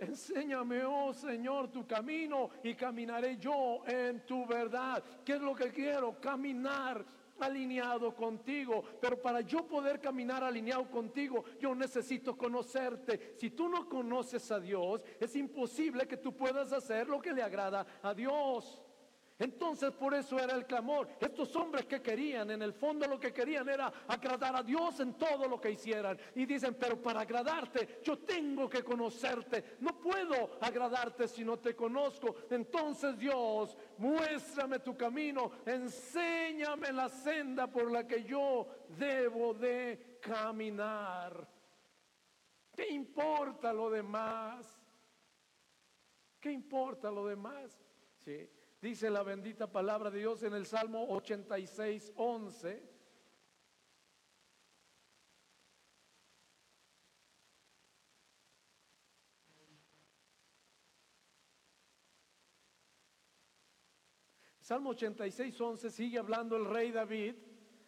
Enséñame, 0.00 0.82
oh 0.84 1.14
Señor, 1.14 1.70
tu 1.70 1.86
camino 1.86 2.50
y 2.64 2.74
caminaré 2.74 3.36
yo 3.36 3.86
en 3.86 4.26
tu 4.26 4.44
verdad. 4.46 5.00
¿Qué 5.24 5.34
es 5.34 5.40
lo 5.40 5.54
que 5.54 5.70
quiero? 5.70 6.20
Caminar 6.20 7.06
alineado 7.40 8.14
contigo. 8.14 8.84
Pero 9.00 9.20
para 9.20 9.40
yo 9.40 9.66
poder 9.66 10.00
caminar 10.00 10.44
alineado 10.44 10.90
contigo, 10.90 11.44
yo 11.60 11.74
necesito 11.74 12.36
conocerte. 12.36 13.34
Si 13.36 13.50
tú 13.50 13.68
no 13.68 13.88
conoces 13.88 14.50
a 14.50 14.60
Dios, 14.60 15.02
es 15.20 15.34
imposible 15.36 16.06
que 16.06 16.16
tú 16.16 16.36
puedas 16.36 16.72
hacer 16.72 17.08
lo 17.08 17.20
que 17.20 17.32
le 17.32 17.42
agrada 17.42 17.86
a 18.02 18.14
Dios. 18.14 18.83
Entonces 19.38 19.90
por 19.92 20.14
eso 20.14 20.38
era 20.38 20.54
el 20.54 20.64
clamor. 20.64 21.08
Estos 21.18 21.54
hombres 21.56 21.86
que 21.86 22.00
querían, 22.00 22.50
en 22.52 22.62
el 22.62 22.72
fondo 22.72 23.06
lo 23.08 23.18
que 23.18 23.32
querían 23.32 23.68
era 23.68 23.92
agradar 24.06 24.54
a 24.54 24.62
Dios 24.62 25.00
en 25.00 25.14
todo 25.14 25.48
lo 25.48 25.60
que 25.60 25.72
hicieran. 25.72 26.16
Y 26.36 26.46
dicen, 26.46 26.76
pero 26.78 27.02
para 27.02 27.22
agradarte 27.22 28.00
yo 28.04 28.18
tengo 28.18 28.68
que 28.68 28.84
conocerte. 28.84 29.76
No 29.80 29.98
puedo 30.00 30.58
agradarte 30.60 31.26
si 31.26 31.44
no 31.44 31.58
te 31.58 31.74
conozco. 31.74 32.36
Entonces 32.50 33.18
Dios, 33.18 33.76
muéstrame 33.98 34.78
tu 34.78 34.96
camino, 34.96 35.50
enséñame 35.66 36.92
la 36.92 37.08
senda 37.08 37.66
por 37.66 37.90
la 37.90 38.06
que 38.06 38.22
yo 38.22 38.68
debo 38.96 39.52
de 39.54 40.18
caminar. 40.20 41.48
¿Qué 42.72 42.88
importa 42.88 43.72
lo 43.72 43.90
demás? 43.90 44.80
¿Qué 46.40 46.52
importa 46.52 47.10
lo 47.10 47.26
demás? 47.26 47.76
Sí. 48.24 48.48
Dice 48.84 49.08
la 49.08 49.22
bendita 49.22 49.66
palabra 49.66 50.10
de 50.10 50.18
Dios 50.18 50.42
en 50.42 50.52
el 50.52 50.66
Salmo 50.66 51.06
86, 51.08 52.12
11. 52.16 52.82
Salmo 64.60 64.90
86, 64.90 65.58
11 65.58 65.90
sigue 65.90 66.18
hablando 66.18 66.58
el 66.58 66.66
rey 66.66 66.92
David. 66.92 67.36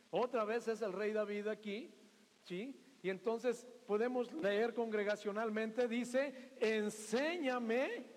Otra 0.08 0.46
vez 0.46 0.66
es 0.66 0.80
el 0.80 0.94
rey 0.94 1.12
David 1.12 1.48
aquí. 1.48 1.92
¿Sí? 2.44 2.98
Y 3.02 3.10
entonces 3.10 3.66
podemos 3.86 4.32
leer 4.32 4.72
congregacionalmente. 4.72 5.88
Dice, 5.88 6.54
enséñame 6.58 8.15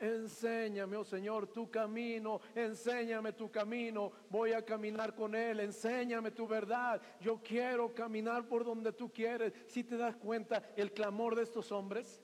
Enséñame, 0.00 0.96
oh 0.96 1.04
Señor, 1.04 1.46
tu 1.48 1.70
camino, 1.70 2.40
enséñame 2.54 3.34
tu 3.34 3.50
camino, 3.50 4.10
voy 4.30 4.54
a 4.54 4.64
caminar 4.64 5.14
con 5.14 5.34
Él, 5.34 5.60
enséñame 5.60 6.30
tu 6.30 6.48
verdad, 6.48 7.02
yo 7.20 7.42
quiero 7.42 7.94
caminar 7.94 8.48
por 8.48 8.64
donde 8.64 8.92
tú 8.94 9.12
quieres. 9.12 9.52
Si 9.66 9.84
te 9.84 9.98
das 9.98 10.16
cuenta, 10.16 10.72
el 10.74 10.94
clamor 10.94 11.36
de 11.36 11.42
estos 11.42 11.70
hombres 11.70 12.22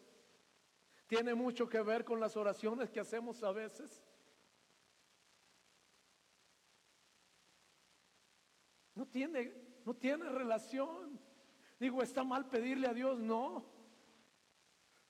tiene 1.07 1.35
mucho 1.35 1.69
que 1.69 1.83
ver 1.83 2.03
con 2.03 2.19
las 2.19 2.35
oraciones 2.39 2.91
que 2.91 3.01
hacemos 3.01 3.43
a 3.43 3.53
veces. 3.53 4.03
No 8.95 9.07
tiene, 9.07 9.53
no 9.85 9.95
tiene 9.95 10.31
relación. 10.31 11.21
Digo, 11.79 12.03
¿está 12.03 12.25
mal 12.25 12.49
pedirle 12.49 12.89
a 12.89 12.95
Dios? 12.95 13.19
No. 13.19 13.76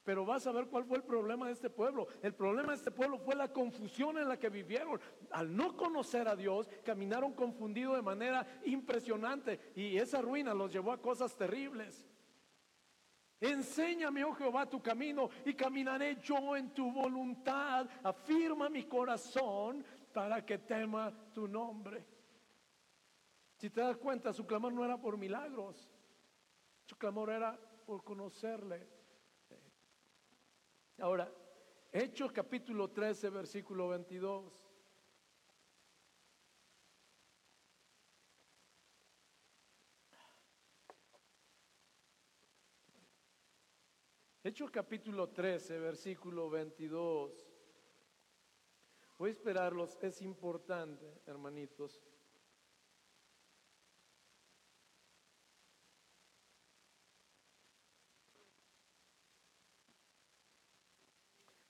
Pero 0.07 0.25
vas 0.25 0.47
a 0.47 0.53
ver 0.53 0.69
cuál 0.69 0.85
fue 0.85 0.99
el 0.99 1.03
problema 1.03 1.49
de 1.49 1.53
este 1.53 1.69
pueblo. 1.69 2.07
El 2.23 2.33
problema 2.33 2.69
de 2.69 2.77
este 2.77 2.93
pueblo 2.93 3.19
fue 3.19 3.35
la 3.35 3.53
confusión 3.53 4.17
en 4.19 4.29
la 4.29 4.39
que 4.39 4.49
vivieron. 4.49 5.01
Al 5.33 5.55
no 5.55 5.77
conocer 5.77 6.29
a 6.29 6.37
Dios, 6.37 6.71
caminaron 6.85 7.33
confundidos 7.33 7.97
de 7.97 8.03
manera 8.03 8.47
impresionante 8.67 9.73
y 9.75 9.97
esa 9.97 10.23
ruina 10.23 10.55
los 10.55 10.73
llevó 10.73 10.93
a 10.93 11.03
cosas 11.03 11.35
terribles. 11.37 12.07
Enséñame, 13.41 14.23
oh 14.23 14.33
Jehová, 14.33 14.71
tu 14.71 14.81
camino 14.81 15.29
y 15.45 15.55
caminaré 15.55 16.19
yo 16.23 16.57
en 16.57 16.73
tu 16.73 16.93
voluntad. 16.93 17.89
Afirma 18.05 18.69
mi 18.69 18.85
corazón 18.85 19.85
para 20.13 20.47
que 20.47 20.59
tema 20.59 21.13
tu 21.35 21.49
nombre. 21.49 22.07
Si 23.57 23.71
te 23.71 23.81
das 23.81 23.97
cuenta, 23.97 24.33
su 24.33 24.47
clamor 24.47 24.73
no 24.73 24.85
era 24.85 25.01
por 25.01 25.19
milagros, 25.19 25.91
su 26.85 26.97
clamor 26.97 27.31
era 27.31 27.59
por 27.85 28.05
conocerle. 28.05 28.96
Ahora, 30.99 31.31
Hechos 31.93 32.33
capítulo 32.33 32.91
13, 32.91 33.31
versículo 33.31 33.89
22. 33.89 34.63
Hechos 44.43 44.71
capítulo 44.71 45.29
13, 45.31 45.79
versículo 45.79 46.49
22. 46.49 47.47
Voy 49.19 49.29
a 49.29 49.33
esperarlos, 49.33 49.99
es 50.01 50.23
importante, 50.23 51.21
hermanitos. 51.27 52.01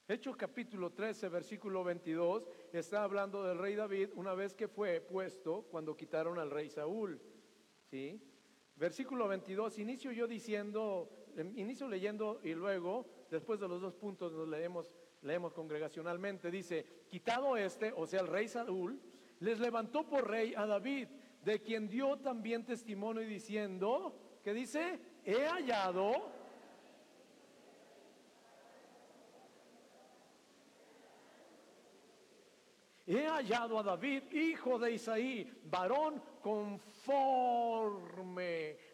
Hechos 0.08 0.36
capítulo 0.36 0.92
13, 0.92 1.28
versículo 1.30 1.82
22, 1.82 2.48
está 2.72 3.02
hablando 3.02 3.42
del 3.42 3.58
rey 3.58 3.74
David 3.74 4.10
una 4.14 4.34
vez 4.34 4.54
que 4.54 4.68
fue 4.68 5.00
puesto 5.00 5.62
cuando 5.62 5.96
quitaron 5.96 6.38
al 6.38 6.48
rey 6.48 6.70
Saúl. 6.70 7.20
¿Sí? 7.90 8.22
Versículo 8.76 9.26
22, 9.26 9.80
inicio 9.80 10.12
yo 10.12 10.28
diciendo, 10.28 11.10
em, 11.36 11.58
inicio 11.58 11.88
leyendo 11.88 12.38
y 12.44 12.54
luego, 12.54 13.26
después 13.32 13.58
de 13.58 13.66
los 13.66 13.80
dos 13.80 13.94
puntos, 13.96 14.32
nos 14.32 14.46
leemos, 14.46 14.94
leemos 15.22 15.52
congregacionalmente. 15.52 16.52
Dice, 16.52 16.86
quitado 17.08 17.56
este, 17.56 17.92
o 17.92 18.06
sea, 18.06 18.20
el 18.20 18.28
rey 18.28 18.46
Saúl, 18.46 19.00
les 19.40 19.58
levantó 19.58 20.08
por 20.08 20.30
rey 20.30 20.54
a 20.56 20.66
David, 20.66 21.08
de 21.44 21.60
quien 21.62 21.88
dio 21.88 22.16
también 22.18 22.64
testimonio 22.64 23.22
y 23.22 23.26
diciendo, 23.26 24.38
que 24.44 24.54
dice, 24.54 25.00
he 25.24 25.46
hallado 25.46 26.30
he 33.06 33.26
hallado 33.26 33.78
a 33.78 33.82
David, 33.82 34.32
hijo 34.32 34.78
de 34.78 34.92
Isaí, 34.92 35.50
varón 35.64 36.22
conforme 36.42 37.16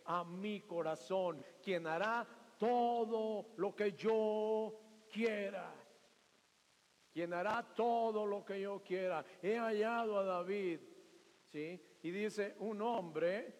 a 0.04 0.22
mi 0.24 0.60
corazón, 0.60 1.44
quien 1.62 1.86
hará 1.86 2.26
todo 2.58 3.54
lo 3.56 3.74
que 3.74 3.92
yo 3.92 4.74
quiera. 5.10 5.74
Quien 7.12 7.32
hará 7.34 7.62
todo 7.74 8.26
lo 8.26 8.44
que 8.44 8.60
yo 8.60 8.82
quiera. 8.82 9.24
He 9.42 9.58
hallado 9.58 10.18
a 10.18 10.24
David, 10.24 10.80
¿sí? 11.50 11.80
Y 12.02 12.10
dice 12.10 12.54
un 12.60 12.80
hombre, 12.80 13.54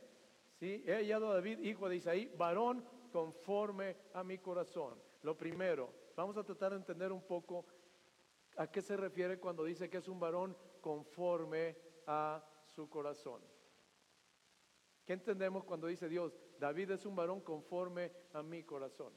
¿sí? 0.59 0.83
He 0.87 0.95
hallado 0.95 1.31
a 1.31 1.35
David, 1.35 1.59
hijo 1.61 1.89
de 1.89 1.97
Isaí, 1.97 2.33
varón 2.37 2.85
conforme 3.11 3.97
a 4.15 4.25
mi 4.25 4.39
corazón. 4.39 4.99
Lo 5.23 5.37
primero, 5.37 5.93
vamos 6.17 6.37
a 6.37 6.45
tratar 6.45 6.71
de 6.71 6.79
entender 6.79 7.13
un 7.13 7.23
poco 7.23 7.67
¿A 8.57 8.71
qué 8.71 8.83
se 8.83 8.97
refiere 8.97 9.39
cuando 9.39 9.65
dice 9.65 9.89
que 9.89 9.99
es 9.99 10.09
un 10.09 10.21
varón 10.21 10.57
conforme 10.81 11.77
a 12.07 12.45
su 12.67 12.89
corazón? 12.89 13.43
¿Qué 15.05 15.15
entendemos 15.15 15.65
cuando 15.65 15.87
dice 15.87 16.09
Dios, 16.09 16.39
David 16.59 16.93
es 16.93 17.07
un 17.07 17.17
varón 17.17 17.41
conforme 17.41 18.13
a 18.33 18.43
mi 18.43 18.63
corazón? 18.63 19.13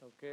Ok. 0.00 0.24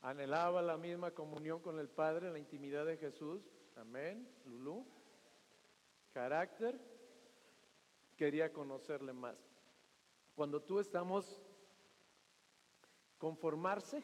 Anhelaba 0.00 0.60
la 0.60 0.76
misma 0.76 1.12
comunión 1.12 1.60
con 1.60 1.78
el 1.78 1.88
Padre, 1.88 2.30
la 2.30 2.38
intimidad 2.38 2.84
de 2.84 2.96
Jesús. 2.96 3.57
Amén, 3.80 4.28
Lulú. 4.44 4.84
Carácter, 6.12 6.80
quería 8.16 8.52
conocerle 8.52 9.12
más. 9.12 9.38
Cuando 10.34 10.60
tú 10.60 10.80
estamos 10.80 11.40
conformarse, 13.18 14.02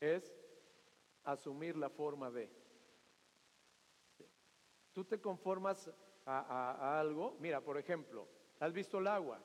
es 0.00 0.34
asumir 1.22 1.76
la 1.76 1.90
forma 1.90 2.30
de. 2.30 2.50
Tú 4.92 5.04
te 5.04 5.20
conformas 5.20 5.88
a, 6.26 6.98
algo. 6.98 7.36
Mira, 7.38 7.60
por 7.60 7.78
ejemplo, 7.78 8.26
¿has 8.58 8.72
visto 8.72 8.98
el 8.98 9.06
agua? 9.06 9.40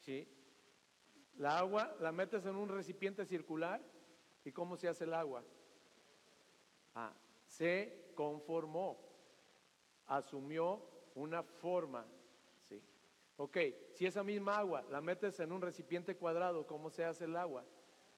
¿Sí? 0.00 0.28
La 1.34 1.58
agua 1.58 1.96
la 2.00 2.10
metes 2.10 2.46
en 2.46 2.56
un 2.56 2.68
recipiente 2.68 3.24
circular. 3.24 3.80
¿Y 4.44 4.50
cómo 4.50 4.76
se 4.76 4.88
hace 4.88 5.04
el 5.04 5.14
agua? 5.14 5.44
Ah, 6.96 7.14
se 7.52 8.12
conformó, 8.14 8.98
asumió 10.06 10.82
una 11.14 11.42
forma. 11.42 12.06
¿sí? 12.66 12.82
Ok, 13.36 13.58
si 13.92 14.06
esa 14.06 14.24
misma 14.24 14.56
agua 14.56 14.82
la 14.90 15.02
metes 15.02 15.38
en 15.40 15.52
un 15.52 15.60
recipiente 15.60 16.16
cuadrado, 16.16 16.66
¿cómo 16.66 16.88
se 16.88 17.04
hace 17.04 17.26
el 17.26 17.36
agua? 17.36 17.64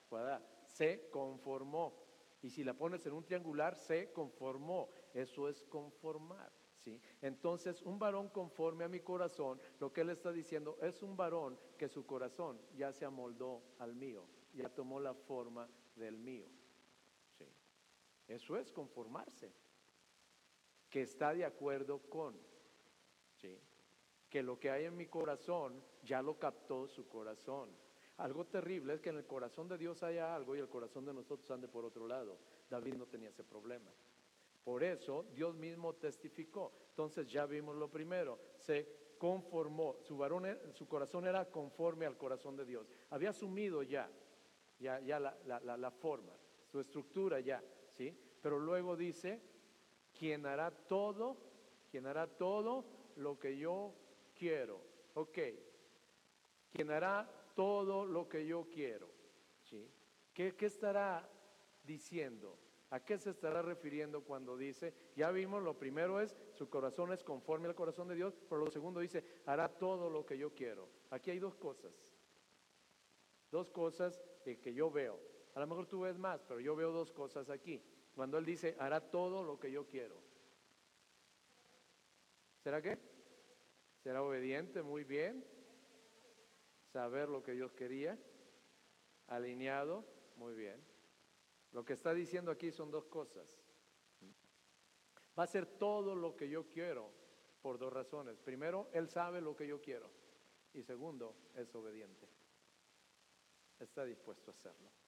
Cuadrada. 0.09 0.41
Se 0.67 1.11
conformó. 1.11 2.01
Y 2.43 2.51
si 2.51 2.63
la 2.63 2.75
pones 2.75 3.07
en 3.07 3.13
un 3.13 3.25
triangular, 3.25 3.75
se 3.75 4.13
conformó. 4.13 4.89
Eso 5.13 5.49
es 5.49 5.65
conformar. 5.65 6.53
¿sí? 6.85 7.01
Entonces, 7.21 7.83
un 7.83 7.99
varón 7.99 8.29
conforme 8.29 8.85
a 8.85 8.89
mi 8.89 9.01
corazón, 9.01 9.61
lo 9.81 9.93
que 9.93 10.03
él 10.03 10.11
está 10.11 10.31
diciendo 10.31 10.79
es 10.81 11.03
un 11.03 11.17
varón 11.17 11.59
que 11.77 11.89
su 11.89 12.07
corazón 12.07 12.61
ya 12.77 12.93
se 12.93 13.05
amoldó 13.05 13.63
al 13.81 13.97
mío, 13.97 14.27
ya 14.53 14.69
tomó 14.69 15.01
la 15.01 15.15
forma 15.15 15.69
del 15.97 16.19
mío. 16.19 16.47
Eso 18.29 18.57
es 18.57 18.73
conformarse. 18.73 19.53
Que 20.89 21.03
está 21.03 21.35
de 21.35 21.45
acuerdo 21.45 21.99
con. 22.09 22.39
Que 24.31 24.43
lo 24.43 24.59
que 24.59 24.71
hay 24.71 24.87
en 24.87 24.97
mi 24.97 25.07
corazón 25.07 25.83
ya 26.03 26.23
lo 26.23 26.39
captó 26.39 26.89
su 26.89 27.07
corazón. 27.09 27.71
Algo 28.17 28.47
terrible 28.47 28.95
es 28.95 29.01
que 29.01 29.11
en 29.11 29.17
el 29.17 29.27
corazón 29.27 29.69
de 29.69 29.77
Dios 29.77 30.03
haya 30.03 30.35
algo 30.35 30.55
y 30.55 30.61
el 30.61 30.69
corazón 30.69 31.05
de 31.05 31.13
nosotros 31.13 31.51
ande 31.51 31.69
por 31.69 31.85
otro 31.85 32.07
lado. 32.07 32.39
David 32.71 32.95
no 32.95 33.07
tenía 33.07 33.29
ese 33.29 33.45
problema. 33.45 33.93
Por 34.63 34.83
eso 34.83 35.27
Dios 35.35 35.55
mismo 35.55 35.95
testificó. 35.95 36.73
Entonces 36.91 37.31
ya 37.31 37.45
vimos 37.47 37.77
lo 37.77 37.91
primero. 37.91 38.39
Se 38.57 39.15
conformó. 39.19 39.99
Su, 40.01 40.23
e, 40.25 40.87
corazón 40.89 41.27
era 41.27 41.51
conforme 41.51 42.07
al 42.07 42.17
corazón 42.17 42.57
de 42.57 42.65
Dios. 42.65 42.89
Había 43.11 43.31
asumido 43.31 43.83
ya, 43.83 44.11
ya, 44.79 45.01
ya 45.01 45.19
la 45.21 45.91
forma, 45.91 46.33
su 46.67 46.81
estructura 46.81 47.41
ya. 47.41 47.63
¿Sí? 47.97 48.17
Pero 48.43 48.59
luego 48.59 48.97
dice, 48.97 49.41
quien 50.13 50.47
hará 50.47 50.71
todo, 50.71 51.37
quien 51.91 52.07
hará 52.07 52.27
todo 52.27 52.85
lo 53.17 53.39
que 53.39 53.57
yo 53.57 53.95
quiero. 54.35 54.81
Ok, 55.15 55.39
quien 56.71 56.91
hará 56.91 57.31
todo 57.55 58.05
lo 58.05 58.29
que 58.29 58.47
yo 58.47 58.69
quiero. 58.69 59.09
¿sí? 59.63 59.89
¿Qué, 60.33 60.55
¿Qué 60.57 60.67
estará 60.67 61.29
diciendo? 61.85 62.59
¿A 62.91 63.05
qué 63.05 63.19
se 63.19 63.31
estará 63.31 63.63
refiriendo 63.63 64.23
cuando 64.23 64.57
dice, 64.57 64.95
ya 65.17 65.31
vimos, 65.31 65.63
lo 65.63 65.79
primero 65.79 66.21
es, 66.21 66.37
su 66.53 66.69
corazón 66.69 67.13
es 67.13 67.25
conforme 67.25 67.67
al 67.67 67.75
corazón 67.75 68.07
de 68.07 68.15
Dios, 68.15 68.39
pero 68.49 68.65
lo 68.65 68.71
segundo 68.71 69.01
dice, 69.01 69.25
hará 69.47 69.69
todo 69.69 70.11
lo 70.11 70.25
que 70.25 70.39
yo 70.39 70.55
quiero. 70.55 70.89
Aquí 71.11 71.31
hay 71.31 71.41
dos 71.41 71.57
cosas, 71.57 71.93
dos 73.51 73.71
cosas 73.71 74.23
que 74.45 74.75
yo 74.75 74.91
veo. 74.91 75.19
A 75.55 75.61
lo 75.61 75.67
mejor 75.67 75.87
tú 75.87 76.01
ves 76.01 76.19
más, 76.19 76.43
pero 76.43 76.61
yo 76.61 76.75
veo 76.75 76.91
dos 76.91 77.13
cosas 77.13 77.49
aquí. 77.49 77.83
Cuando 78.15 78.39
Él 78.39 78.45
dice, 78.45 78.77
hará 78.79 79.01
todo 79.01 79.43
lo 79.43 79.59
que 79.59 79.71
yo 79.71 79.87
quiero. 79.87 80.17
¿Será 82.63 82.83
qué? 82.83 82.99
¿Será 84.03 84.23
obediente? 84.23 84.83
Muy 84.83 85.05
bien. 85.05 85.45
Saber 86.93 87.29
lo 87.29 87.43
que 87.43 87.53
Dios 87.53 87.73
quería. 87.73 88.19
Alineado. 89.29 90.05
Muy 90.37 90.55
bien. 90.55 90.83
Lo 91.73 91.85
que 91.85 91.93
está 91.93 92.15
diciendo 92.15 92.51
aquí 92.51 92.71
son 92.71 92.91
dos 92.91 93.07
cosas. 93.07 93.61
Va 95.39 95.45
a 95.45 95.49
ser 95.49 95.67
todo 95.67 96.15
lo 96.15 96.37
que 96.37 96.49
yo 96.49 96.69
quiero 96.69 97.11
por 97.63 97.79
dos 97.79 97.93
razones. 97.93 98.39
Primero, 98.39 98.89
Él 98.93 99.09
sabe 99.09 99.41
lo 99.41 99.57
que 99.57 99.67
yo 99.67 99.81
quiero. 99.81 100.11
Y 100.73 100.83
segundo, 100.83 101.35
es 101.55 101.75
obediente. 101.75 102.29
Está 103.79 104.05
dispuesto 104.05 104.51
a 104.51 104.55
hacerlo. 104.55 105.04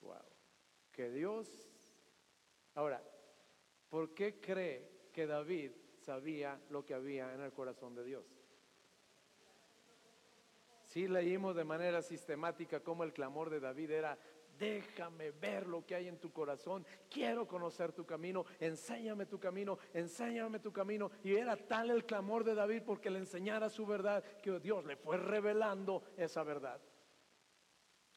Wow. 0.00 0.16
Que 0.92 1.10
Dios... 1.10 1.48
Ahora, 2.74 3.02
¿por 3.88 4.14
qué 4.14 4.40
cree 4.40 5.10
que 5.12 5.26
David 5.26 5.72
sabía 5.98 6.60
lo 6.70 6.84
que 6.84 6.94
había 6.94 7.34
en 7.34 7.40
el 7.40 7.52
corazón 7.52 7.94
de 7.94 8.04
Dios? 8.04 8.24
Sí 10.84 11.06
leímos 11.06 11.54
de 11.54 11.64
manera 11.64 12.02
sistemática 12.02 12.80
cómo 12.80 13.04
el 13.04 13.12
clamor 13.12 13.50
de 13.50 13.60
David 13.60 13.90
era, 13.90 14.18
déjame 14.58 15.30
ver 15.30 15.66
lo 15.66 15.84
que 15.86 15.94
hay 15.94 16.08
en 16.08 16.18
tu 16.18 16.32
corazón, 16.32 16.84
quiero 17.08 17.46
conocer 17.46 17.92
tu 17.92 18.04
camino, 18.04 18.44
enséñame 18.58 19.26
tu 19.26 19.38
camino, 19.38 19.78
enséñame 19.94 20.58
tu 20.58 20.72
camino. 20.72 21.10
Y 21.22 21.34
era 21.34 21.56
tal 21.56 21.90
el 21.90 22.04
clamor 22.04 22.44
de 22.44 22.54
David 22.54 22.82
porque 22.84 23.10
le 23.10 23.18
enseñara 23.18 23.68
su 23.68 23.86
verdad 23.86 24.24
que 24.42 24.58
Dios 24.58 24.84
le 24.84 24.96
fue 24.96 25.16
revelando 25.16 26.02
esa 26.16 26.42
verdad 26.42 26.80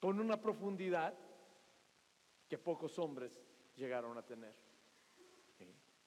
con 0.04 0.20
una 0.20 0.42
profundidad 0.42 1.14
que 2.54 2.60
pocos 2.60 2.99
hombres 2.99 3.41
llegaron 3.76 4.16
a 4.16 4.24
tener. 4.24 4.54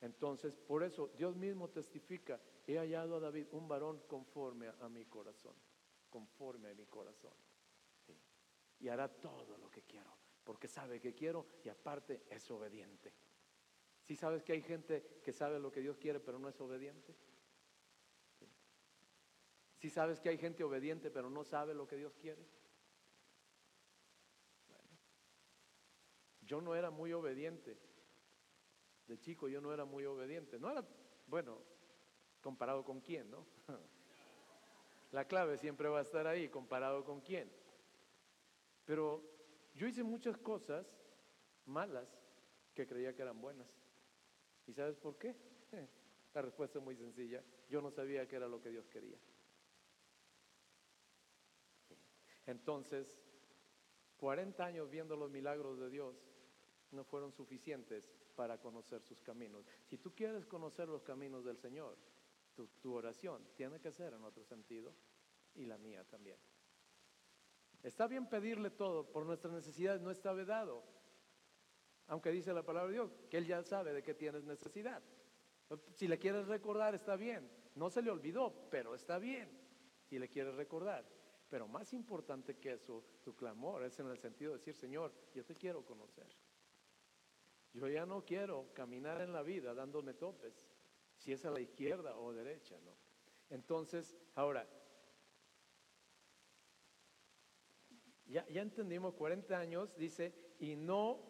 Entonces, 0.01 0.57
por 0.57 0.85
eso 0.85 1.09
Dios 1.17 1.35
mismo 1.35 1.71
testifica, 1.71 2.41
he 2.65 2.77
hallado 2.79 3.17
a 3.17 3.21
David 3.21 3.49
un 3.51 3.67
varón 3.67 4.05
conforme 4.07 4.69
a, 4.69 4.89
mi 4.89 5.07
corazón, 5.07 5.57
conforme 6.09 6.71
a 6.71 6.75
mi 6.75 6.87
corazón. 6.87 7.33
Y 8.79 8.87
hará 8.87 9.09
todo 9.09 9.59
lo 9.59 9.69
que 9.69 9.83
quiero, 9.83 10.17
porque 10.45 10.69
sabe 10.69 11.01
que 11.01 11.17
quiero 11.17 11.47
y 11.65 11.69
aparte 11.69 12.23
es 12.31 12.49
obediente. 12.53 13.13
Si 14.01 14.15
sabes 14.15 14.45
que 14.45 14.53
hay 14.53 14.63
gente 14.63 15.19
que 15.25 15.33
sabe 15.33 15.59
lo 15.59 15.73
que 15.73 15.81
Dios 15.81 15.97
quiere, 15.97 16.21
pero 16.21 16.39
no 16.39 16.49
es 16.49 16.61
obediente. 16.61 17.13
Si 19.79 19.91
sabes 19.91 20.21
que 20.21 20.29
hay 20.29 20.39
gente 20.39 20.63
obediente, 20.63 21.11
pero 21.11 21.29
no 21.29 21.43
sabe 21.43 21.75
lo 21.75 21.89
que 21.89 21.97
Dios 21.97 22.15
quiere. 22.15 22.47
Yo 26.47 26.61
no 26.61 26.75
era 26.75 26.91
muy 26.91 27.13
obediente. 27.13 27.77
De 29.07 29.19
chico 29.19 29.49
yo 29.49 29.61
no 29.61 29.73
era 29.73 29.85
muy 29.85 30.05
obediente. 30.05 30.59
No 30.59 30.71
era, 30.71 30.85
bueno, 31.27 31.59
comparado 32.41 32.85
con 32.85 33.01
quién, 33.01 33.31
¿no? 33.31 33.47
La 35.13 35.27
clave 35.27 35.59
siempre 35.59 35.89
va 35.89 35.99
a 35.99 36.03
estar 36.03 36.27
ahí, 36.27 36.49
comparado 36.49 37.05
con 37.05 37.21
quién. 37.21 37.51
Pero 38.85 39.23
yo 39.75 39.87
hice 39.87 40.03
muchas 40.03 40.37
cosas 40.39 40.87
malas 41.65 42.09
que 42.75 42.87
creía 42.87 43.15
que 43.15 43.23
eran 43.23 43.41
buenas. 43.41 43.69
¿Y 44.67 44.73
sabes 44.73 44.97
por 44.97 45.19
qué? 45.19 45.35
La 46.35 46.43
respuesta 46.43 46.79
es 46.79 46.85
muy 46.85 46.97
sencilla. 46.97 47.43
Yo 47.69 47.81
no 47.81 47.91
sabía 47.91 48.29
que 48.29 48.37
era 48.37 48.47
lo 48.47 48.61
que 48.61 48.71
Dios 48.71 48.87
quería. 48.89 49.19
Entonces, 52.47 53.21
40 54.19 54.65
años 54.65 54.89
viendo 54.91 55.17
los 55.17 55.31
milagros 55.31 55.79
de 55.81 55.91
Dios 55.91 56.36
no 56.97 57.05
fueron 57.05 57.33
suficientes 57.33 58.11
para 58.35 58.59
conocer 58.59 59.03
sus 59.03 59.23
caminos. 59.23 59.67
Si 59.85 59.99
tú 59.99 60.15
quieres 60.15 60.47
conocer 60.47 60.89
los 60.89 61.03
caminos 61.03 61.45
del 61.45 61.59
Señor, 61.59 61.97
tu, 62.81 62.95
oración 62.95 63.47
tiene 63.55 63.79
que 63.81 63.93
ser 63.93 64.15
en 64.15 64.25
otro 64.25 64.43
sentido 64.45 64.95
y 65.55 65.67
la 65.67 65.79
mía 65.79 66.05
también. 66.05 66.39
Está 67.83 68.07
bien 68.07 68.29
pedirle 68.29 68.71
todo, 68.71 69.13
por 69.13 69.27
nuestras 69.27 69.53
necesidades 69.53 70.01
no 70.01 70.11
está 70.11 70.33
vedado. 70.33 70.83
Aunque 72.09 72.31
dice 72.31 72.53
la 72.53 72.63
palabra 72.63 72.89
de 72.89 72.95
Dios 72.95 73.13
que 73.31 73.37
Él 73.37 73.47
ya 73.47 73.63
sabe 73.63 73.93
de 73.93 74.03
qué 74.03 74.15
tienes 74.15 74.45
necesidad. 74.45 75.03
Si 75.95 76.09
le 76.09 76.19
quieres 76.19 76.47
recordar, 76.47 76.95
está 76.95 77.17
bien. 77.17 77.51
No 77.75 77.91
se 77.91 78.01
le 78.01 78.11
olvidó, 78.11 78.69
pero 78.71 78.95
está 78.95 79.19
bien. 79.19 79.51
Si 80.09 80.19
le 80.19 80.29
quieres 80.29 80.55
recordar. 80.55 81.05
Pero 81.49 81.69
más 81.69 81.93
importante 81.93 82.57
que 82.59 82.73
eso, 82.73 83.05
tu 83.23 83.35
clamor 83.35 83.85
es 83.85 83.99
en 84.01 84.09
el 84.09 84.19
sentido 84.19 84.53
de 84.53 84.59
decir, 84.59 84.75
Señor, 84.75 85.13
yo 85.35 85.45
te 85.45 85.55
quiero 85.55 85.85
conocer. 85.85 86.27
Yo 87.77 87.89
ya 87.89 88.07
no 88.07 88.25
quiero 88.25 88.73
caminar 88.73 89.21
en 89.21 89.35
la 89.35 89.43
vida 89.43 89.75
dándome 89.75 90.15
topes, 90.15 90.67
si 91.19 91.33
es 91.33 91.45
a 91.45 91.51
la 91.51 91.61
izquierda 91.61 92.17
o 92.17 92.33
derecha, 92.33 92.75
¿no? 92.83 92.97
Entonces, 93.51 94.17
ahora, 94.35 94.67
ya, 98.25 98.49
ya 98.49 98.63
entendimos, 98.63 99.13
40 99.13 99.59
años, 99.59 99.95
dice, 99.99 100.35
y 100.59 100.75
no 100.75 101.21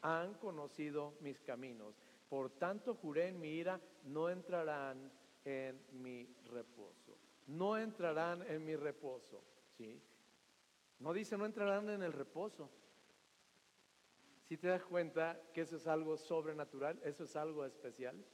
han 0.00 0.34
conocido 0.34 1.14
mis 1.20 1.40
caminos. 1.40 1.94
Por 2.28 2.50
tanto, 2.50 2.96
juré 2.96 3.28
en 3.28 3.38
mi 3.38 3.50
ira, 3.50 3.80
no 4.02 4.28
entrarán 4.28 5.12
en 5.44 5.80
mi 6.02 6.26
reposo. 6.46 7.16
No 7.46 7.78
entrarán 7.78 8.42
en 8.42 8.64
mi 8.64 8.74
reposo. 8.74 9.44
¿sí? 9.76 10.02
No 10.98 11.12
dice 11.12 11.38
no 11.38 11.46
entrarán 11.46 11.88
en 11.90 12.02
el 12.02 12.12
reposo. 12.12 12.70
Si 14.44 14.56
te 14.56 14.68
das 14.68 14.84
cuenta 14.84 15.40
que 15.52 15.62
eso 15.62 15.76
es 15.76 15.86
algo 15.86 16.16
sobrenatural, 16.16 17.00
eso 17.04 17.24
es 17.24 17.36
algo 17.36 17.64
especial. 17.64 18.24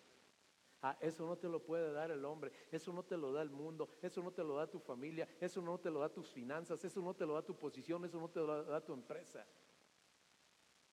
Ah, 0.81 0.97
eso 1.01 1.27
no 1.27 1.37
te 1.37 1.49
lo 1.49 1.61
puede 1.65 1.93
dar 1.93 2.11
el 2.13 2.25
hombre, 2.25 2.53
eso 2.71 2.93
no 2.93 3.03
te 3.03 3.17
lo 3.17 3.33
da 3.33 3.43
el 3.43 3.51
mundo, 3.51 3.89
eso 4.01 4.23
no 4.23 4.33
te 4.33 4.45
lo 4.45 4.57
da 4.57 4.69
tu 4.69 4.79
familia, 4.79 5.29
eso 5.41 5.61
no 5.61 5.79
te 5.79 5.91
lo 5.91 6.01
da 6.01 6.09
tus 6.09 6.31
finanzas, 6.31 6.85
eso 6.85 7.01
no 7.03 7.15
te 7.15 7.27
lo 7.27 7.35
da 7.35 7.43
tu 7.43 7.57
posición, 7.57 8.05
eso 8.05 8.21
no 8.21 8.29
te 8.29 8.39
lo 8.39 8.65
da 8.65 8.81
tu 8.85 8.93
empresa. 8.93 9.45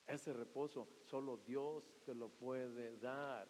Ese 0.07 0.34
reposo 0.34 0.88
solo 1.01 1.38
Dios 1.38 1.91
te 2.03 2.16
lo 2.16 2.30
puede 2.30 2.97
dar. 2.97 3.47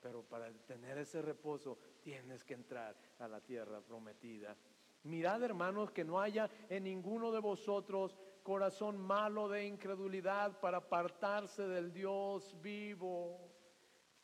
Pero 0.00 0.22
para 0.22 0.52
tener 0.66 0.98
ese 0.98 1.22
reposo 1.22 1.78
tienes 2.02 2.44
que 2.44 2.54
entrar 2.54 2.96
a 3.18 3.28
la 3.28 3.40
tierra 3.40 3.80
prometida. 3.80 4.56
Mirad, 5.04 5.42
hermanos, 5.42 5.90
que 5.90 6.04
no 6.04 6.20
haya 6.20 6.50
en 6.68 6.84
ninguno 6.84 7.30
de 7.32 7.40
vosotros 7.40 8.18
corazón 8.44 8.98
malo 8.98 9.48
de 9.48 9.64
incredulidad 9.64 10.60
para 10.60 10.76
apartarse 10.76 11.66
del 11.66 11.92
Dios 11.92 12.54
vivo. 12.60 13.50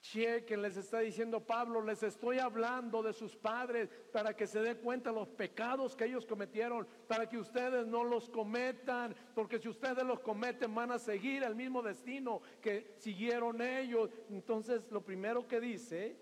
Chequen, 0.02 0.62
les 0.62 0.76
está 0.76 1.00
diciendo 1.00 1.44
Pablo, 1.44 1.82
les 1.82 2.02
estoy 2.02 2.38
hablando 2.38 3.02
de 3.02 3.12
sus 3.12 3.34
padres 3.36 3.90
para 4.12 4.34
que 4.34 4.46
se 4.46 4.60
dé 4.60 4.76
cuenta 4.76 5.10
los 5.10 5.28
pecados 5.28 5.96
que 5.96 6.04
ellos 6.04 6.24
cometieron, 6.26 6.86
para 7.06 7.28
que 7.28 7.38
ustedes 7.38 7.86
no 7.86 8.04
los 8.04 8.28
cometan, 8.30 9.14
porque 9.34 9.58
si 9.58 9.68
ustedes 9.68 10.04
los 10.04 10.20
cometen 10.20 10.74
van 10.74 10.92
a 10.92 10.98
seguir 10.98 11.42
el 11.42 11.54
mismo 11.54 11.82
destino 11.82 12.40
que 12.60 12.94
siguieron 12.98 13.60
ellos. 13.60 14.10
Entonces, 14.28 14.90
lo 14.90 15.02
primero 15.02 15.46
que 15.48 15.60
dice, 15.60 16.18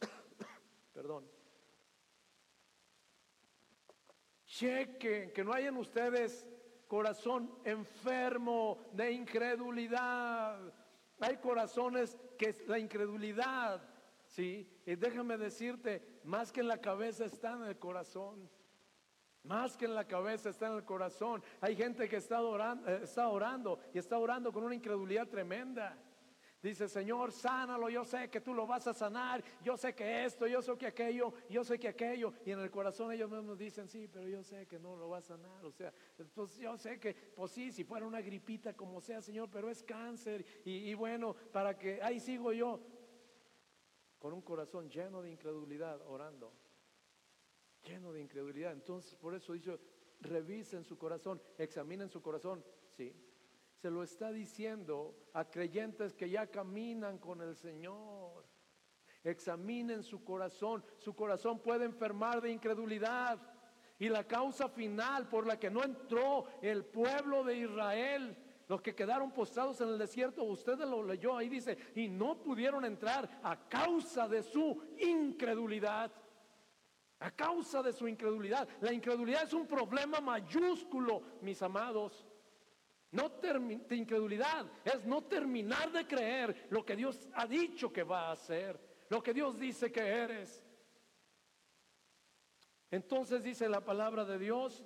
perdón, 0.92 1.24
chequen 4.46 5.32
que 5.32 5.44
no 5.44 5.52
hayan 5.52 5.76
ustedes 5.76 6.48
corazón 6.90 7.48
enfermo 7.64 8.78
de 8.92 9.12
incredulidad. 9.12 10.58
Hay 11.20 11.36
corazones 11.36 12.18
que 12.36 12.52
la 12.66 12.80
incredulidad, 12.80 13.80
¿sí? 14.26 14.68
Y 14.84 14.96
déjame 14.96 15.38
decirte, 15.38 16.18
más 16.24 16.50
que 16.50 16.58
en 16.58 16.66
la 16.66 16.78
cabeza 16.80 17.26
está 17.26 17.52
en 17.52 17.62
el 17.62 17.78
corazón. 17.78 18.50
Más 19.44 19.76
que 19.76 19.84
en 19.84 19.94
la 19.94 20.08
cabeza 20.08 20.50
está 20.50 20.66
en 20.66 20.78
el 20.78 20.84
corazón. 20.84 21.44
Hay 21.60 21.76
gente 21.76 22.08
que 22.08 22.16
está 22.16 22.42
orando, 22.42 22.90
eh, 22.90 23.00
está 23.04 23.28
orando 23.28 23.78
y 23.94 23.98
está 23.98 24.18
orando 24.18 24.52
con 24.52 24.64
una 24.64 24.74
incredulidad 24.74 25.28
tremenda. 25.28 25.96
Dice, 26.62 26.88
Señor, 26.88 27.32
sánalo, 27.32 27.88
yo 27.88 28.04
sé 28.04 28.28
que 28.28 28.42
tú 28.42 28.52
lo 28.52 28.66
vas 28.66 28.86
a 28.86 28.92
sanar, 28.92 29.42
yo 29.64 29.78
sé 29.78 29.94
que 29.94 30.26
esto, 30.26 30.46
yo 30.46 30.60
sé 30.60 30.76
que 30.76 30.88
aquello, 30.88 31.32
yo 31.48 31.64
sé 31.64 31.78
que 31.78 31.88
aquello. 31.88 32.34
Y 32.44 32.50
en 32.50 32.60
el 32.60 32.70
corazón 32.70 33.10
ellos 33.12 33.30
mismos 33.30 33.56
dicen, 33.56 33.88
sí, 33.88 34.06
pero 34.06 34.28
yo 34.28 34.42
sé 34.42 34.66
que 34.66 34.78
no 34.78 34.94
lo 34.94 35.08
va 35.08 35.18
a 35.18 35.22
sanar. 35.22 35.64
O 35.64 35.72
sea, 35.72 35.90
pues 36.34 36.58
yo 36.58 36.76
sé 36.76 37.00
que, 37.00 37.14
pues 37.14 37.50
sí, 37.52 37.72
si 37.72 37.82
fuera 37.82 38.06
una 38.06 38.20
gripita 38.20 38.74
como 38.74 39.00
sea, 39.00 39.22
Señor, 39.22 39.48
pero 39.50 39.70
es 39.70 39.82
cáncer. 39.82 40.44
Y, 40.66 40.92
bueno, 40.92 41.34
para 41.50 41.78
que 41.78 42.02
ahí 42.02 42.20
sigo 42.20 42.52
yo, 42.52 42.78
con 44.18 44.34
un 44.34 44.42
corazón 44.42 44.90
lleno 44.90 45.22
de 45.22 45.30
incredulidad, 45.30 46.02
orando. 46.06 46.52
Lleno 47.84 48.12
de 48.12 48.20
incredulidad. 48.20 48.72
Entonces, 48.72 49.14
por 49.14 49.34
eso 49.34 49.54
dice, 49.54 49.78
revisen 50.20 50.84
su 50.84 50.98
corazón, 50.98 51.40
examinen 51.56 52.10
su 52.10 52.20
corazón. 52.20 52.62
Sí, 52.90 53.14
se 53.80 53.90
lo 53.90 54.02
está 54.02 54.30
diciendo 54.30 55.16
a 55.32 55.48
creyentes 55.48 56.14
que 56.14 56.28
ya 56.28 56.46
caminan 56.48 57.18
con 57.18 57.40
el 57.40 57.56
Señor. 57.56 58.44
Examinen 59.24 60.02
su 60.02 60.22
corazón. 60.22 60.84
Su 60.98 61.14
corazón 61.14 61.60
puede 61.60 61.86
enfermar 61.86 62.42
de 62.42 62.50
incredulidad. 62.50 63.40
Y 63.98 64.10
la 64.10 64.26
causa 64.26 64.68
final 64.68 65.28
por 65.28 65.46
la 65.46 65.58
que 65.58 65.70
no 65.70 65.82
entró 65.82 66.44
el 66.60 66.84
pueblo 66.84 67.42
de 67.42 67.56
Israel, 67.56 68.36
los 68.68 68.82
que 68.82 68.94
quedaron 68.94 69.32
postrados 69.32 69.80
en 69.80 69.88
el 69.88 69.98
desierto, 69.98 70.44
usted 70.44 70.78
lo 70.80 71.02
leyó 71.02 71.36
ahí 71.36 71.48
dice, 71.48 71.78
y 71.94 72.08
no 72.08 72.42
pudieron 72.42 72.84
entrar 72.84 73.40
a 73.42 73.66
causa 73.66 74.28
de 74.28 74.42
su 74.42 74.82
incredulidad. 74.98 76.12
A 77.18 77.30
causa 77.30 77.82
de 77.82 77.94
su 77.94 78.06
incredulidad. 78.06 78.68
La 78.82 78.92
incredulidad 78.92 79.44
es 79.44 79.54
un 79.54 79.66
problema 79.66 80.20
mayúsculo, 80.20 81.22
mis 81.40 81.62
amados. 81.62 82.26
No 83.12 83.28
de 83.30 83.96
incredulidad 83.96 84.66
es 84.84 85.04
no 85.04 85.24
terminar 85.24 85.90
de 85.90 86.06
creer 86.06 86.68
lo 86.70 86.84
que 86.84 86.94
Dios 86.94 87.28
ha 87.34 87.46
dicho 87.46 87.92
que 87.92 88.04
va 88.04 88.28
a 88.28 88.32
hacer, 88.32 88.78
lo 89.08 89.20
que 89.20 89.34
Dios 89.34 89.58
dice 89.58 89.90
que 89.90 90.00
eres. 90.00 90.64
Entonces 92.90 93.42
dice 93.42 93.68
la 93.68 93.84
palabra 93.84 94.24
de 94.24 94.38
Dios, 94.38 94.84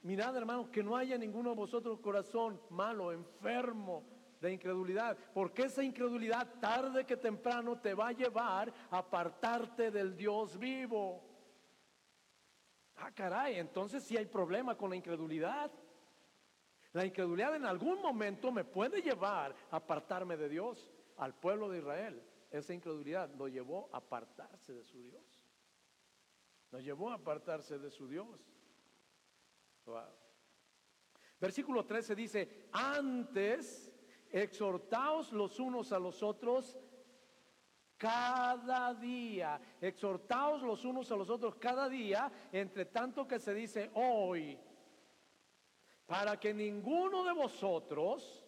mirad 0.00 0.34
hermano, 0.36 0.70
que 0.70 0.82
no 0.82 0.96
haya 0.96 1.18
ninguno 1.18 1.50
de 1.50 1.56
vosotros 1.56 2.00
corazón 2.00 2.60
malo, 2.70 3.12
enfermo 3.12 4.06
de 4.40 4.52
incredulidad, 4.52 5.18
porque 5.34 5.64
esa 5.64 5.82
incredulidad 5.82 6.58
tarde 6.58 7.04
que 7.04 7.18
temprano 7.18 7.78
te 7.78 7.92
va 7.92 8.08
a 8.08 8.12
llevar 8.12 8.72
a 8.90 8.98
apartarte 8.98 9.90
del 9.90 10.16
Dios 10.16 10.58
vivo. 10.58 11.29
Ah, 13.02 13.10
caray, 13.12 13.58
entonces 13.58 14.04
si 14.04 14.16
hay 14.16 14.26
problema 14.26 14.76
con 14.76 14.90
la 14.90 14.96
incredulidad. 14.96 15.70
La 16.92 17.06
incredulidad 17.06 17.56
en 17.56 17.64
algún 17.64 18.02
momento 18.02 18.52
me 18.52 18.64
puede 18.64 19.00
llevar 19.00 19.54
a 19.70 19.76
apartarme 19.76 20.36
de 20.36 20.48
Dios. 20.48 20.90
Al 21.16 21.34
pueblo 21.34 21.68
de 21.68 21.78
Israel, 21.78 22.22
esa 22.50 22.74
incredulidad 22.74 23.32
lo 23.34 23.48
llevó 23.48 23.88
a 23.92 23.98
apartarse 23.98 24.74
de 24.74 24.84
su 24.84 25.02
Dios. 25.02 25.46
Lo 26.70 26.80
llevó 26.80 27.10
a 27.10 27.14
apartarse 27.14 27.78
de 27.78 27.90
su 27.90 28.08
Dios. 28.08 28.40
Versículo 31.40 31.86
13 31.86 32.14
dice, 32.14 32.68
antes 32.72 33.92
exhortaos 34.30 35.32
los 35.32 35.58
unos 35.58 35.92
a 35.92 35.98
los 35.98 36.22
otros 36.22 36.78
cada 38.00 38.94
día. 38.94 39.60
Exhortaos 39.78 40.62
los 40.62 40.86
unos 40.86 41.12
a 41.12 41.16
los 41.16 41.28
otros 41.28 41.56
cada 41.56 41.86
día, 41.86 42.32
entre 42.50 42.86
tanto 42.86 43.28
que 43.28 43.38
se 43.38 43.52
dice 43.52 43.90
hoy, 43.92 44.58
para 46.06 46.40
que 46.40 46.54
ninguno 46.54 47.22
de 47.22 47.32
vosotros 47.34 48.46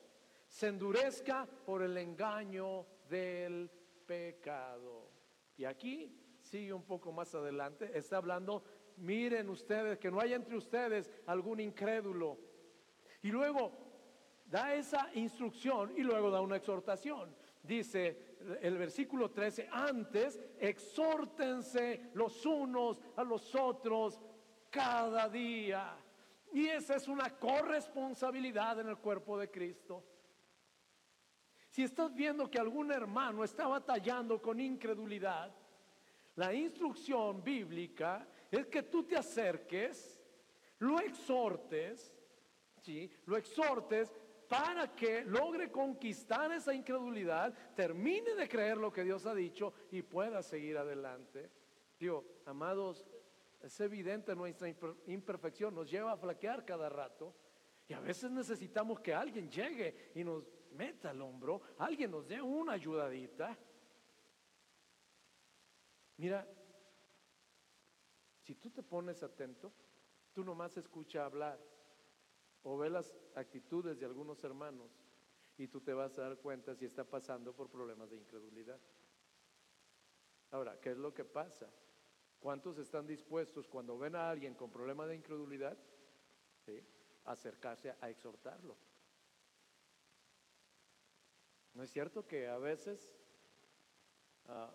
se 0.48 0.68
endurezca 0.68 1.46
por 1.66 1.82
el 1.82 1.98
engaño 1.98 2.86
del 3.10 3.70
pecado. 4.06 5.10
Y 5.58 5.66
aquí 5.66 6.18
sigue 6.40 6.72
un 6.72 6.84
poco 6.84 7.12
más 7.12 7.34
adelante, 7.34 7.90
está 7.94 8.16
hablando, 8.16 8.64
miren 8.96 9.50
ustedes, 9.50 9.98
que 9.98 10.10
no 10.10 10.18
haya 10.18 10.36
entre 10.36 10.56
ustedes 10.56 11.10
algún 11.26 11.60
incrédulo. 11.60 12.38
Y 13.20 13.28
luego 13.28 13.70
da 14.46 14.74
esa 14.74 15.10
instrucción 15.12 15.92
y 15.94 16.02
luego 16.02 16.30
da 16.30 16.40
una 16.40 16.56
exhortación. 16.56 17.36
Dice 17.62 18.31
el 18.60 18.78
versículo 18.78 19.30
13, 19.30 19.68
antes 19.70 20.40
exhórtense 20.58 22.10
los 22.14 22.44
unos 22.46 23.00
a 23.16 23.24
los 23.24 23.54
otros 23.54 24.20
cada 24.70 25.28
día. 25.28 25.96
Y 26.52 26.68
esa 26.68 26.96
es 26.96 27.08
una 27.08 27.38
corresponsabilidad 27.38 28.80
en 28.80 28.88
el 28.88 28.98
cuerpo 28.98 29.38
de 29.38 29.50
Cristo. 29.50 30.04
Si 31.70 31.82
estás 31.82 32.14
viendo 32.14 32.50
que 32.50 32.58
algún 32.58 32.92
hermano 32.92 33.42
está 33.44 33.66
batallando 33.66 34.42
con 34.42 34.60
incredulidad, 34.60 35.54
la 36.36 36.52
instrucción 36.52 37.42
bíblica 37.42 38.26
es 38.50 38.66
que 38.66 38.82
tú 38.82 39.04
te 39.04 39.16
acerques, 39.16 40.22
lo 40.78 41.00
exhortes, 41.00 42.14
¿sí? 42.82 43.10
lo 43.26 43.36
exhortes 43.36 44.12
para 44.52 44.94
que 44.94 45.24
logre 45.24 45.70
conquistar 45.70 46.52
esa 46.52 46.74
incredulidad, 46.74 47.54
termine 47.74 48.34
de 48.34 48.46
creer 48.46 48.76
lo 48.76 48.92
que 48.92 49.02
Dios 49.02 49.24
ha 49.24 49.34
dicho 49.34 49.72
y 49.90 50.02
pueda 50.02 50.42
seguir 50.42 50.76
adelante. 50.76 51.50
Digo, 51.98 52.42
amados, 52.44 53.06
es 53.62 53.80
evidente 53.80 54.36
nuestra 54.36 54.68
imperfección, 55.06 55.74
nos 55.74 55.90
lleva 55.90 56.12
a 56.12 56.18
flaquear 56.18 56.66
cada 56.66 56.90
rato 56.90 57.34
y 57.88 57.94
a 57.94 58.00
veces 58.00 58.30
necesitamos 58.30 59.00
que 59.00 59.14
alguien 59.14 59.50
llegue 59.50 60.10
y 60.14 60.22
nos 60.22 60.44
meta 60.72 61.12
el 61.12 61.22
hombro, 61.22 61.62
alguien 61.78 62.10
nos 62.10 62.28
dé 62.28 62.42
una 62.42 62.72
ayudadita. 62.72 63.56
Mira, 66.18 66.46
si 68.42 68.54
tú 68.56 68.70
te 68.70 68.82
pones 68.82 69.22
atento, 69.22 69.72
tú 70.34 70.44
nomás 70.44 70.76
escucha 70.76 71.24
hablar 71.24 71.71
o 72.62 72.76
ve 72.76 72.90
las 72.90 73.12
actitudes 73.34 73.98
de 73.98 74.06
algunos 74.06 74.42
hermanos 74.44 74.90
y 75.58 75.68
tú 75.68 75.80
te 75.80 75.92
vas 75.92 76.18
a 76.18 76.22
dar 76.22 76.38
cuenta 76.38 76.74
si 76.74 76.84
está 76.84 77.04
pasando 77.04 77.52
por 77.54 77.68
problemas 77.68 78.10
de 78.10 78.16
incredulidad. 78.16 78.80
Ahora, 80.50 80.78
¿qué 80.80 80.90
es 80.90 80.98
lo 80.98 81.14
que 81.14 81.24
pasa? 81.24 81.68
¿Cuántos 82.38 82.78
están 82.78 83.06
dispuestos 83.06 83.68
cuando 83.68 83.98
ven 83.98 84.16
a 84.16 84.28
alguien 84.28 84.54
con 84.54 84.70
problemas 84.70 85.08
de 85.08 85.16
incredulidad 85.16 85.78
a 87.24 87.32
acercarse 87.32 87.94
a 88.00 88.10
exhortarlo? 88.10 88.76
¿No 91.74 91.82
es 91.82 91.90
cierto 91.90 92.26
que 92.26 92.48
a 92.48 92.58
veces 92.58 93.16
ah, 94.46 94.74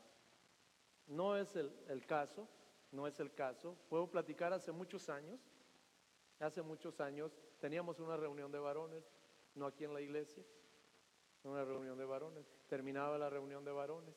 no 1.06 1.36
es 1.36 1.56
el, 1.56 1.72
el 1.90 2.06
caso? 2.06 2.48
No 2.92 3.06
es 3.06 3.20
el 3.20 3.34
caso. 3.34 3.78
Puedo 3.90 4.10
platicar 4.10 4.54
hace 4.54 4.72
muchos 4.72 5.10
años. 5.10 5.40
Hace 6.40 6.62
muchos 6.62 7.00
años 7.02 7.36
teníamos 7.60 8.00
una 8.00 8.16
reunión 8.16 8.52
de 8.52 8.60
varones, 8.60 9.04
no 9.56 9.66
aquí 9.66 9.84
en 9.86 9.94
la 9.94 10.02
iglesia, 10.02 10.44
una 11.44 11.66
reunión 11.66 11.98
de 11.98 12.06
varones. 12.06 12.46
Terminaba 12.68 13.18
la 13.18 13.30
reunión 13.30 13.66
de 13.66 13.72
varones 13.72 14.16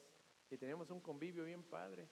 y 0.51 0.59
teníamos 0.59 0.91
un 0.91 1.01
convivio 1.01 1.45
bien 1.45 1.63
padre. 1.63 2.09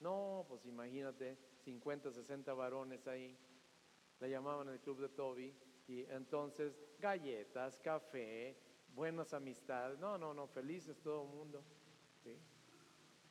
No, 0.00 0.44
pues 0.48 0.66
imagínate, 0.66 1.38
50, 1.64 2.10
60 2.10 2.52
varones 2.54 3.06
ahí. 3.06 3.38
Le 4.20 4.30
llamaban 4.30 4.68
el 4.68 4.80
club 4.80 5.00
de 5.00 5.08
Toby 5.08 5.54
y 5.86 6.00
entonces 6.10 6.76
galletas, 6.98 7.78
café, 7.78 8.56
buenas 8.88 9.32
amistades. 9.34 9.98
No, 9.98 10.18
no, 10.18 10.34
no, 10.34 10.48
felices 10.48 11.00
todo 11.00 11.22
el 11.22 11.28
mundo. 11.28 11.64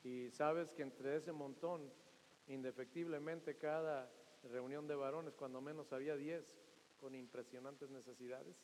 Y 0.04 0.30
sabes 0.32 0.72
que 0.74 0.84
entre 0.84 1.18
ese 1.18 1.32
montón, 1.32 1.92
indefectiblemente 2.48 3.58
cada 3.58 4.12
reunión 4.44 4.88
de 4.88 4.96
varones, 4.96 5.36
cuando 5.36 5.62
menos 5.62 5.92
había 5.94 6.16
10 6.16 6.58
con 7.00 7.16
impresionantes 7.16 7.90
necesidades. 7.90 8.56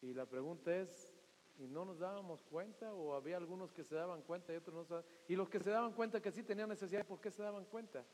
Y 0.00 0.14
la 0.14 0.26
pregunta 0.26 0.76
es, 0.76 1.12
¿y 1.58 1.66
no 1.66 1.84
nos 1.84 1.98
dábamos 1.98 2.42
cuenta? 2.44 2.94
¿O 2.94 3.14
había 3.14 3.36
algunos 3.36 3.72
que 3.72 3.82
se 3.82 3.96
daban 3.96 4.22
cuenta 4.22 4.52
y 4.52 4.56
otros 4.56 4.88
no? 4.88 5.04
Y 5.26 5.34
los 5.34 5.48
que 5.48 5.58
se 5.58 5.70
daban 5.70 5.92
cuenta 5.92 6.22
que 6.22 6.30
sí 6.30 6.44
tenían 6.44 6.68
necesidad, 6.68 7.04
¿por 7.04 7.20
qué 7.20 7.32
se 7.32 7.42
daban 7.42 7.64
cuenta? 7.64 8.04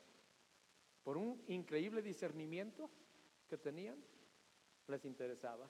¿Por 1.03 1.19
un 1.19 1.45
increíble 1.49 2.01
discernimiento 2.01 2.89
que 3.49 3.59
tenían? 3.59 4.03
les 4.89 5.05
interesaba. 5.05 5.69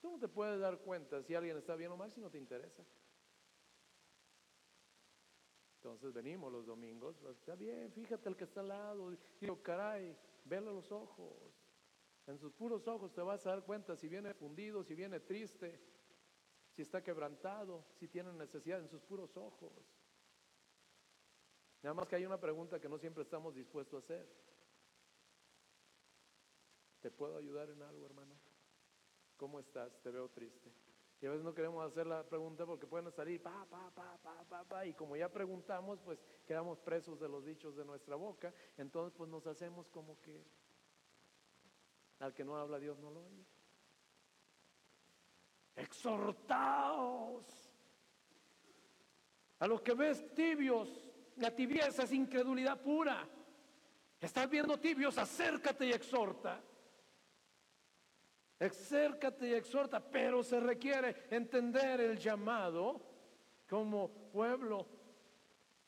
Tú 0.00 0.10
no 0.10 0.18
te 0.18 0.28
puedes 0.28 0.60
dar 0.60 0.78
cuenta 0.78 1.22
si 1.22 1.34
alguien 1.34 1.56
está 1.56 1.76
bien 1.76 1.92
o 1.92 1.96
mal 1.96 2.12
si 2.12 2.20
no 2.20 2.30
te 2.30 2.38
interesa. 2.38 2.84
Entonces 5.82 6.12
venimos 6.12 6.52
los 6.52 6.64
domingos, 6.64 7.16
pues, 7.20 7.36
está 7.38 7.56
bien, 7.56 7.90
fíjate 7.90 8.28
el 8.28 8.36
que 8.36 8.44
está 8.44 8.60
al 8.60 8.68
lado, 8.68 9.10
digo, 9.40 9.60
caray, 9.64 10.16
vele 10.44 10.66
los 10.66 10.92
ojos. 10.92 11.36
En 12.28 12.38
sus 12.38 12.52
puros 12.52 12.86
ojos 12.86 13.12
te 13.12 13.20
vas 13.20 13.44
a 13.48 13.50
dar 13.50 13.64
cuenta 13.64 13.96
si 13.96 14.06
viene 14.06 14.32
fundido, 14.32 14.84
si 14.84 14.94
viene 14.94 15.18
triste, 15.18 15.80
si 16.70 16.82
está 16.82 17.02
quebrantado, 17.02 17.84
si 17.98 18.06
tiene 18.06 18.32
necesidad 18.32 18.78
en 18.78 18.88
sus 18.88 19.02
puros 19.02 19.36
ojos. 19.36 19.72
Nada 21.82 21.94
más 21.94 22.06
que 22.06 22.14
hay 22.14 22.26
una 22.26 22.38
pregunta 22.38 22.78
que 22.78 22.88
no 22.88 22.96
siempre 22.96 23.24
estamos 23.24 23.52
dispuestos 23.52 24.04
a 24.04 24.04
hacer. 24.04 24.28
¿Te 27.00 27.10
puedo 27.10 27.36
ayudar 27.36 27.68
en 27.70 27.82
algo, 27.82 28.06
hermano? 28.06 28.36
¿Cómo 29.36 29.58
estás? 29.58 30.00
Te 30.00 30.12
veo 30.12 30.28
triste. 30.28 30.70
Y 31.22 31.26
a 31.26 31.30
veces 31.30 31.44
no 31.44 31.54
queremos 31.54 31.86
hacer 31.86 32.04
la 32.04 32.24
pregunta 32.24 32.66
porque 32.66 32.84
pueden 32.84 33.12
salir 33.12 33.40
pa, 33.40 33.64
pa, 33.70 33.92
pa, 33.94 34.18
pa, 34.20 34.44
pa, 34.48 34.64
pa, 34.64 34.84
y 34.84 34.92
como 34.92 35.16
ya 35.16 35.28
preguntamos, 35.28 36.00
pues 36.00 36.18
quedamos 36.44 36.80
presos 36.80 37.20
de 37.20 37.28
los 37.28 37.44
dichos 37.44 37.76
de 37.76 37.84
nuestra 37.84 38.16
boca. 38.16 38.52
Entonces, 38.76 39.14
pues 39.16 39.30
nos 39.30 39.46
hacemos 39.46 39.88
como 39.88 40.20
que 40.20 40.44
al 42.18 42.34
que 42.34 42.44
no 42.44 42.56
habla 42.56 42.80
Dios 42.80 42.98
no 42.98 43.12
lo 43.12 43.24
oye. 43.24 43.46
Exhortaos 45.76 47.44
a 49.60 49.68
los 49.68 49.80
que 49.80 49.94
ves 49.94 50.34
tibios, 50.34 51.08
la 51.36 51.54
tibieza 51.54 52.02
es 52.02 52.10
incredulidad 52.10 52.82
pura. 52.82 53.28
Estás 54.20 54.50
viendo 54.50 54.76
tibios, 54.80 55.16
acércate 55.18 55.86
y 55.86 55.92
exhorta. 55.92 56.60
Acércate 58.62 59.48
y 59.48 59.54
exhorta, 59.54 60.00
pero 60.00 60.42
se 60.42 60.60
requiere 60.60 61.26
entender 61.30 62.00
el 62.00 62.16
llamado 62.16 63.00
como 63.68 64.08
pueblo, 64.30 64.86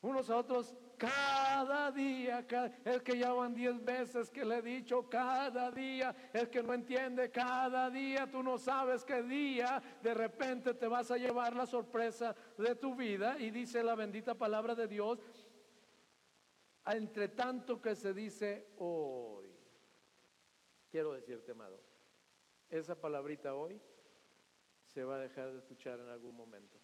unos 0.01 0.29
a 0.29 0.37
otros 0.37 0.75
cada 0.97 1.91
día, 1.91 2.45
el 2.83 3.01
que 3.01 3.17
ya 3.17 3.31
van 3.31 3.53
diez 3.53 3.83
veces 3.83 4.29
que 4.29 4.43
le 4.43 4.57
he 4.57 4.61
dicho 4.61 5.09
cada 5.09 5.71
día, 5.71 6.15
el 6.33 6.49
que 6.49 6.61
no 6.61 6.73
entiende 6.73 7.31
cada 7.31 7.89
día, 7.89 8.29
tú 8.29 8.43
no 8.43 8.57
sabes 8.57 9.05
qué 9.05 9.23
día, 9.23 9.81
de 10.01 10.13
repente 10.13 10.73
te 10.73 10.87
vas 10.87 11.11
a 11.11 11.17
llevar 11.17 11.55
la 11.55 11.65
sorpresa 11.65 12.35
de 12.57 12.75
tu 12.75 12.95
vida 12.95 13.37
y 13.39 13.51
dice 13.51 13.83
la 13.83 13.95
bendita 13.95 14.35
palabra 14.35 14.75
de 14.75 14.87
Dios, 14.87 15.19
entre 16.85 17.29
tanto 17.29 17.81
que 17.81 17.95
se 17.95 18.13
dice 18.13 18.67
hoy, 18.77 19.49
quiero 20.89 21.13
decirte, 21.13 21.51
amado, 21.51 21.79
esa 22.69 22.99
palabrita 22.99 23.55
hoy 23.55 23.81
se 24.85 25.03
va 25.03 25.15
a 25.15 25.19
dejar 25.19 25.51
de 25.51 25.59
escuchar 25.59 25.99
en 25.99 26.09
algún 26.09 26.35
momento. 26.35 26.79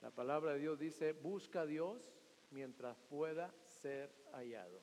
La 0.00 0.10
palabra 0.10 0.52
de 0.52 0.60
Dios 0.60 0.78
dice, 0.78 1.12
busca 1.12 1.62
a 1.62 1.66
Dios 1.66 2.12
mientras 2.50 2.98
pueda 3.08 3.54
ser 3.66 4.12
hallado. 4.32 4.82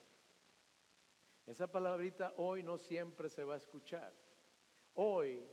Esa 1.45 1.67
palabrita 1.71 2.33
hoy 2.37 2.63
no 2.63 2.77
siempre 2.77 3.29
se 3.29 3.43
va 3.43 3.55
a 3.55 3.57
escuchar. 3.57 4.13
Hoy 4.93 5.45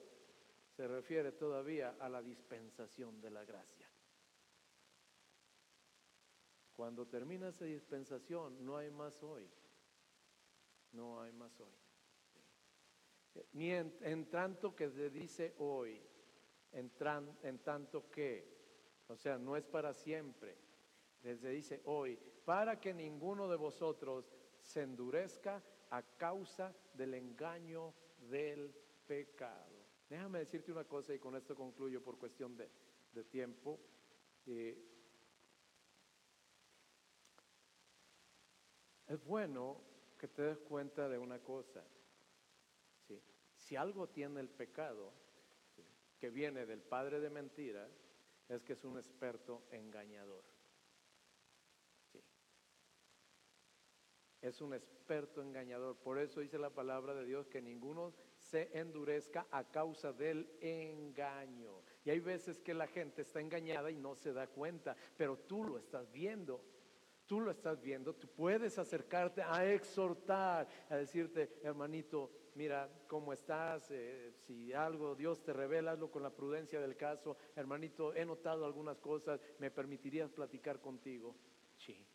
se 0.77 0.87
refiere 0.87 1.33
todavía 1.33 1.97
a 1.99 2.09
la 2.09 2.23
dispensación 2.23 3.21
de 3.21 3.31
la 3.31 3.45
gracia. 3.45 3.91
Cuando 6.75 7.07
termina 7.07 7.49
esa 7.49 7.65
dispensación, 7.65 8.65
no 8.65 8.77
hay 8.77 8.91
más 8.91 9.23
hoy. 9.23 9.51
No 10.93 11.21
hay 11.23 11.33
más 11.33 11.59
hoy 11.61 11.86
ni 13.53 13.73
en, 13.73 14.31
tanto 14.31 14.75
que 14.75 14.91
se 14.91 15.11
dice 15.11 15.55
hoy, 15.59 16.01
en, 16.73 16.91
en 17.43 17.59
tanto 17.61 18.11
que, 18.11 19.05
o 19.09 19.17
sea, 19.17 19.39
no 19.39 19.57
es 19.57 19.65
para 19.65 19.93
siempre, 19.93 20.57
se 21.23 21.49
dice 21.49 21.81
hoy, 21.87 22.19
para 22.45 22.79
que 22.79 22.95
ninguno 22.95 23.49
de 23.49 23.57
vosotros 23.57 24.33
se 24.61 24.83
endurezca 24.83 25.63
a 25.91 26.03
causa 26.03 26.75
del 26.95 27.15
engaño 27.15 27.95
del 28.29 28.73
pecado. 29.07 29.87
Déjame 30.09 30.41
decirte 30.41 30.71
una 30.71 30.85
cosa 30.85 31.15
y 31.15 31.19
con 31.19 31.35
esto 31.35 31.57
concluyo 31.57 32.03
por 32.03 32.19
cuestión 32.19 32.57
de, 32.57 32.71
tiempo. 33.25 33.81
Eh, 34.45 34.79
es 39.07 39.25
bueno 39.25 39.81
que 40.19 40.29
te 40.29 40.43
des 40.43 40.59
cuenta 40.59 41.09
de 41.09 41.19
una 41.19 41.39
cosa. 41.41 41.83
Si 43.67 43.75
algo 43.75 44.09
tiene 44.09 44.41
el 44.41 44.49
pecado, 44.49 45.13
que 46.21 46.31
viene 46.31 46.67
del 46.67 46.83
padre 46.83 47.19
de 47.19 47.31
mentira, 47.31 47.89
es 48.49 48.63
que 48.63 48.75
es 48.75 48.85
un 48.85 48.97
experto 48.97 49.65
engañador. 49.73 50.45
es 54.41 54.61
un 54.61 54.75
experto 54.75 55.43
engañador. 55.43 55.97
Por 55.97 56.21
eso 56.21 56.39
dice 56.39 56.57
la 56.57 56.71
palabra 56.71 57.15
de 57.15 57.25
Dios 57.25 57.49
que 57.49 57.61
ninguno 57.61 58.15
se 58.39 58.71
endurezca 58.79 59.49
a 59.51 59.65
causa 59.65 60.13
del 60.13 60.49
engaño. 60.61 61.83
Y 62.05 62.11
hay 62.11 62.21
veces 62.21 62.61
que 62.61 62.73
la 62.73 62.87
gente 62.87 63.23
está 63.23 63.41
engañada 63.41 63.91
y 63.91 63.97
no 63.97 64.15
se 64.15 64.33
da 64.33 64.47
cuenta, 64.47 64.95
pero 65.17 65.37
tú 65.37 65.65
lo 65.65 65.79
estás 65.79 66.13
viendo. 66.13 66.63
Tú 67.27 67.41
lo 67.41 67.51
estás 67.51 67.83
viendo, 67.83 68.15
tú 68.15 68.29
puedes 68.29 68.79
acercarte 68.79 69.43
a 69.43 69.69
exhortar, 69.69 70.69
a 70.89 70.95
decirte, 70.95 71.59
hermanito, 71.65 72.31
mira 72.57 72.91
cómo 73.07 73.33
estás, 73.35 73.91
eh, 73.91 74.33
si 74.33 74.73
algo 74.73 75.15
Dios 75.15 75.43
te 75.45 75.53
revela, 75.53 75.93
hazlo 75.93 76.11
con 76.11 76.23
la 76.23 76.35
prudencia 76.35 76.81
del 76.81 76.97
caso. 76.97 77.37
Hermanito, 77.55 78.15
he 78.15 78.25
notado 78.25 78.65
algunas 78.65 78.99
cosas, 78.99 79.41
¿me 79.59 79.71
permitirías 79.71 80.33
platicar 80.33 80.81
contigo? 80.81 81.37
Sí. 81.77 82.07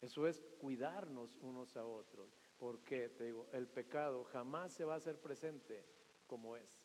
Eso 0.00 0.26
es 0.26 0.42
cuidarnos 0.58 1.36
unos 1.40 1.76
a 1.76 1.84
otros. 1.84 2.36
Porque, 2.58 3.08
te 3.08 3.24
digo, 3.24 3.48
el 3.52 3.68
pecado 3.68 4.24
jamás 4.24 4.72
se 4.72 4.84
va 4.84 4.94
a 4.94 4.98
hacer 4.98 5.20
presente 5.20 5.86
como 6.26 6.56
es. 6.56 6.84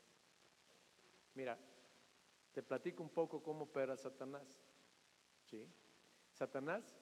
Mira, 1.34 1.58
te 2.52 2.62
platico 2.62 3.02
un 3.02 3.10
poco 3.10 3.42
cómo 3.42 3.64
opera 3.64 3.98
Satanás. 3.98 4.64
¿Sí? 5.46 5.68
Satanás, 6.32 6.96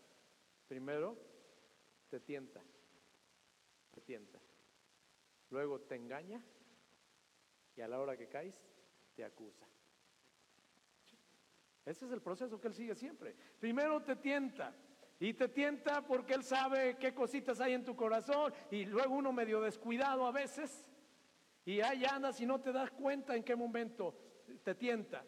primero, 0.68 1.18
te 2.10 2.20
tienta. 2.20 2.64
Te 3.92 4.02
tienta. 4.02 4.40
Luego 5.50 5.82
te 5.82 5.96
engaña 5.96 6.44
y 7.76 7.82
a 7.82 7.88
la 7.88 8.00
hora 8.00 8.18
que 8.18 8.28
caes, 8.28 8.56
te 9.16 9.24
acusa. 9.24 9.66
Ese 11.86 12.06
es 12.06 12.12
el 12.12 12.22
proceso 12.22 12.60
que 12.60 12.68
él 12.68 12.74
sigue 12.74 12.96
siempre. 12.96 13.36
Primero 13.60 14.04
te 14.04 14.16
tienta 14.16 14.76
y 15.20 15.34
te 15.34 15.50
tienta 15.50 16.02
porque 16.06 16.34
Él 16.34 16.44
sabe 16.44 16.98
qué 16.98 17.14
cositas 17.14 17.60
hay 17.60 17.74
en 17.74 17.84
tu 17.84 17.96
corazón. 17.96 18.54
Y 18.72 18.86
luego 18.86 19.16
uno 19.16 19.34
medio 19.34 19.60
descuidado 19.60 20.26
a 20.26 20.32
veces. 20.32 20.86
Y 21.66 21.82
ahí 21.82 22.06
andas 22.06 22.40
y 22.40 22.46
no 22.46 22.62
te 22.62 22.72
das 22.72 22.90
cuenta 22.92 23.36
en 23.36 23.44
qué 23.44 23.56
momento 23.56 24.16
te 24.64 24.76
tienta. 24.76 25.26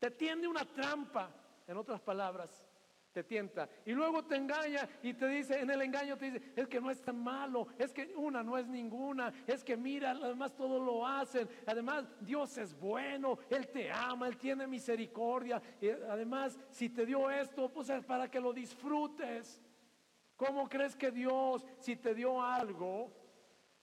Te 0.00 0.10
tiende 0.10 0.48
una 0.48 0.64
trampa, 0.64 1.32
en 1.66 1.76
otras 1.76 2.00
palabras 2.00 2.66
te 3.14 3.22
tienta. 3.22 3.68
Y 3.86 3.92
luego 3.92 4.24
te 4.24 4.34
engaña 4.34 4.88
y 5.00 5.14
te 5.14 5.28
dice, 5.28 5.60
en 5.60 5.70
el 5.70 5.80
engaño 5.82 6.18
te 6.18 6.32
dice, 6.32 6.52
es 6.56 6.66
que 6.66 6.80
no 6.80 6.90
es 6.90 7.00
tan 7.00 7.22
malo, 7.22 7.68
es 7.78 7.92
que 7.92 8.12
una 8.16 8.42
no 8.42 8.58
es 8.58 8.66
ninguna, 8.66 9.32
es 9.46 9.62
que 9.62 9.76
mira, 9.76 10.10
además 10.10 10.56
todo 10.56 10.84
lo 10.84 11.06
hacen. 11.06 11.48
Además, 11.64 12.06
Dios 12.20 12.58
es 12.58 12.76
bueno, 12.78 13.38
Él 13.48 13.68
te 13.68 13.88
ama, 13.90 14.26
Él 14.26 14.36
tiene 14.36 14.66
misericordia. 14.66 15.62
Y 15.80 15.90
además, 15.90 16.58
si 16.70 16.88
te 16.88 17.06
dio 17.06 17.30
esto, 17.30 17.72
pues 17.72 17.88
es 17.88 18.04
para 18.04 18.28
que 18.28 18.40
lo 18.40 18.52
disfrutes. 18.52 19.62
¿Cómo 20.36 20.68
crees 20.68 20.96
que 20.96 21.12
Dios, 21.12 21.64
si 21.78 21.94
te 21.94 22.16
dio 22.16 22.42
algo, 22.42 23.12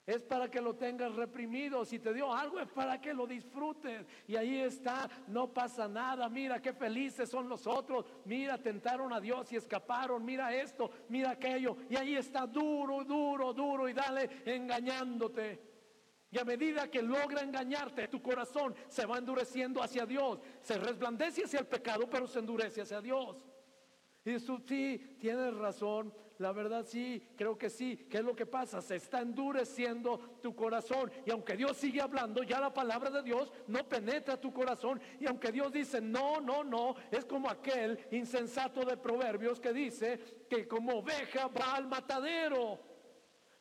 es 0.06 0.24
para 0.24 0.49
que 0.49 0.62
lo 0.62 0.76
tengas 0.76 1.14
reprimido. 1.16 1.86
Si 1.86 1.99
te 1.99 2.14
dio 2.14 2.34
algo 2.34 2.60
es 2.60 2.68
para 2.70 2.99
que 2.99 3.14
lo 3.14 3.28
disfrutes. 3.28 4.06
Y 4.28 4.36
ahí 4.36 4.60
está, 4.60 5.10
no 5.28 5.54
pasa 5.54 5.88
nada. 5.88 6.28
Mira 6.28 6.62
qué 6.62 6.74
felices 6.74 7.30
son 7.30 7.47
los 7.47 7.68
otros. 7.68 8.06
Mira, 8.26 8.58
tentaron 8.58 9.14
a 9.14 9.20
Dios 9.20 9.52
y 9.52 9.58
escaparon. 9.58 10.26
Mira 10.26 10.54
esto, 10.56 10.89
mira 11.10 11.32
aquello. 11.32 11.78
Y 11.89 11.95
ahí 11.95 12.16
está 12.16 12.47
duro, 12.47 13.04
duro, 13.04 13.54
duro 13.54 13.88
y 13.88 13.93
dale 13.93 14.30
engañándote. 14.45 15.72
Y 16.32 16.39
a 16.39 16.45
medida 16.45 16.89
que 16.89 17.02
logra 17.02 17.41
engañarte, 17.41 18.08
tu 18.08 18.22
corazón 18.22 18.74
se 18.88 19.06
va 19.06 19.18
endureciendo 19.18 19.84
hacia 19.84 20.06
Dios. 20.06 20.39
Se 20.62 20.78
resplandece 20.78 21.43
hacia 21.43 21.60
el 21.60 21.68
pecado, 21.68 22.10
pero 22.10 22.26
se 22.26 22.39
endurece 22.39 22.82
hacia 22.82 23.02
Dios. 23.02 23.45
Y 24.24 24.39
tú 24.39 24.62
sí, 24.66 25.18
tienes 25.20 25.54
razón, 25.56 26.14
la 26.42 26.52
verdad 26.52 26.84
sí, 26.84 27.22
creo 27.38 27.58
que 27.58 27.70
sí. 27.70 28.08
¿Qué 28.10 28.18
es 28.18 28.24
lo 28.24 28.36
que 28.36 28.48
pasa? 28.48 28.82
Se 28.82 28.96
está 28.96 29.22
endureciendo 29.22 30.18
tu 30.42 30.56
corazón. 30.56 31.12
Y 31.26 31.32
aunque 31.32 31.56
Dios 31.56 31.78
sigue 31.78 32.02
hablando, 32.02 32.42
ya 32.42 32.60
la 32.60 32.74
palabra 32.74 33.12
de 33.12 33.22
Dios 33.22 33.54
no 33.68 33.88
penetra 33.88 34.42
tu 34.42 34.52
corazón. 34.52 35.00
Y 35.20 35.28
aunque 35.28 35.52
Dios 35.52 35.72
dice, 35.72 36.02
no, 36.02 36.42
no, 36.42 36.64
no, 36.64 36.96
es 37.12 37.26
como 37.26 37.48
aquel 37.48 38.08
insensato 38.12 38.84
de 38.84 38.98
proverbios 38.98 39.60
que 39.60 39.72
dice 39.72 40.20
que 40.50 40.68
como 40.68 40.96
oveja 40.98 41.48
va 41.48 41.76
al 41.76 41.88
matadero. 41.88 42.80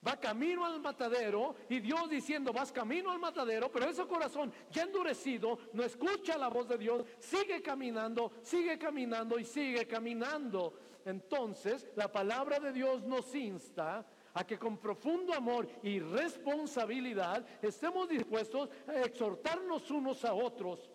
Va 0.06 0.18
camino 0.18 0.64
al 0.64 0.80
matadero 0.80 1.56
y 1.68 1.80
Dios 1.80 2.08
diciendo, 2.08 2.54
vas 2.54 2.72
camino 2.72 3.10
al 3.10 3.18
matadero, 3.18 3.70
pero 3.70 3.90
ese 3.90 4.06
corazón 4.06 4.50
ya 4.70 4.84
endurecido 4.84 5.58
no 5.74 5.82
escucha 5.82 6.38
la 6.38 6.48
voz 6.48 6.66
de 6.68 6.78
Dios, 6.78 7.04
sigue 7.18 7.60
caminando, 7.60 8.32
sigue 8.40 8.78
caminando 8.78 9.38
y 9.38 9.44
sigue 9.44 9.86
caminando. 9.86 10.72
Entonces, 11.04 11.88
la 11.96 12.10
palabra 12.10 12.58
de 12.60 12.72
Dios 12.72 13.02
nos 13.04 13.34
insta 13.34 14.06
a 14.34 14.46
que 14.46 14.58
con 14.58 14.78
profundo 14.78 15.32
amor 15.34 15.68
y 15.82 15.98
responsabilidad 15.98 17.44
estemos 17.62 18.08
dispuestos 18.08 18.70
a 18.86 19.00
exhortarnos 19.00 19.90
unos 19.90 20.24
a 20.24 20.34
otros. 20.34 20.90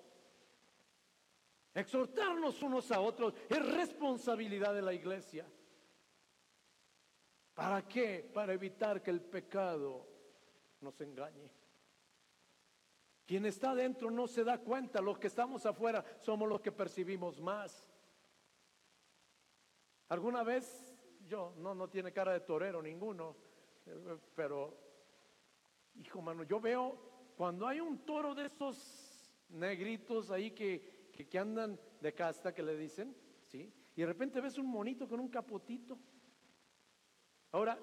Exhortarnos 1.74 2.62
unos 2.62 2.92
a 2.92 3.02
otros 3.02 3.34
es 3.50 3.74
responsabilidad 3.74 4.74
de 4.74 4.82
la 4.82 4.94
iglesia. 4.94 5.46
¿Para 7.54 7.86
qué? 7.88 8.30
Para 8.34 8.54
evitar 8.54 9.02
que 9.02 9.12
el 9.12 9.22
pecado 9.22 10.08
nos 10.82 11.00
engañe. 11.02 11.50
Quien 13.26 13.46
está 13.46 13.74
dentro 13.74 14.12
no 14.12 14.28
se 14.28 14.44
da 14.44 14.60
cuenta, 14.60 15.02
los 15.02 15.18
que 15.18 15.28
estamos 15.28 15.66
afuera 15.66 16.06
somos 16.20 16.48
los 16.48 16.62
que 16.62 16.72
percibimos 16.72 17.42
más. 17.42 17.90
Alguna 20.10 20.44
vez, 20.44 20.96
yo, 21.28 21.54
no, 21.58 21.74
no 21.74 21.90
tiene 21.90 22.12
cara 22.12 22.34
de 22.34 22.42
torero 22.42 22.82
ninguno, 22.82 23.36
pero, 24.36 24.78
hijo 25.96 26.22
mano, 26.22 26.44
yo 26.44 26.60
veo 26.60 27.34
cuando 27.36 27.68
hay 27.68 27.80
un 27.80 28.06
toro 28.06 28.36
de 28.36 28.46
esos 28.46 29.36
negritos 29.50 30.30
ahí 30.30 30.52
que, 30.52 31.10
que, 31.12 31.40
andan 31.40 31.80
de 32.02 32.14
casta, 32.14 32.54
que 32.54 32.62
le 32.62 32.78
dicen, 32.78 33.16
¿sí? 33.46 33.74
Y 33.96 34.02
de 34.02 34.08
repente 34.08 34.42
ves 34.42 34.58
un 34.58 34.68
monito 34.68 35.08
con 35.08 35.20
un 35.20 35.30
capotito. 35.30 35.98
Ahora, 37.52 37.80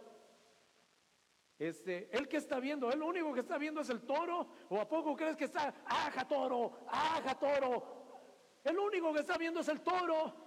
este, 1.58 2.08
el 2.16 2.28
que 2.28 2.36
está 2.36 2.60
viendo, 2.60 2.90
él 2.90 2.98
lo 2.98 3.06
único 3.06 3.32
que 3.32 3.40
está 3.40 3.58
viendo 3.58 3.80
es 3.80 3.90
el 3.90 4.02
toro, 4.02 4.48
o 4.68 4.80
a 4.80 4.88
poco 4.88 5.16
crees 5.16 5.36
que 5.36 5.44
está, 5.44 5.74
aja 5.86 6.26
toro, 6.26 6.72
aja 6.88 7.38
toro. 7.38 8.60
El 8.62 8.78
único 8.78 9.12
que 9.12 9.20
está 9.20 9.36
viendo 9.36 9.60
es 9.60 9.68
el 9.68 9.80
toro. 9.80 10.41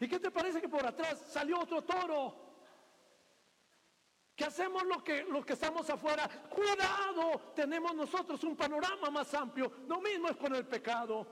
¿Y 0.00 0.08
qué 0.08 0.20
te 0.20 0.30
parece 0.30 0.60
que 0.60 0.68
por 0.68 0.86
atrás 0.86 1.24
salió 1.28 1.60
otro 1.60 1.82
toro? 1.82 2.46
Que 4.36 4.44
hacemos 4.44 4.84
lo 4.84 5.02
que, 5.02 5.24
lo 5.24 5.44
que 5.44 5.54
estamos 5.54 5.90
afuera. 5.90 6.28
Cuidado, 6.48 7.52
tenemos 7.54 7.94
nosotros 7.94 8.42
un 8.44 8.56
panorama 8.56 9.10
más 9.10 9.34
amplio. 9.34 9.72
Lo 9.88 10.00
mismo 10.00 10.28
es 10.28 10.36
con 10.36 10.54
el 10.54 10.64
pecado. 10.66 11.26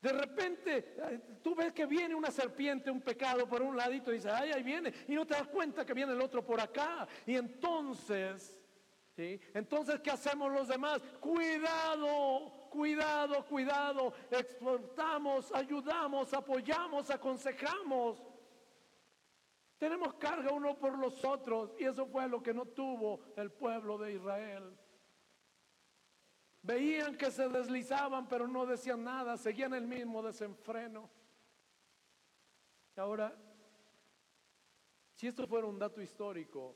De 0.00 0.12
repente 0.12 0.96
eh, 0.98 1.38
tú 1.40 1.54
ves 1.54 1.72
que 1.72 1.86
viene 1.86 2.16
una 2.16 2.32
serpiente, 2.32 2.90
un 2.90 3.00
pecado 3.00 3.48
por 3.48 3.62
un 3.62 3.76
ladito 3.76 4.10
y 4.10 4.16
dices, 4.16 4.32
ay, 4.34 4.50
ahí 4.50 4.64
viene. 4.64 4.92
Y 5.06 5.14
no 5.14 5.24
te 5.24 5.34
das 5.34 5.46
cuenta 5.46 5.86
que 5.86 5.94
viene 5.94 6.12
el 6.12 6.20
otro 6.20 6.44
por 6.44 6.60
acá. 6.60 7.06
Y 7.24 7.36
entonces, 7.36 8.60
¿sí? 9.14 9.40
Entonces, 9.54 10.00
¿qué 10.00 10.10
hacemos 10.10 10.52
los 10.52 10.66
demás? 10.66 11.00
Cuidado, 11.20 12.61
cuidado, 12.72 13.44
cuidado, 13.44 14.14
exportamos, 14.30 15.52
ayudamos, 15.52 16.32
apoyamos, 16.32 17.10
aconsejamos. 17.10 18.18
Tenemos 19.76 20.14
carga 20.14 20.52
uno 20.52 20.78
por 20.78 20.96
los 20.96 21.22
otros 21.22 21.74
y 21.78 21.84
eso 21.84 22.06
fue 22.06 22.26
lo 22.28 22.42
que 22.42 22.54
no 22.54 22.64
tuvo 22.64 23.20
el 23.36 23.52
pueblo 23.52 23.98
de 23.98 24.14
Israel. 24.14 24.74
Veían 26.62 27.16
que 27.16 27.30
se 27.30 27.48
deslizaban 27.48 28.26
pero 28.26 28.48
no 28.48 28.64
decían 28.64 29.04
nada, 29.04 29.36
seguían 29.36 29.74
el 29.74 29.86
mismo 29.86 30.22
desenfreno. 30.22 31.10
Ahora, 32.96 33.36
si 35.14 35.26
esto 35.26 35.46
fuera 35.46 35.66
un 35.66 35.78
dato 35.78 36.00
histórico, 36.00 36.74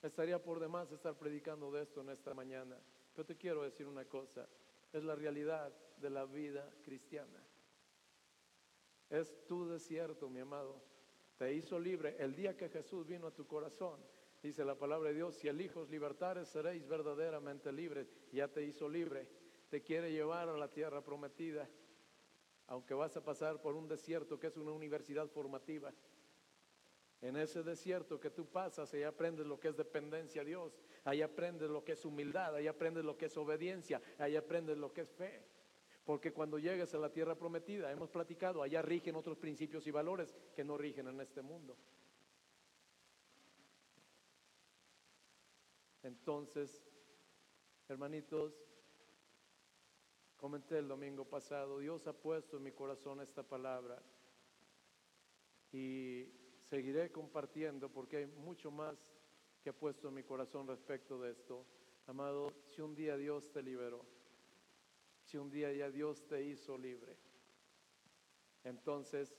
estaría 0.00 0.42
por 0.42 0.58
demás 0.58 0.90
estar 0.90 1.14
predicando 1.18 1.70
de 1.70 1.82
esto 1.82 2.00
en 2.00 2.10
esta 2.10 2.32
mañana. 2.32 2.76
Pero 3.12 3.26
te 3.26 3.36
quiero 3.36 3.62
decir 3.62 3.86
una 3.86 4.04
cosa 4.04 4.48
es 4.92 5.04
la 5.04 5.14
realidad 5.14 5.72
de 5.98 6.10
la 6.10 6.24
vida 6.24 6.70
cristiana. 6.82 7.42
Es 9.08 9.46
tu 9.46 9.68
desierto, 9.68 10.28
mi 10.28 10.40
amado. 10.40 10.82
Te 11.36 11.52
hizo 11.54 11.78
libre 11.78 12.16
el 12.18 12.34
día 12.34 12.56
que 12.56 12.68
Jesús 12.68 13.06
vino 13.06 13.26
a 13.26 13.34
tu 13.34 13.46
corazón. 13.46 14.00
Dice 14.42 14.64
la 14.64 14.76
palabra 14.76 15.08
de 15.08 15.16
Dios, 15.16 15.34
si 15.36 15.48
el 15.48 15.60
Hijo 15.60 15.86
libertares, 15.90 16.48
seréis 16.48 16.86
verdaderamente 16.86 17.72
libres. 17.72 18.12
Ya 18.32 18.48
te 18.48 18.62
hizo 18.62 18.88
libre. 18.88 19.28
Te 19.68 19.82
quiere 19.82 20.12
llevar 20.12 20.48
a 20.48 20.56
la 20.56 20.70
tierra 20.70 21.02
prometida. 21.02 21.68
Aunque 22.68 22.94
vas 22.94 23.16
a 23.16 23.24
pasar 23.24 23.60
por 23.60 23.74
un 23.76 23.88
desierto 23.88 24.38
que 24.38 24.48
es 24.48 24.56
una 24.56 24.72
universidad 24.72 25.28
formativa. 25.28 25.92
En 27.22 27.36
ese 27.36 27.62
desierto 27.62 28.20
que 28.20 28.30
tú 28.30 28.46
pasas, 28.46 28.92
ahí 28.92 29.02
aprendes 29.02 29.46
lo 29.46 29.58
que 29.58 29.68
es 29.68 29.76
dependencia 29.76 30.42
a 30.42 30.44
Dios, 30.44 30.78
ahí 31.04 31.22
aprendes 31.22 31.70
lo 31.70 31.82
que 31.82 31.92
es 31.92 32.04
humildad, 32.04 32.54
ahí 32.54 32.66
aprendes 32.66 33.04
lo 33.04 33.16
que 33.16 33.26
es 33.26 33.36
obediencia, 33.36 34.02
ahí 34.18 34.36
aprendes 34.36 34.76
lo 34.76 34.92
que 34.92 35.00
es 35.00 35.12
fe. 35.12 35.42
Porque 36.04 36.32
cuando 36.32 36.58
llegues 36.58 36.94
a 36.94 36.98
la 36.98 37.10
tierra 37.10 37.34
prometida, 37.34 37.90
hemos 37.90 38.10
platicado, 38.10 38.62
allá 38.62 38.82
rigen 38.82 39.16
otros 39.16 39.38
principios 39.38 39.86
y 39.86 39.90
valores 39.90 40.36
que 40.54 40.62
no 40.62 40.76
rigen 40.76 41.08
en 41.08 41.20
este 41.20 41.42
mundo. 41.42 41.76
Entonces, 46.02 46.86
hermanitos, 47.88 48.54
comenté 50.36 50.78
el 50.78 50.86
domingo 50.86 51.24
pasado, 51.24 51.80
Dios 51.80 52.06
ha 52.06 52.12
puesto 52.12 52.58
en 52.58 52.62
mi 52.62 52.70
corazón 52.70 53.20
esta 53.20 53.42
palabra 53.42 54.00
y 55.72 56.45
seguiré 56.68 57.10
compartiendo 57.10 57.88
porque 57.88 58.18
hay 58.18 58.26
mucho 58.26 58.70
más 58.70 58.96
que 59.62 59.70
ha 59.70 59.72
puesto 59.72 60.08
en 60.08 60.14
mi 60.14 60.22
corazón 60.22 60.66
respecto 60.66 61.20
de 61.20 61.30
esto. 61.30 61.64
Amado, 62.06 62.52
si 62.68 62.80
un 62.80 62.94
día 62.94 63.16
Dios 63.16 63.50
te 63.50 63.62
liberó, 63.62 64.04
si 65.22 65.38
un 65.38 65.50
día 65.50 65.72
ya 65.72 65.90
Dios 65.90 66.26
te 66.26 66.42
hizo 66.44 66.78
libre, 66.78 67.16
entonces 68.62 69.36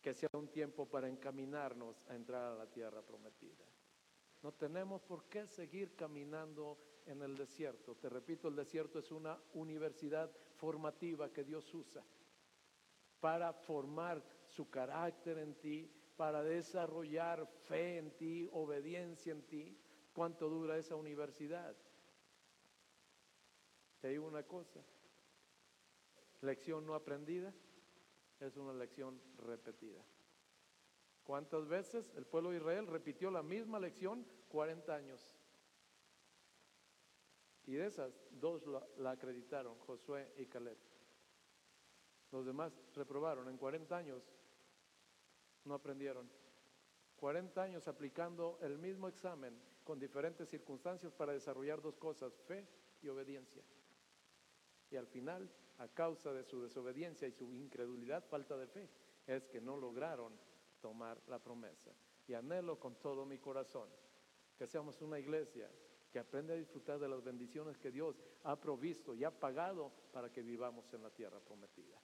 que 0.00 0.14
sea 0.14 0.30
un 0.32 0.48
tiempo 0.48 0.86
para 0.86 1.08
encaminarnos 1.08 2.02
a 2.08 2.14
entrar 2.14 2.52
a 2.52 2.56
la 2.56 2.66
tierra 2.66 3.02
prometida. 3.02 3.64
No 4.42 4.52
tenemos 4.52 5.02
por 5.02 5.24
qué 5.28 5.46
seguir 5.46 5.94
caminando 5.94 6.78
en 7.06 7.22
el 7.22 7.36
desierto. 7.36 7.94
Te 7.96 8.08
repito, 8.08 8.48
el 8.48 8.56
desierto 8.56 8.98
es 8.98 9.10
una 9.12 9.38
universidad 9.52 10.30
formativa 10.56 11.30
que 11.30 11.44
Dios 11.44 11.72
usa 11.74 12.02
para 13.20 13.52
formar 13.52 14.24
su 14.46 14.70
carácter 14.70 15.38
en 15.38 15.54
ti, 15.56 15.92
para 16.20 16.42
desarrollar 16.42 17.46
fe 17.46 17.96
en 17.96 18.10
ti, 18.10 18.46
obediencia 18.52 19.32
en 19.32 19.40
ti. 19.46 19.74
¿Cuánto 20.12 20.50
dura 20.50 20.76
esa 20.76 20.94
universidad? 20.94 21.74
Te 24.00 24.08
digo 24.08 24.26
una 24.26 24.42
cosa, 24.42 24.84
lección 26.42 26.84
no 26.84 26.94
aprendida 26.94 27.54
es 28.38 28.54
una 28.58 28.74
lección 28.74 29.18
repetida. 29.38 30.04
¿Cuántas 31.24 31.66
veces 31.66 32.12
el 32.14 32.26
pueblo 32.26 32.50
de 32.50 32.58
Israel 32.58 32.86
repitió 32.86 33.30
la 33.30 33.42
misma 33.42 33.80
lección 33.80 34.26
40 34.50 34.94
años? 34.94 35.38
Y 37.64 37.76
de 37.76 37.86
esas, 37.86 38.12
dos 38.32 38.66
la, 38.98 39.10
acreditaron, 39.10 39.78
Josué 39.78 40.34
y 40.36 40.44
Caleb. 40.44 40.76
Los 42.30 42.44
demás 42.44 42.78
reprobaron. 42.94 43.48
En 43.48 43.56
40 43.56 43.96
años 43.96 44.30
no 45.64 45.74
aprendieron. 45.74 46.30
40 47.16 47.62
años 47.62 47.86
aplicando 47.88 48.58
el 48.62 48.78
mismo 48.78 49.08
examen 49.08 49.60
con 49.84 49.98
diferentes 49.98 50.48
circunstancias 50.48 51.12
para 51.12 51.32
desarrollar 51.32 51.82
dos 51.82 51.96
cosas, 51.96 52.32
fe 52.46 52.66
y 53.02 53.08
obediencia. 53.08 53.62
Y 54.90 54.96
al 54.96 55.06
final, 55.06 55.50
a 55.78 55.88
causa 55.88 56.32
de 56.32 56.44
su 56.44 56.62
desobediencia 56.62 57.28
y 57.28 57.32
su 57.32 57.52
incredulidad, 57.52 58.24
falta 58.24 58.56
de 58.56 58.66
fe, 58.66 58.88
es 59.26 59.46
que 59.48 59.60
no 59.60 59.76
lograron 59.76 60.32
tomar 60.80 61.20
la 61.28 61.38
promesa. 61.38 61.92
Y 62.26 62.34
anhelo 62.34 62.78
con 62.78 62.96
todo 62.96 63.24
mi 63.26 63.38
corazón 63.38 63.88
que 64.56 64.66
seamos 64.66 65.00
una 65.00 65.18
iglesia 65.18 65.70
que 66.10 66.18
aprende 66.18 66.52
a 66.52 66.56
disfrutar 66.56 66.98
de 66.98 67.08
las 67.08 67.22
bendiciones 67.22 67.78
que 67.78 67.90
Dios 67.90 68.20
ha 68.44 68.60
provisto 68.60 69.14
y 69.14 69.24
ha 69.24 69.30
pagado 69.30 69.92
para 70.12 70.30
que 70.30 70.42
vivamos 70.42 70.92
en 70.92 71.02
la 71.02 71.10
tierra 71.10 71.40
prometida. 71.40 71.98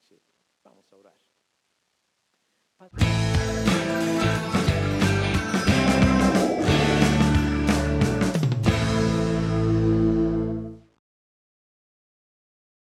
Sí, 0.00 0.20
vamos 0.62 0.92
a 0.92 0.96
orar. 0.96 1.33
Bye-bye. 2.92 3.33